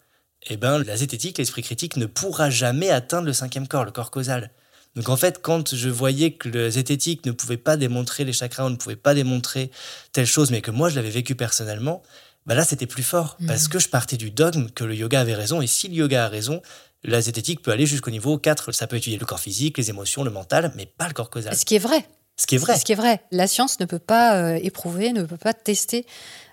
eh 0.46 0.56
ben 0.56 0.82
la 0.82 0.96
zététique, 0.96 1.38
l'esprit 1.38 1.62
critique 1.62 1.96
ne 1.96 2.06
pourra 2.06 2.50
jamais 2.50 2.90
atteindre 2.90 3.26
le 3.26 3.32
cinquième 3.32 3.68
corps, 3.68 3.84
le 3.84 3.92
corps 3.92 4.10
causal. 4.10 4.50
Donc 4.94 5.08
en 5.08 5.16
fait, 5.16 5.40
quand 5.42 5.74
je 5.74 5.88
voyais 5.88 6.32
que 6.32 6.48
le 6.48 6.70
zététique 6.70 7.26
ne 7.26 7.32
pouvait 7.32 7.56
pas 7.56 7.76
démontrer 7.76 8.24
les 8.24 8.32
chakras, 8.32 8.64
on 8.64 8.70
ne 8.70 8.76
pouvait 8.76 8.96
pas 8.96 9.14
démontrer 9.14 9.70
telle 10.12 10.26
chose, 10.26 10.50
mais 10.50 10.60
que 10.60 10.70
moi 10.70 10.88
je 10.88 10.96
l'avais 10.96 11.10
vécu 11.10 11.34
personnellement, 11.34 12.02
bah 12.46 12.54
là 12.54 12.64
c'était 12.64 12.86
plus 12.86 13.02
fort 13.02 13.36
Mhm. 13.40 13.46
parce 13.46 13.68
que 13.68 13.78
je 13.78 13.88
partais 13.88 14.16
du 14.16 14.30
dogme 14.30 14.68
que 14.70 14.84
le 14.84 14.94
yoga 14.94 15.20
avait 15.20 15.34
raison 15.34 15.60
et 15.62 15.66
si 15.66 15.88
le 15.88 15.94
yoga 15.94 16.26
a 16.26 16.28
raison, 16.28 16.60
la 17.02 17.20
zététique 17.20 17.62
peut 17.62 17.70
aller 17.70 17.86
jusqu'au 17.86 18.10
niveau 18.10 18.38
4, 18.38 18.72
ça 18.72 18.86
peut 18.86 18.96
étudier 18.96 19.18
le 19.18 19.26
corps 19.26 19.40
physique, 19.40 19.76
les 19.78 19.90
émotions, 19.90 20.22
le 20.24 20.30
mental, 20.30 20.72
mais 20.76 20.86
pas 20.86 21.06
le 21.08 21.12
corps 21.14 21.30
causal. 21.30 21.54
Ce 21.56 21.64
qui 21.64 21.74
est 21.74 21.78
vrai. 21.78 22.06
Ce 22.36 22.46
qui 22.46 22.54
est 22.54 22.58
vrai. 22.58 22.78
Ce 22.78 22.84
qui 22.84 22.92
est 22.92 22.96
vrai. 22.96 23.22
La 23.30 23.46
science 23.46 23.78
ne 23.78 23.84
peut 23.84 23.98
pas 23.98 24.36
euh, 24.36 24.58
éprouver, 24.62 25.12
ne 25.12 25.22
peut 25.22 25.36
pas 25.36 25.52
tester 25.54 26.04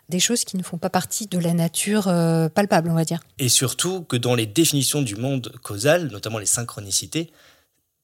des 0.10 0.20
choses 0.20 0.44
qui 0.44 0.58
ne 0.58 0.64
font 0.64 0.78
pas 0.78 0.90
partie 0.90 1.28
de 1.28 1.40
la 1.40 1.54
nature 1.54 2.10
euh, 2.10 2.50
palpable, 2.50 2.90
on 2.90 2.94
va 2.94 3.06
dire. 3.06 3.22
Et 3.40 3.48
surtout 3.50 4.04
que 4.04 4.18
dans 4.18 4.36
les 4.36 4.46
définitions 4.46 5.02
du 5.02 5.16
monde 5.16 5.54
causal, 5.64 6.08
notamment 6.08 6.38
les 6.38 6.46
synchronicités, 6.46 7.32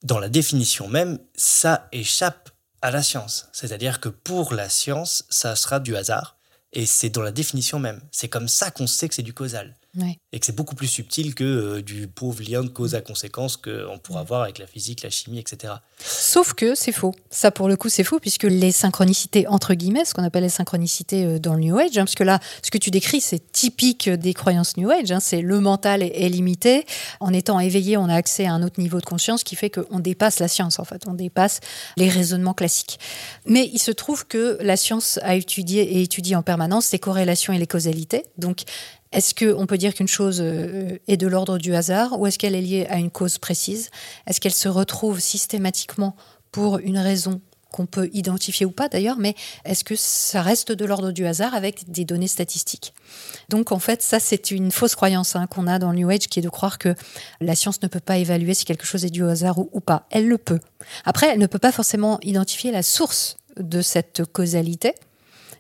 dans 0.03 0.17
la 0.19 0.29
définition 0.29 0.87
même, 0.87 1.19
ça 1.35 1.89
échappe 1.91 2.49
à 2.81 2.91
la 2.91 3.03
science. 3.03 3.47
C'est-à-dire 3.51 3.99
que 3.99 4.07
pour 4.09 4.53
la 4.53 4.69
science, 4.69 5.25
ça 5.29 5.55
sera 5.57 5.79
du 5.81 5.97
hasard. 5.97 6.36
Et 6.73 6.85
c'est 6.85 7.09
dans 7.09 7.21
la 7.21 7.31
définition 7.31 7.79
même. 7.79 8.01
C'est 8.11 8.29
comme 8.29 8.47
ça 8.47 8.71
qu'on 8.71 8.87
sait 8.87 9.07
que 9.07 9.15
c'est 9.15 9.23
du 9.23 9.33
causal. 9.33 9.75
Ouais. 9.97 10.19
Et 10.31 10.39
que 10.39 10.45
c'est 10.45 10.55
beaucoup 10.55 10.75
plus 10.75 10.87
subtil 10.87 11.33
que 11.33 11.43
euh, 11.43 11.81
du 11.81 12.07
pauvre 12.07 12.43
lien 12.47 12.63
de 12.63 12.69
cause 12.69 12.93
à 12.93 13.01
conséquence 13.01 13.57
qu'on 13.57 13.97
pourra 13.97 14.23
voir 14.23 14.43
avec 14.43 14.59
la 14.59 14.67
physique, 14.67 15.01
la 15.01 15.09
chimie, 15.09 15.39
etc. 15.39 15.73
Sauf 15.97 16.53
que 16.53 16.75
c'est 16.75 16.91
faux. 16.91 17.15
Ça, 17.31 17.49
pour 17.49 17.67
le 17.67 17.75
coup, 17.77 17.89
c'est 17.89 18.03
faux, 18.03 18.19
puisque 18.19 18.43
les 18.43 18.71
synchronicités, 18.71 19.47
entre 19.47 19.73
guillemets, 19.73 20.05
ce 20.05 20.13
qu'on 20.13 20.23
appelle 20.23 20.43
les 20.43 20.49
synchronicités 20.49 21.25
euh, 21.25 21.39
dans 21.39 21.55
le 21.55 21.61
New 21.61 21.77
Age, 21.79 21.97
hein, 21.97 22.03
parce 22.03 22.13
que 22.13 22.23
là, 22.23 22.39
ce 22.61 22.69
que 22.69 22.77
tu 22.77 22.91
décris, 22.91 23.21
c'est 23.21 23.51
typique 23.51 24.07
des 24.07 24.35
croyances 24.35 24.77
New 24.77 24.91
Age, 24.91 25.11
hein, 25.11 25.19
c'est 25.19 25.41
le 25.41 25.59
mental 25.59 26.03
est, 26.03 26.13
est 26.13 26.29
limité. 26.29 26.85
En 27.19 27.33
étant 27.33 27.59
éveillé, 27.59 27.97
on 27.97 28.07
a 28.07 28.15
accès 28.15 28.45
à 28.45 28.53
un 28.53 28.61
autre 28.61 28.79
niveau 28.79 28.99
de 28.99 29.05
conscience 29.05 29.43
qui 29.43 29.55
fait 29.55 29.71
qu'on 29.71 29.99
dépasse 29.99 30.37
la 30.37 30.47
science, 30.47 30.77
en 30.77 30.85
fait, 30.85 31.07
on 31.07 31.13
dépasse 31.13 31.59
les 31.97 32.09
raisonnements 32.09 32.53
classiques. 32.53 32.99
Mais 33.47 33.67
il 33.73 33.79
se 33.79 33.91
trouve 33.91 34.27
que 34.27 34.59
la 34.61 34.77
science 34.77 35.19
a 35.23 35.33
étudié 35.33 35.81
et 35.97 36.03
étudie 36.03 36.35
en 36.35 36.43
permanence 36.43 36.91
les 36.91 36.99
corrélations 36.99 37.51
et 37.51 37.57
les 37.57 37.67
causalités. 37.67 38.25
Donc, 38.37 38.63
est-ce 39.11 39.33
qu'on 39.33 39.65
peut 39.65 39.77
dire 39.77 39.93
qu'une 39.93 40.07
chose 40.07 40.41
euh, 40.41 40.97
est 41.07 41.17
de 41.17 41.27
l'ordre 41.27 41.57
du 41.57 41.73
hasard 41.73 42.19
ou 42.19 42.27
est-ce 42.27 42.37
qu'elle 42.37 42.55
est 42.55 42.61
liée 42.61 42.87
à 42.89 42.97
une 42.97 43.11
cause 43.11 43.37
précise? 43.37 43.89
Est-ce 44.27 44.41
qu'elle 44.41 44.53
se 44.53 44.67
retrouve 44.67 45.19
systématiquement 45.19 46.15
pour 46.51 46.79
une 46.79 46.97
raison 46.97 47.41
qu'on 47.71 47.85
peut 47.85 48.09
identifier 48.13 48.65
ou 48.65 48.71
pas 48.71 48.87
d'ailleurs, 48.87 49.17
mais 49.17 49.35
est-ce 49.65 49.83
que 49.83 49.95
ça 49.95 50.41
reste 50.41 50.71
de 50.71 50.85
l'ordre 50.85 51.11
du 51.11 51.25
hasard 51.25 51.53
avec 51.53 51.91
des 51.91 52.05
données 52.05 52.27
statistiques? 52.27 52.93
Donc 53.49 53.71
en 53.71 53.79
fait, 53.79 54.01
ça 54.01 54.19
c'est 54.19 54.51
une 54.51 54.71
fausse 54.71 54.95
croyance 54.95 55.35
hein, 55.35 55.47
qu'on 55.47 55.67
a 55.67 55.77
dans 55.77 55.91
le 55.91 55.97
New 55.97 56.09
Age 56.09 56.27
qui 56.27 56.39
est 56.39 56.41
de 56.41 56.49
croire 56.49 56.79
que 56.79 56.95
la 57.41 57.55
science 57.55 57.81
ne 57.81 57.87
peut 57.87 57.99
pas 57.99 58.17
évaluer 58.17 58.53
si 58.53 58.65
quelque 58.65 58.85
chose 58.85 59.05
est 59.05 59.09
dû 59.09 59.23
au 59.23 59.27
hasard 59.27 59.59
ou, 59.59 59.69
ou 59.73 59.81
pas. 59.81 60.07
Elle 60.11 60.27
le 60.27 60.37
peut. 60.37 60.59
Après, 61.05 61.27
elle 61.29 61.39
ne 61.39 61.47
peut 61.47 61.59
pas 61.59 61.71
forcément 61.71 62.19
identifier 62.21 62.71
la 62.71 62.83
source 62.83 63.37
de 63.57 63.81
cette 63.81 64.23
causalité, 64.25 64.93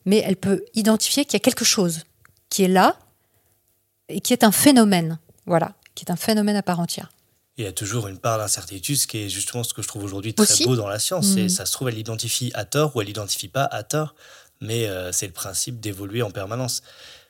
mais 0.05 0.23
elle 0.25 0.37
peut 0.37 0.63
identifier 0.75 1.25
qu'il 1.25 1.33
y 1.33 1.41
a 1.41 1.41
quelque 1.41 1.65
chose 1.65 2.03
qui 2.49 2.63
est 2.63 2.69
là 2.69 2.97
et 4.09 4.21
qui 4.21 4.33
est 4.33 4.43
un 4.43 4.51
phénomène, 4.51 5.19
voilà, 5.45 5.73
qui 5.95 6.05
est 6.05 6.11
un 6.11 6.15
phénomène 6.15 6.55
à 6.55 6.63
part 6.63 6.79
entière. 6.79 7.11
Il 7.57 7.63
y 7.63 7.67
a 7.67 7.71
toujours 7.71 8.07
une 8.07 8.19
part 8.19 8.37
d'incertitude, 8.37 8.97
ce 8.97 9.07
qui 9.07 9.17
est 9.17 9.29
justement 9.29 9.63
ce 9.63 9.73
que 9.73 9.81
je 9.81 9.87
trouve 9.87 10.03
aujourd'hui 10.03 10.33
très 10.33 10.43
Aussi. 10.43 10.65
beau 10.65 10.75
dans 10.75 10.87
la 10.87 10.99
science. 10.99 11.27
C'est 11.33 11.49
ça 11.49 11.65
se 11.65 11.71
trouve, 11.71 11.89
elle 11.89 11.95
l'identifie 11.95 12.51
à 12.53 12.65
tort 12.65 12.95
ou 12.95 13.01
elle 13.01 13.07
l'identifie 13.07 13.47
pas 13.47 13.63
à 13.63 13.81
tort, 13.81 14.13
mais 14.61 14.87
euh, 14.87 15.11
c'est 15.11 15.25
le 15.25 15.33
principe 15.33 15.79
d'évoluer 15.79 16.21
en 16.21 16.29
permanence. 16.29 16.83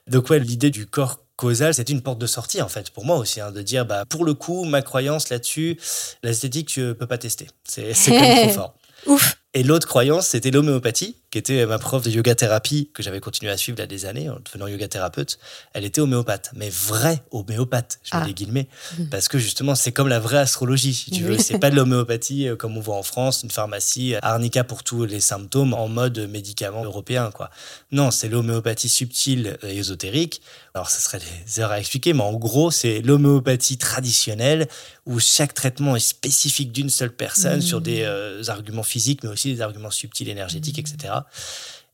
Donc 0.07 0.30
ouais, 0.30 0.39
l'idée 0.39 0.69
du 0.69 0.86
corps 0.86 1.21
causal, 1.38 1.73
c'est 1.73 1.88
une 1.89 2.01
porte 2.01 2.19
de 2.19 2.28
sortie 2.28 2.61
en 2.61 2.67
fait 2.67 2.89
pour 2.89 3.05
moi 3.05 3.17
aussi, 3.17 3.39
hein, 3.39 3.51
de 3.51 3.61
dire 3.61 3.86
bah 3.86 4.03
pour 4.09 4.25
le 4.25 4.34
coup 4.34 4.65
ma 4.65 4.82
croyance 4.82 5.30
là-dessus, 5.30 5.78
l'esthétique 6.23 6.67
tu 6.67 6.93
peux 6.95 7.07
pas 7.07 7.17
tester, 7.17 7.47
c'est 7.63 7.93
même 8.09 8.49
trop 8.49 8.49
fort. 8.53 8.75
Ouf 9.05 9.38
Et 9.53 9.63
l'autre 9.63 9.88
croyance, 9.88 10.28
c'était 10.28 10.51
l'homéopathie, 10.51 11.15
qui 11.30 11.38
était 11.38 11.65
ma 11.65 11.78
prof 11.78 12.03
de 12.03 12.09
yoga 12.09 12.36
thérapie, 12.36 12.89
que 12.93 13.03
j'avais 13.03 13.19
continué 13.19 13.51
à 13.51 13.57
suivre 13.57 13.78
il 13.78 13.82
y 13.82 13.84
a 13.84 13.88
des 13.88 14.05
années, 14.05 14.30
en 14.30 14.38
devenant 14.45 14.67
yoga 14.67 14.88
thérapeute. 14.88 15.39
Elle 15.73 15.84
était 15.84 15.99
homéopathe, 15.99 16.51
mais 16.55 16.69
vraie 16.69 17.21
homéopathe, 17.32 17.99
je 18.03 18.15
mets 18.15 18.21
Ah. 18.23 18.25
des 18.25 18.34
guillemets, 18.34 18.67
Mhm. 18.97 19.09
parce 19.09 19.28
que 19.28 19.38
justement, 19.38 19.75
c'est 19.75 19.91
comme 19.91 20.07
la 20.07 20.19
vraie 20.19 20.38
astrologie, 20.38 20.93
si 20.93 21.11
tu 21.11 21.23
veux. 21.23 21.38
C'est 21.38 21.59
pas 21.59 21.69
de 21.69 21.75
l'homéopathie 21.75 22.47
euh, 22.47 22.55
comme 22.55 22.78
on 22.78 22.82
voit 22.82 22.95
en 22.95 23.03
France, 23.03 23.41
une 23.43 23.51
pharmacie 23.51 24.15
euh, 24.15 24.19
arnica 24.21 24.63
pour 24.63 24.84
tous 24.84 25.03
les 25.05 25.19
symptômes 25.19 25.73
en 25.73 25.89
mode 25.89 26.17
médicament 26.30 26.84
européen, 26.86 27.30
quoi. 27.34 27.49
Non, 27.91 28.09
c'est 28.11 28.30
l'homéopathie 28.30 28.89
subtile 28.89 29.57
et 29.63 29.78
ésotérique. 29.78 30.41
Alors, 30.73 30.89
ça 30.89 30.99
serait 30.99 31.19
des 31.45 31.59
heures 31.59 31.71
à 31.71 31.80
expliquer, 31.80 32.13
mais 32.13 32.21
en 32.23 32.34
gros, 32.34 32.71
c'est 32.71 33.01
l'homéopathie 33.01 33.78
traditionnelle 33.78 34.67
où 35.05 35.19
chaque 35.19 35.53
traitement 35.53 35.95
est 35.95 35.99
spécifique 35.99 36.71
d'une 36.71 36.89
seule 36.89 37.11
personne 37.13 37.61
sur 37.61 37.82
des 37.82 38.03
euh, 38.03 38.43
arguments 38.47 38.84
physiques, 38.84 39.23
mais 39.23 39.30
aussi 39.30 39.53
des 39.53 39.61
arguments 39.61 39.89
subtils, 39.91 40.30
énergétiques, 40.30 40.80
etc. 40.80 41.13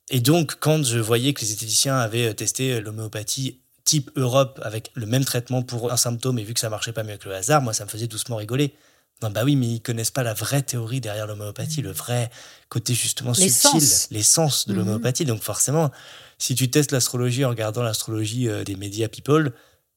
Et 0.09 0.19
donc, 0.19 0.55
quand 0.59 0.83
je 0.83 0.99
voyais 0.99 1.33
que 1.33 1.41
les 1.41 1.51
esthéticiens 1.51 1.97
avaient 1.97 2.27
euh, 2.29 2.33
testé 2.33 2.81
l'homéopathie 2.81 3.59
type 3.85 4.11
Europe 4.15 4.59
avec 4.63 4.91
le 4.95 5.05
même 5.05 5.25
traitement 5.25 5.61
pour 5.61 5.91
un 5.91 5.97
symptôme 5.97 6.39
et 6.39 6.43
vu 6.43 6.53
que 6.53 6.59
ça 6.59 6.69
marchait 6.69 6.93
pas 6.93 7.03
mieux 7.03 7.17
que 7.17 7.27
le 7.29 7.35
hasard, 7.35 7.61
moi, 7.61 7.73
ça 7.73 7.83
me 7.85 7.89
faisait 7.89 8.07
doucement 8.07 8.37
rigoler. 8.37 8.73
Non, 9.21 9.29
bah 9.29 9.43
oui, 9.45 9.55
mais 9.55 9.67
ils 9.67 9.81
connaissent 9.81 10.11
pas 10.11 10.23
la 10.23 10.33
vraie 10.33 10.61
théorie 10.61 10.99
derrière 10.99 11.27
l'homéopathie, 11.27 11.81
le 11.81 11.91
vrai 11.91 12.29
côté 12.69 12.93
justement 12.93 13.33
subtil, 13.33 13.49
L'essence. 13.79 14.07
l'essence 14.11 14.67
de 14.67 14.73
Mhm. 14.73 14.79
l'homéopathie. 14.79 15.25
Donc 15.25 15.41
forcément, 15.41 15.91
si 16.37 16.55
tu 16.55 16.69
testes 16.69 16.91
l'astrologie 16.91 17.45
en 17.45 17.49
regardant 17.49 17.83
l'astrologie 17.83 18.49
euh, 18.49 18.63
des 18.63 18.75
médias 18.75 19.07
people, 19.07 19.53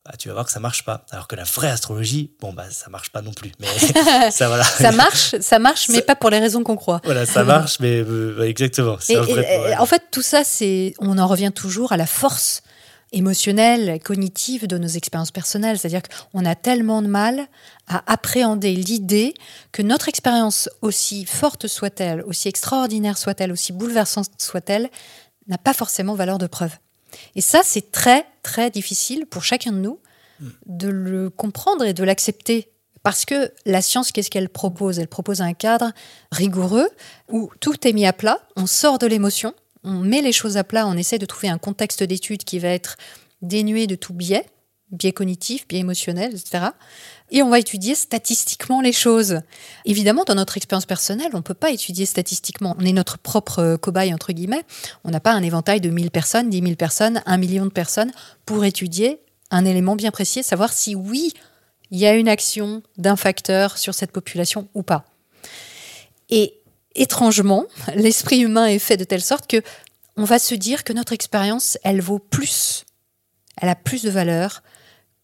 bah, 0.07 0.13
tu 0.19 0.29
vas 0.29 0.35
voir 0.35 0.47
que 0.47 0.53
ça 0.53 0.61
marche 0.61 0.85
pas. 0.85 1.05
Alors 1.11 1.27
que 1.29 1.37
la 1.37 1.45
vraie 1.45 1.69
astrologie, 1.71 2.31
bon 2.41 2.53
bah 2.53 2.65
ça 2.71 2.89
marche 2.91 3.11
pas 3.11 3.23
non 3.23 3.33
plus. 3.33 3.53
Mais 3.61 3.67
ça 4.31 4.49
voilà. 4.49 4.65
Ça 4.65 4.93
marche, 4.93 5.35
ça 5.41 5.59
marche, 5.59 5.89
mais 5.89 5.97
Ça- 5.97 6.03
pas 6.03 6.17
pour 6.17 6.31
les 6.31 6.39
raisons 6.39 6.63
qu'on 6.63 6.77
croit. 6.77 7.01
Voilà, 7.05 7.27
ça 7.27 7.43
marche, 7.55 7.79
mais 7.81 7.97
euh, 8.07 8.39
ouais, 8.39 8.49
exactement. 8.49 8.97
Et- 9.09 9.17
vrai 9.17 9.71
et- 9.73 9.77
en 9.77 9.87
fait, 9.87 10.05
tout 10.11 10.23
ça, 10.23 10.43
c'est, 10.45 10.95
on 11.01 11.19
en 11.19 11.27
revient 11.27 11.51
toujours 11.55 11.93
à 11.93 11.97
la 11.97 12.07
force 12.07 12.63
émotionnelle, 13.13 14.01
cognitive 14.03 14.67
de 14.67 14.79
nos 14.79 14.89
expériences 14.89 15.31
personnelles. 15.31 15.79
C'est-à-dire 15.79 16.03
qu'on 16.33 16.45
a 16.45 16.55
tellement 16.55 17.03
de 17.03 17.07
mal 17.07 17.47
à 17.89 18.03
appréhender 18.13 18.73
l'idée 18.75 19.35
que 19.73 19.83
notre 19.83 20.09
expérience, 20.09 20.69
aussi 20.83 21.25
forte 21.25 21.67
soit-elle, 21.67 22.23
aussi 22.23 22.49
extraordinaire 22.49 23.17
soit-elle, 23.17 23.53
aussi 23.53 23.73
bouleversante 23.73 24.29
soit-elle, 24.39 24.91
n'a 25.47 25.59
pas 25.59 25.73
forcément 25.73 26.15
valeur 26.15 26.39
de 26.39 26.47
preuve. 26.49 26.73
Et 27.35 27.41
ça, 27.41 27.61
c'est 27.65 27.93
très, 27.93 28.27
très 28.43 28.71
difficile 28.71 29.27
pour 29.27 29.45
chacun 29.45 29.73
de 29.73 29.79
nous 29.79 29.99
de 30.67 30.89
le 30.89 31.31
comprendre 31.31 31.85
et 31.85 31.95
de 31.95 32.05
l'accepter. 32.05 32.69
Parce 33.03 33.25
que 33.25 33.53
la 33.65 33.83
science, 33.83 34.11
qu'est-ce 34.11 34.31
qu'elle 34.31 34.49
propose? 34.49 34.99
Elle 34.99 35.09
propose 35.09 35.41
un 35.41 35.55
cadre 35.55 35.93
rigoureux 36.33 36.89
où 37.31 37.51
tout 37.61 37.87
est 37.87 37.93
mis 37.93 38.07
à 38.07 38.13
plat, 38.13 38.41
on 38.57 38.67
sort 38.67 38.99
de 38.99 39.07
l'émotion, 39.07 39.55
on 39.85 40.01
met 40.01 40.23
les 40.23 40.33
choses 40.33 40.57
à 40.57 40.65
plat, 40.65 40.87
on 40.87 40.97
essaie 40.97 41.19
de 41.19 41.27
trouver 41.27 41.49
un 41.49 41.59
contexte 41.59 42.03
d'étude 42.03 42.43
qui 42.43 42.59
va 42.59 42.69
être 42.69 42.97
dénué 43.43 43.87
de 43.87 43.95
tout 43.95 44.13
biais, 44.13 44.47
biais 44.91 45.13
cognitif, 45.13 45.67
biais 45.67 45.81
émotionnel, 45.81 46.35
etc. 46.35 46.67
Et 47.31 47.43
on 47.43 47.51
va 47.51 47.59
étudier 47.59 47.95
statistiquement 47.95 48.81
les 48.81 48.93
choses. 48.93 49.41
Évidemment, 49.85 50.25
dans 50.25 50.35
notre 50.35 50.57
expérience 50.57 50.87
personnelle, 50.87 51.31
on 51.33 51.39
ne 51.39 51.43
peut 51.43 51.55
pas 51.55 51.71
étudier 51.71 52.07
statistiquement. 52.07 52.77
On 52.79 52.85
est 52.85 52.93
notre 52.93 53.19
propre 53.19 53.59
euh, 53.59 53.77
cobaye, 53.77 54.15
entre 54.15 54.33
guillemets. 54.33 54.65
On 55.05 55.11
n'a 55.11 55.21
pas 55.21 55.33
un 55.33 55.43
éventail 55.43 55.81
de 55.81 55.91
1000 55.91 56.11
personnes, 56.11 56.51
10 56.51 56.61
000 56.63 56.75
personnes, 56.77 57.23
1 57.27 57.37
million 57.37 57.65
de 57.65 57.71
personnes 57.71 58.13
pour 58.45 58.65
étudier 58.65 59.21
un 59.51 59.65
élément 59.65 59.97
bien 59.97 60.11
précis, 60.11 60.43
savoir 60.43 60.73
si 60.73 60.95
oui, 60.95 61.33
il 61.91 61.99
y 61.99 62.07
a 62.07 62.15
une 62.15 62.29
action 62.29 62.83
d'un 62.97 63.17
facteur 63.17 63.79
sur 63.79 63.95
cette 63.95 64.13
population 64.13 64.69
ou 64.75 64.83
pas. 64.83 65.05
Et 66.31 66.55
étrangement, 66.95 67.65
l'esprit 67.95 68.41
humain 68.41 68.67
est 68.67 68.79
fait 68.79 68.97
de 68.97 69.05
telle 69.05 69.23
sorte 69.23 69.49
que 69.49 69.63
on 70.17 70.25
va 70.25 70.39
se 70.39 70.55
dire 70.55 70.83
que 70.83 70.95
notre 70.95 71.13
expérience, 71.13 71.77
elle 71.85 72.01
vaut 72.01 72.19
plus, 72.19 72.87
elle 73.61 73.69
a 73.69 73.75
plus 73.75 74.03
de 74.03 74.11
valeur 74.11 74.63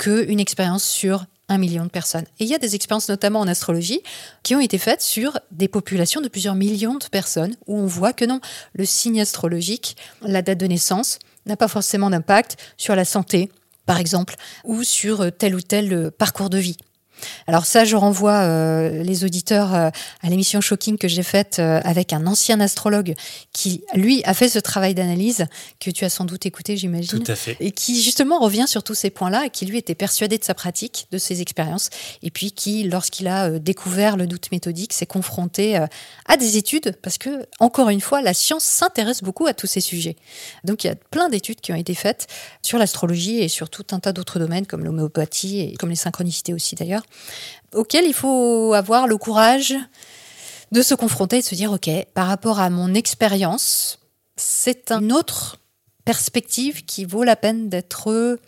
qu'une 0.03 0.41
expérience 0.41 0.83
sur 0.83 1.27
un 1.49 1.59
million 1.59 1.85
de 1.85 1.91
personnes. 1.91 2.25
Et 2.41 2.45
il 2.45 2.49
y 2.49 2.57
a 2.57 2.59
des 2.59 2.75
expériences, 2.75 3.09
notamment 3.09 3.39
en 3.39 3.47
astrologie, 3.47 4.01
qui 4.43 4.57
ont 4.57 4.61
été 4.61 4.77
faites 4.77 5.01
sur 5.01 5.39
des 5.53 5.69
populations 5.69 6.21
de 6.21 6.27
plusieurs 6.27 6.57
millions 6.57 6.97
de 6.97 7.05
personnes, 7.05 7.55
où 7.69 7.79
on 7.79 7.87
voit 7.87 8.13
que 8.13 8.25
non, 8.25 8.41
le 8.73 8.85
signe 8.85 9.21
astrologique, 9.21 9.97
la 10.23 10.43
date 10.43 10.59
de 10.59 10.67
naissance, 10.67 11.21
n'a 11.47 11.57
pas 11.57 11.69
forcément 11.69 12.11
d'impact 12.11 12.57
sur 12.77 12.97
la 12.97 13.05
santé, 13.05 13.49
par 13.87 14.01
exemple, 14.01 14.35
ou 14.65 14.83
sur 14.83 15.31
tel 15.39 15.55
ou 15.55 15.61
tel 15.61 15.93
euh, 15.93 16.11
parcours 16.11 16.51
de 16.51 16.59
vie. 16.59 16.77
Alors 17.47 17.67
ça, 17.67 17.85
je 17.85 17.97
renvoie 17.97 18.41
euh, 18.41 19.03
les 19.03 19.25
auditeurs 19.25 19.75
euh, 19.75 19.91
à 20.23 20.29
l'émission 20.29 20.61
Shocking 20.61 20.99
que 20.99 21.09
j'ai 21.09 21.23
faite 21.23 21.59
euh, 21.59 21.81
avec 21.85 22.13
un 22.13 22.27
ancien 22.27 22.61
astrologue 22.61 23.15
qui, 23.53 23.83
lui, 23.95 24.23
a 24.25 24.35
fait 24.35 24.49
ce 24.49 24.59
travail 24.59 24.95
d'analyse 24.95 25.47
que 25.81 25.91
tu 25.91 26.05
as 26.05 26.11
sans 26.11 26.25
doute 26.25 26.47
écouté, 26.47 26.77
j'imagine 26.77 27.23
Tout 27.23 27.31
à 27.31 27.37
fait. 27.37 27.57
et 27.61 27.71
qui 27.71 28.03
justement 28.03 28.39
revient 28.39 28.67
sur 28.67 28.83
tous 28.83 28.95
ces 28.95 29.11
points-là, 29.11 29.47
et 29.47 29.51
qui 29.51 29.67
lui 29.67 29.79
était 29.79 29.95
persuadé 29.95 30.39
de 30.39 30.45
sa 30.45 30.55
pratique, 30.55 31.07
de 31.11 31.19
ses 31.19 31.41
expériences, 31.41 31.91
et 32.23 32.31
puis 32.31 32.53
qui, 32.53 32.85
lorsqu'il 32.85 33.29
a 33.29 33.51
découvert 33.59 34.17
le 34.17 34.27
doute 34.27 34.51
méthodique, 34.53 34.93
s'est 34.93 35.07
confronté 35.07 35.77
à 36.27 36.37
des 36.37 36.57
études, 36.57 36.97
parce 37.03 37.19
que, 37.19 37.47
encore 37.61 37.89
une 37.89 38.01
fois, 38.01 38.23
la 38.23 38.35
science 38.35 38.65
s'intéresse 38.65 39.23
beaucoup 39.23 39.47
à 39.47 39.55
tous 39.55 39.67
ces 39.67 39.81
sujets. 39.81 40.17
Donc 40.65 40.85
il 40.85 40.89
y 40.89 40.91
a 40.91 40.95
plein 40.95 41.29
d'études 41.29 41.61
qui 41.61 41.73
ont 41.73 41.77
été 41.77 41.95
faites 41.95 42.27
sur 42.63 42.79
l'astrologie 42.79 43.41
et 43.41 43.49
sur 43.49 43.71
tout 43.71 43.87
un 43.93 44.01
tas 44.01 44.13
d'autres 44.13 44.39
domaines, 44.39 44.67
comme 44.67 44.85
l'homéopathie, 44.85 45.61
et 45.61 45.75
comme 45.75 45.91
les 45.91 45.97
synchronicités 45.97 46.55
aussi 46.55 46.75
d'ailleurs, 46.75 47.03
auxquels 47.75 48.05
il 48.07 48.15
faut 48.15 48.75
avoir 48.75 49.07
le 49.07 49.17
courage 49.17 49.75
de 50.73 50.83
se 50.83 50.95
confronter 50.95 51.39
et 51.39 51.41
de 51.41 51.47
se 51.47 51.55
dire, 51.55 51.73
OK, 51.73 51.91
par 52.15 52.27
rapport 52.27 52.61
à 52.61 52.71
mon 52.71 52.95
expérience, 52.95 53.99
c'est 54.37 54.91
une 54.91 55.13
autre 55.13 55.59
perspective 56.05 56.85
qui 56.85 57.05
vaut 57.05 57.25
la 57.25 57.37
peine 57.37 57.69
d'être 57.69 58.39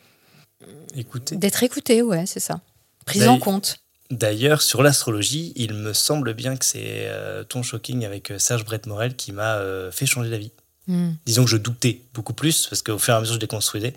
Écoutez. 0.97 1.37
d'être 1.37 1.63
écoutée, 1.63 2.03
ouais, 2.03 2.27
c'est 2.27 2.41
ça. 2.41 2.61
Prise 3.05 3.29
en 3.29 3.39
compte. 3.39 3.79
D'ailleurs, 4.11 4.63
sur 4.63 4.83
l'astrologie, 4.83 5.53
il 5.57 5.75
me 5.75 5.93
semble 5.93 6.35
bien 6.35 6.57
que 6.57 6.65
c'est 6.65 7.09
euh, 7.09 7.43
ton 7.43 7.63
shocking 7.63 8.05
avec 8.05 8.31
euh, 8.31 8.39
Serge 8.39 8.65
Brett 8.65 8.87
Morel 8.87 9.17
qui 9.17 9.33
m'a 9.33 9.57
euh, 9.57 9.91
fait 9.91 10.07
changer 10.07 10.31
d'avis. 10.31 10.53
Hmm. 10.87 11.13
Disons 11.25 11.45
que 11.45 11.51
je 11.51 11.57
doutais 11.57 12.03
beaucoup 12.13 12.35
plus 12.35 12.67
parce 12.67 12.83
qu'au 12.83 12.99
fur 12.99 13.15
et 13.15 13.17
à 13.17 13.21
mesure 13.21 13.35
je 13.35 13.41
déconstruisais 13.41 13.95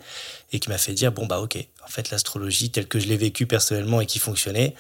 et 0.54 0.60
qui 0.60 0.70
m'a 0.70 0.78
fait 0.78 0.94
dire 0.94 1.12
bon 1.12 1.26
bah 1.26 1.40
ok 1.40 1.58
en 1.84 1.88
fait 1.88 2.10
l'astrologie 2.12 2.70
telle 2.70 2.88
que 2.88 2.98
je 2.98 3.08
l'ai 3.08 3.18
vécue 3.18 3.46
personnellement 3.46 4.00
et 4.00 4.06
qui 4.06 4.20
fonctionnait 4.20 4.74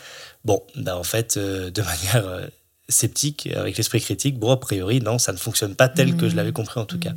bon 0.45 0.63
bah 0.75 0.97
en 0.97 1.03
fait 1.03 1.35
euh, 1.35 1.69
de 1.71 1.81
manière 1.81 2.25
euh, 2.25 2.47
sceptique 2.87 3.49
avec 3.53 3.75
l'esprit 3.75 3.99
critique 3.99 4.39
bon 4.39 4.51
a 4.51 4.57
priori 4.57 5.01
non 5.01 5.19
ça 5.19 5.33
ne 5.33 5.37
fonctionne 5.37 5.75
pas 5.75 5.89
tel 5.89 6.15
que 6.15 6.29
je 6.29 6.37
l'avais 6.37 6.53
compris 6.53 6.79
en 6.79 6.85
tout 6.85 6.99
cas 6.99 7.11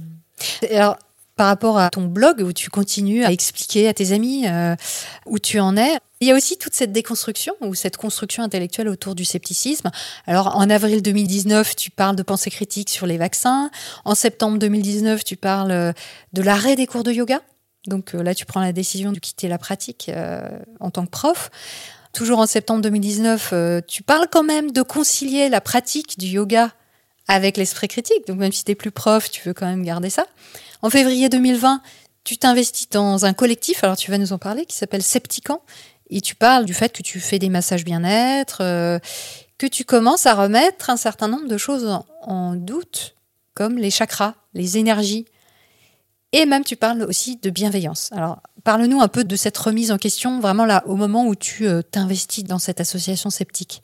Et 0.62 0.76
Alors, 0.76 0.99
par 1.36 1.47
rapport 1.47 1.78
à 1.78 1.88
ton 1.91 2.05
blog 2.05 2.41
où 2.41 2.53
tu 2.53 2.68
continues 2.68 3.24
à 3.24 3.32
expliquer 3.32 3.88
à 3.88 3.95
tes 3.95 4.12
amis 4.12 4.47
euh, 4.47 4.76
où 5.26 5.38
tu 5.38 5.59
en 5.59 5.76
es. 5.76 5.99
Il 6.23 6.29
y 6.29 6.33
a 6.33 6.35
aussi 6.35 6.59
toute 6.59 6.75
cette 6.75 6.93
déconstruction 6.93 7.55
ou 7.62 7.75
cette 7.75 7.97
construction 7.97 8.43
intellectuelle 8.43 8.89
autour 8.89 9.14
du 9.14 9.25
scepticisme. 9.25 9.91
Alors 10.27 10.55
en 10.55 10.68
avril 10.68 11.01
2019, 11.01 11.75
tu 11.75 11.91
parles 11.91 12.14
de 12.14 12.23
pensée 12.23 12.51
critique 12.51 12.91
sur 12.91 13.07
les 13.07 13.16
vaccins. 13.16 13.71
En 14.05 14.14
septembre 14.14 14.59
2019, 14.59 15.25
tu 15.25 15.37
parles 15.37 15.71
euh, 15.71 15.93
de 16.35 16.43
l'arrêt 16.43 16.77
des 16.77 16.87
cours 16.87 17.05
de 17.05 17.12
yoga. 17.12 17.41
Donc 17.87 18.14
euh, 18.14 18.23
là, 18.23 18.35
tu 18.35 18.45
prends 18.45 18.61
la 18.61 18.73
décision 18.75 19.12
de 19.12 19.18
quitter 19.18 19.49
la 19.49 19.57
pratique 19.57 20.11
en 20.79 20.91
tant 20.91 21.07
que 21.07 21.11
prof. 21.11 21.51
Toujours 22.12 22.41
en 22.41 22.47
septembre 22.47 22.83
2019, 22.83 23.55
tu 23.87 24.03
parles 24.03 24.27
quand 24.31 24.43
même 24.43 24.73
de 24.73 24.83
concilier 24.83 25.49
la 25.49 25.62
pratique 25.62 26.18
du 26.18 26.27
yoga 26.27 26.71
avec 27.29 27.57
l'esprit 27.57 27.89
critique. 27.89 28.27
Donc 28.27 28.39
même 28.39 28.53
si 28.53 28.64
tu 28.64 28.73
es 28.73 28.75
plus 28.75 28.91
prof, 28.91 29.31
tu 29.31 29.41
veux 29.47 29.55
quand 29.55 29.66
même 29.66 29.85
garder 29.85 30.11
ça. 30.11 30.27
En 30.83 30.91
février 30.91 31.31
2020, 31.31 31.81
tu 32.25 32.37
t'investis 32.37 32.91
dans 32.91 33.25
un 33.25 33.33
collectif, 33.33 33.83
alors 33.85 33.97
tu 33.97 34.11
vas 34.11 34.18
nous 34.18 34.35
en 34.35 34.39
parler, 34.39 34.66
qui 34.66 34.77
s'appelle 34.77 35.03
Septicant. 35.03 35.62
Et 36.11 36.21
tu 36.21 36.35
parles 36.35 36.65
du 36.65 36.75
fait 36.75 36.93
que 36.93 37.03
tu 37.03 37.21
fais 37.21 37.39
des 37.39 37.49
massages 37.49 37.85
bien-être, 37.85 38.63
euh, 38.63 38.99
que 39.59 39.67
tu 39.67 39.85
commences 39.85 40.27
à 40.27 40.35
remettre 40.35 40.91
un 40.91 40.97
certain 40.97 41.29
nombre 41.29 41.49
de 41.49 41.57
choses 41.57 41.87
en, 42.23 42.55
doute, 42.57 43.15
comme 43.55 43.79
les 43.79 43.91
chakras, 43.91 44.35
les 44.53 44.77
énergies. 44.77 45.27
Et 46.33 46.47
même 46.47 46.65
tu 46.65 46.77
parles 46.77 47.03
aussi 47.03 47.37
de 47.37 47.51
bienveillance. 47.51 48.11
Alors 48.13 48.41
parle-nous 48.65 49.01
un 49.01 49.09
peu 49.09 49.25
de 49.25 49.37
cette 49.37 49.57
remise 49.57 49.93
en 49.93 49.99
question, 49.99 50.41
vraiment 50.41 50.65
là, 50.65 50.83
au 50.87 50.97
moment 50.97 51.27
où 51.27 51.35
tu 51.35 51.67
euh, 51.67 51.83
t'investis 51.83 52.45
dans 52.45 52.59
cette 52.59 52.81
association 52.81 53.31
sceptique. 53.31 53.83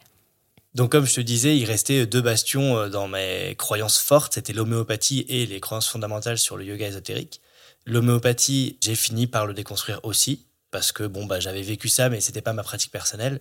Donc, 0.74 0.92
comme 0.92 1.06
je 1.06 1.14
te 1.14 1.20
disais, 1.22 1.56
il 1.56 1.64
restait 1.64 2.06
deux 2.06 2.20
bastions 2.20 2.76
euh, 2.76 2.88
dans 2.88 3.08
mes 3.08 3.54
croyances 3.56 3.98
fortes. 3.98 4.34
C'était 4.34 4.52
l'homéopathie 4.52 5.24
et 5.28 5.46
les 5.46 5.60
croyances 5.60 5.88
fondamentales 5.88 6.38
sur 6.38 6.56
le 6.56 6.64
yoga 6.64 6.86
ésotérique. 6.88 7.40
L'homéopathie, 7.86 8.78
j'ai 8.82 8.96
fini 8.96 9.26
par 9.26 9.46
le 9.46 9.54
déconstruire 9.54 10.00
aussi 10.02 10.45
parce 10.76 10.92
que 10.92 11.04
bon 11.04 11.24
bah 11.24 11.40
j'avais 11.40 11.62
vécu 11.62 11.88
ça 11.88 12.10
mais 12.10 12.20
c'était 12.20 12.42
pas 12.42 12.52
ma 12.52 12.62
pratique 12.62 12.92
personnelle 12.92 13.40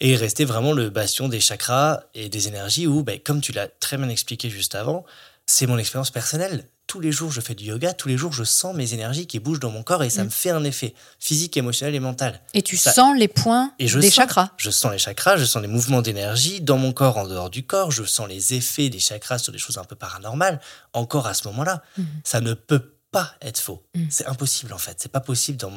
et 0.00 0.10
il 0.10 0.16
restait 0.16 0.44
vraiment 0.44 0.72
le 0.72 0.90
bastion 0.90 1.28
des 1.28 1.38
chakras 1.38 2.00
et 2.14 2.28
des 2.28 2.48
énergies 2.48 2.88
où 2.88 3.04
bah, 3.04 3.12
comme 3.24 3.40
tu 3.40 3.52
l'as 3.52 3.68
très 3.68 3.96
bien 3.96 4.08
expliqué 4.08 4.50
juste 4.50 4.74
avant 4.74 5.04
c'est 5.46 5.68
mon 5.68 5.78
expérience 5.78 6.10
personnelle 6.10 6.66
tous 6.88 6.98
les 6.98 7.12
jours 7.12 7.30
je 7.30 7.40
fais 7.40 7.54
du 7.54 7.66
yoga, 7.66 7.92
tous 7.92 8.08
les 8.08 8.16
jours 8.16 8.32
je 8.32 8.42
sens 8.42 8.74
mes 8.74 8.92
énergies 8.92 9.28
qui 9.28 9.38
bougent 9.38 9.60
dans 9.60 9.70
mon 9.70 9.84
corps 9.84 10.02
et 10.02 10.10
ça 10.10 10.22
mm. 10.22 10.26
me 10.26 10.30
fait 10.30 10.50
un 10.50 10.64
effet 10.64 10.94
physique, 11.20 11.56
émotionnel 11.56 11.94
et 11.94 12.00
mental. 12.00 12.40
Et 12.54 12.62
tu 12.62 12.76
sens 12.76 13.16
les 13.16 13.28
points 13.28 13.72
des 13.78 14.10
chakras. 14.10 14.50
Je 14.56 14.70
sens 14.70 14.90
les 14.90 14.98
chakras, 14.98 15.36
je 15.36 15.44
sens 15.44 15.62
les 15.62 15.68
mouvements 15.68 16.02
d'énergie 16.02 16.60
dans 16.60 16.76
mon 16.76 16.92
corps, 16.92 17.16
en 17.16 17.28
dehors 17.28 17.50
du 17.50 17.64
corps, 17.64 17.92
je 17.92 18.02
sens 18.02 18.28
les 18.28 18.54
effets 18.54 18.88
des 18.88 18.98
chakras 18.98 19.38
sur 19.38 19.52
des 19.52 19.58
choses 19.58 19.78
un 19.78 19.84
peu 19.84 19.94
paranormales, 19.94 20.60
encore 20.92 21.28
à 21.28 21.34
ce 21.34 21.46
moment-là. 21.48 21.82
Mm. 21.96 22.02
Ça 22.24 22.40
ne 22.40 22.52
peut 22.52 22.94
pas 23.14 23.32
être 23.40 23.60
faux. 23.60 23.86
Mm. 23.94 24.06
C'est 24.10 24.26
impossible 24.26 24.72
en 24.72 24.78
fait. 24.78 24.96
C'est 24.98 25.12
pas 25.12 25.20
possible 25.20 25.56
dans. 25.56 25.72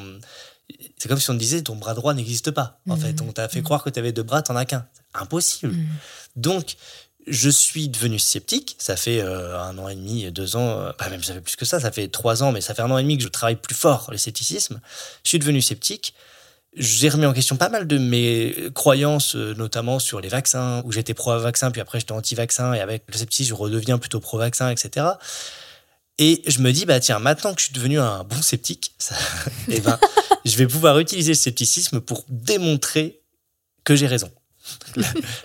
C'est 0.98 1.08
comme 1.08 1.18
si 1.18 1.30
on 1.30 1.34
te 1.34 1.38
disait 1.38 1.62
ton 1.62 1.76
bras 1.76 1.94
droit 1.94 2.14
n'existe 2.14 2.50
pas. 2.50 2.80
En 2.88 2.96
fait, 2.96 3.20
on 3.22 3.32
t'a 3.32 3.48
fait 3.48 3.62
croire 3.62 3.82
que 3.82 3.90
tu 3.90 3.98
avais 3.98 4.12
deux 4.12 4.22
bras, 4.22 4.42
t'en 4.42 4.56
as 4.56 4.64
qu'un. 4.64 4.86
Impossible. 5.14 5.74
Donc, 6.36 6.76
je 7.26 7.50
suis 7.50 7.88
devenu 7.88 8.18
sceptique. 8.18 8.76
Ça 8.78 8.96
fait 8.96 9.20
euh, 9.20 9.58
un 9.60 9.76
an 9.78 9.88
et 9.88 9.94
demi, 9.94 10.30
deux 10.32 10.56
ans, 10.56 10.68
euh, 10.68 10.92
même 11.10 11.22
ça 11.22 11.34
fait 11.34 11.40
plus 11.40 11.56
que 11.56 11.64
ça, 11.64 11.80
ça 11.80 11.90
fait 11.90 12.08
trois 12.08 12.42
ans, 12.42 12.52
mais 12.52 12.60
ça 12.60 12.74
fait 12.74 12.82
un 12.82 12.90
an 12.90 12.98
et 12.98 13.02
demi 13.02 13.16
que 13.16 13.24
je 13.24 13.28
travaille 13.28 13.56
plus 13.56 13.74
fort 13.74 14.08
le 14.10 14.18
scepticisme. 14.18 14.80
Je 15.24 15.28
suis 15.28 15.38
devenu 15.38 15.60
sceptique. 15.60 16.14
J'ai 16.76 17.08
remis 17.08 17.26
en 17.26 17.32
question 17.32 17.56
pas 17.56 17.70
mal 17.70 17.86
de 17.86 17.98
mes 17.98 18.70
croyances, 18.74 19.36
euh, 19.36 19.54
notamment 19.54 19.98
sur 19.98 20.20
les 20.20 20.28
vaccins, 20.28 20.82
où 20.84 20.92
j'étais 20.92 21.14
pro-vaccin, 21.14 21.70
puis 21.70 21.80
après 21.80 21.98
j'étais 21.98 22.12
anti-vaccin, 22.12 22.74
et 22.74 22.80
avec 22.80 23.04
le 23.08 23.16
scepticisme, 23.16 23.48
je 23.50 23.54
redeviens 23.54 23.98
plutôt 23.98 24.20
pro-vaccin, 24.20 24.70
etc. 24.70 25.06
Et 26.18 26.42
je 26.46 26.60
me 26.60 26.72
dis, 26.72 26.84
bah 26.84 27.00
tiens, 27.00 27.18
maintenant 27.18 27.54
que 27.54 27.60
je 27.60 27.66
suis 27.66 27.74
devenu 27.74 27.98
un 27.98 28.24
bon 28.24 28.42
sceptique, 28.42 28.94
eh 29.68 29.80
ben, 29.80 29.98
je 30.44 30.56
vais 30.56 30.66
pouvoir 30.66 30.98
utiliser 30.98 31.32
le 31.32 31.36
scepticisme 31.36 32.00
pour 32.00 32.24
démontrer 32.28 33.20
que 33.84 33.94
j'ai 33.94 34.06
raison 34.06 34.30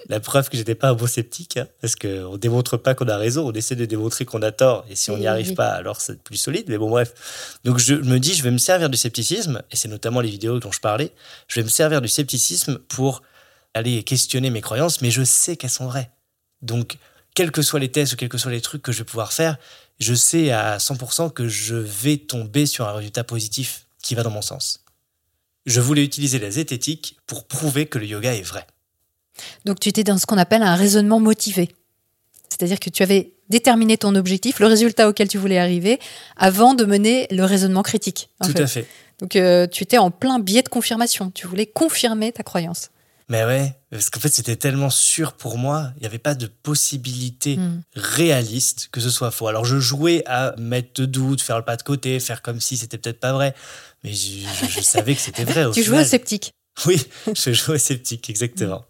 la, 0.10 0.20
preuve 0.20 0.50
que 0.50 0.58
j'étais 0.58 0.76
pas 0.76 0.90
un 0.90 0.94
bon 0.94 1.08
sceptique, 1.08 1.58
hein, 1.58 1.68
parce 1.82 1.96
qu'on 1.96 2.38
démontre 2.38 2.78
pas 2.78 2.96
qu'on 2.96 3.08
a 3.08 3.18
raison, 3.18 3.48
on 3.48 3.52
essaie 3.52 3.76
de 3.76 3.86
démontrer 3.86 4.26
qu'on 4.26 4.42
a 4.42 4.52
tort, 4.52 4.86
et 4.90 4.96
si 4.96 5.12
on 5.12 5.18
n'y 5.18 5.28
arrive 5.28 5.54
pas, 5.54 5.70
alors 5.70 6.02
c'est 6.02 6.22
plus 6.22 6.38
solide, 6.38 6.66
mais 6.68 6.78
bon, 6.78 6.90
bref. 6.90 7.60
Donc 7.64 7.80
je 7.80 7.96
me 7.96 8.20
dis, 8.20 8.34
je 8.34 8.44
vais 8.44 8.52
me 8.52 8.58
servir 8.58 8.90
du 8.90 8.98
scepticisme, 8.98 9.62
et 9.72 9.76
c'est 9.76 9.88
notamment 9.88 10.22
les 10.22 10.30
vidéos 10.30 10.60
dont 10.60 10.72
je 10.72 10.80
parlais, 10.80 11.12
je 11.48 11.60
vais 11.60 11.64
me 11.64 11.70
servir 11.70 12.02
du 12.02 12.08
scepticisme 12.08 12.80
pour 12.88 13.22
aller 13.74 14.04
questionner 14.04 14.50
mes 14.50 14.62
croyances, 14.62 15.02
mais 15.02 15.12
je 15.12 15.24
sais 15.24 15.58
qu'elles 15.58 15.70
sont 15.70 15.88
vraies. 15.88 16.12
Donc, 16.62 16.98
quels 17.36 17.52
que 17.52 17.64
soient 17.64 17.80
les 17.80 17.92
tests 17.92 18.14
ou 18.14 18.16
quels 18.16 18.30
que 18.30 18.38
soient 18.38 18.52
les 18.52 18.62
trucs 18.62 18.84
que 18.84 18.92
je 18.92 19.00
vais 19.00 19.04
pouvoir 19.04 19.34
faire, 19.34 19.58
je 20.00 20.14
sais 20.14 20.52
à 20.52 20.78
100% 20.78 21.32
que 21.32 21.48
je 21.48 21.76
vais 21.76 22.18
tomber 22.18 22.66
sur 22.66 22.88
un 22.88 22.94
résultat 22.94 23.24
positif 23.24 23.88
qui 24.02 24.16
va 24.16 24.24
dans 24.24 24.30
mon 24.30 24.42
sens. 24.42 24.84
Je 25.66 25.80
voulais 25.80 26.04
utiliser 26.04 26.40
la 26.40 26.52
zététique 26.52 27.18
pour 27.26 27.46
prouver 27.46 27.86
que 27.86 27.98
le 27.98 28.06
yoga 28.06 28.34
est 28.34 28.42
vrai. 28.42 28.66
Donc 29.66 29.80
tu 29.80 29.90
étais 29.90 30.04
dans 30.04 30.18
ce 30.18 30.26
qu'on 30.26 30.38
appelle 30.38 30.62
un 30.62 30.76
raisonnement 30.76 31.20
motivé. 31.20 31.70
C'est-à-dire 32.50 32.80
que 32.80 32.90
tu 32.90 33.02
avais 33.02 33.32
déterminé 33.50 33.98
ton 33.98 34.16
objectif, 34.16 34.60
le 34.60 34.68
résultat 34.68 35.08
auquel 35.08 35.28
tu 35.28 35.38
voulais 35.38 35.58
arriver, 35.58 36.00
avant 36.38 36.74
de 36.74 36.86
mener 36.86 37.28
le 37.32 37.44
raisonnement 37.46 37.82
critique. 37.82 38.30
Tout 38.44 38.54
à 38.56 38.68
fait. 38.68 38.88
Donc 39.20 39.36
euh, 39.36 39.68
tu 39.68 39.84
étais 39.84 39.98
en 39.98 40.12
plein 40.12 40.40
biais 40.40 40.64
de 40.64 40.70
confirmation. 40.70 41.32
Tu 41.32 41.48
voulais 41.48 41.66
confirmer 41.66 42.32
ta 42.32 42.44
croyance. 42.44 42.90
Mais 43.30 43.46
ouais, 43.46 43.74
parce 43.90 44.10
qu'en 44.10 44.20
fait 44.20 44.34
c'était 44.34 44.56
tellement 44.56 44.90
sûr 44.90 45.34
pour 45.34 45.58
moi, 45.58 45.92
il 45.98 46.02
n'y 46.02 46.06
avait 46.06 46.20
pas 46.20 46.36
de 46.36 46.48
possibilité 46.48 47.58
hmm. 47.58 47.82
réaliste 47.96 48.90
que 48.92 49.00
ce 49.00 49.10
soit 49.10 49.32
faux. 49.32 49.48
Alors 49.48 49.66
je 49.66 49.80
jouais 49.80 50.24
à 50.26 50.54
mettre 50.58 51.02
de 51.02 51.06
doute, 51.06 51.42
faire 51.42 51.58
le 51.58 51.64
pas 51.64 51.78
de 51.78 51.84
côté, 51.84 52.20
faire 52.20 52.42
comme 52.42 52.60
si 52.60 52.78
c'était 52.78 52.98
peut-être 52.98 53.20
pas 53.20 53.34
vrai, 53.34 53.56
mais 54.04 54.14
je, 54.14 54.82
savais 54.82 55.16
que 55.16 55.22
c'était 55.22 55.46
vrai. 55.46 55.66
Au 55.66 55.72
tu 55.72 55.84
jouais 55.84 56.02
au 56.02 56.06
sceptique. 56.06 56.52
Oui, 56.86 57.02
je 57.34 57.54
jouais 57.54 57.76
au 57.76 57.80
sceptique, 57.80 58.30
exactement. 58.30 58.86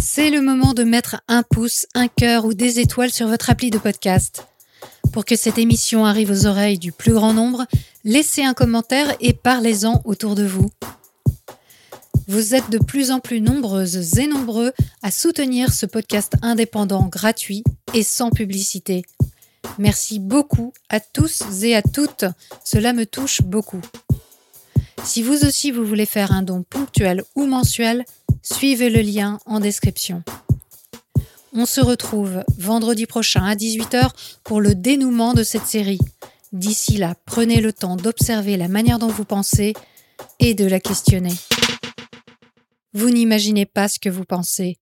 C'est 0.00 0.30
le 0.30 0.40
moment 0.40 0.74
de 0.74 0.82
mettre 0.82 1.22
un 1.28 1.44
pouce, 1.44 1.86
un 1.94 2.08
cœur 2.08 2.44
ou 2.44 2.52
des 2.52 2.80
étoiles 2.80 3.12
sur 3.12 3.28
votre 3.28 3.50
appli 3.50 3.70
de 3.70 3.78
podcast. 3.78 4.48
Pour 5.12 5.24
que 5.24 5.36
cette 5.36 5.58
émission 5.58 6.04
arrive 6.04 6.30
aux 6.30 6.46
oreilles 6.46 6.78
du 6.78 6.92
plus 6.92 7.12
grand 7.12 7.32
nombre, 7.32 7.66
laissez 8.04 8.44
un 8.44 8.54
commentaire 8.54 9.14
et 9.20 9.32
parlez-en 9.32 10.02
autour 10.04 10.34
de 10.34 10.44
vous. 10.44 10.70
Vous 12.26 12.54
êtes 12.54 12.70
de 12.70 12.78
plus 12.78 13.10
en 13.10 13.20
plus 13.20 13.40
nombreuses 13.40 14.18
et 14.18 14.26
nombreux 14.26 14.72
à 15.02 15.10
soutenir 15.10 15.72
ce 15.72 15.86
podcast 15.86 16.34
indépendant, 16.42 17.06
gratuit 17.06 17.64
et 17.94 18.02
sans 18.02 18.30
publicité. 18.30 19.02
Merci 19.78 20.18
beaucoup 20.18 20.72
à 20.90 21.00
tous 21.00 21.42
et 21.62 21.74
à 21.74 21.82
toutes. 21.82 22.26
Cela 22.64 22.92
me 22.92 23.06
touche 23.06 23.42
beaucoup. 23.42 23.80
Si 25.04 25.22
vous 25.22 25.44
aussi 25.44 25.70
vous 25.70 25.84
voulez 25.84 26.06
faire 26.06 26.32
un 26.32 26.42
don 26.42 26.64
ponctuel 26.68 27.22
ou 27.34 27.46
mensuel, 27.46 28.04
Suivez 28.42 28.88
le 28.88 29.02
lien 29.02 29.38
en 29.46 29.60
description. 29.60 30.22
On 31.60 31.66
se 31.66 31.80
retrouve 31.80 32.44
vendredi 32.56 33.06
prochain 33.06 33.42
à 33.42 33.56
18h 33.56 34.10
pour 34.44 34.60
le 34.60 34.76
dénouement 34.76 35.34
de 35.34 35.42
cette 35.42 35.66
série. 35.66 35.98
D'ici 36.52 36.98
là, 36.98 37.16
prenez 37.24 37.60
le 37.60 37.72
temps 37.72 37.96
d'observer 37.96 38.56
la 38.56 38.68
manière 38.68 39.00
dont 39.00 39.08
vous 39.08 39.24
pensez 39.24 39.72
et 40.38 40.54
de 40.54 40.64
la 40.64 40.78
questionner. 40.78 41.32
Vous 42.92 43.10
n'imaginez 43.10 43.66
pas 43.66 43.88
ce 43.88 43.98
que 43.98 44.08
vous 44.08 44.24
pensez. 44.24 44.78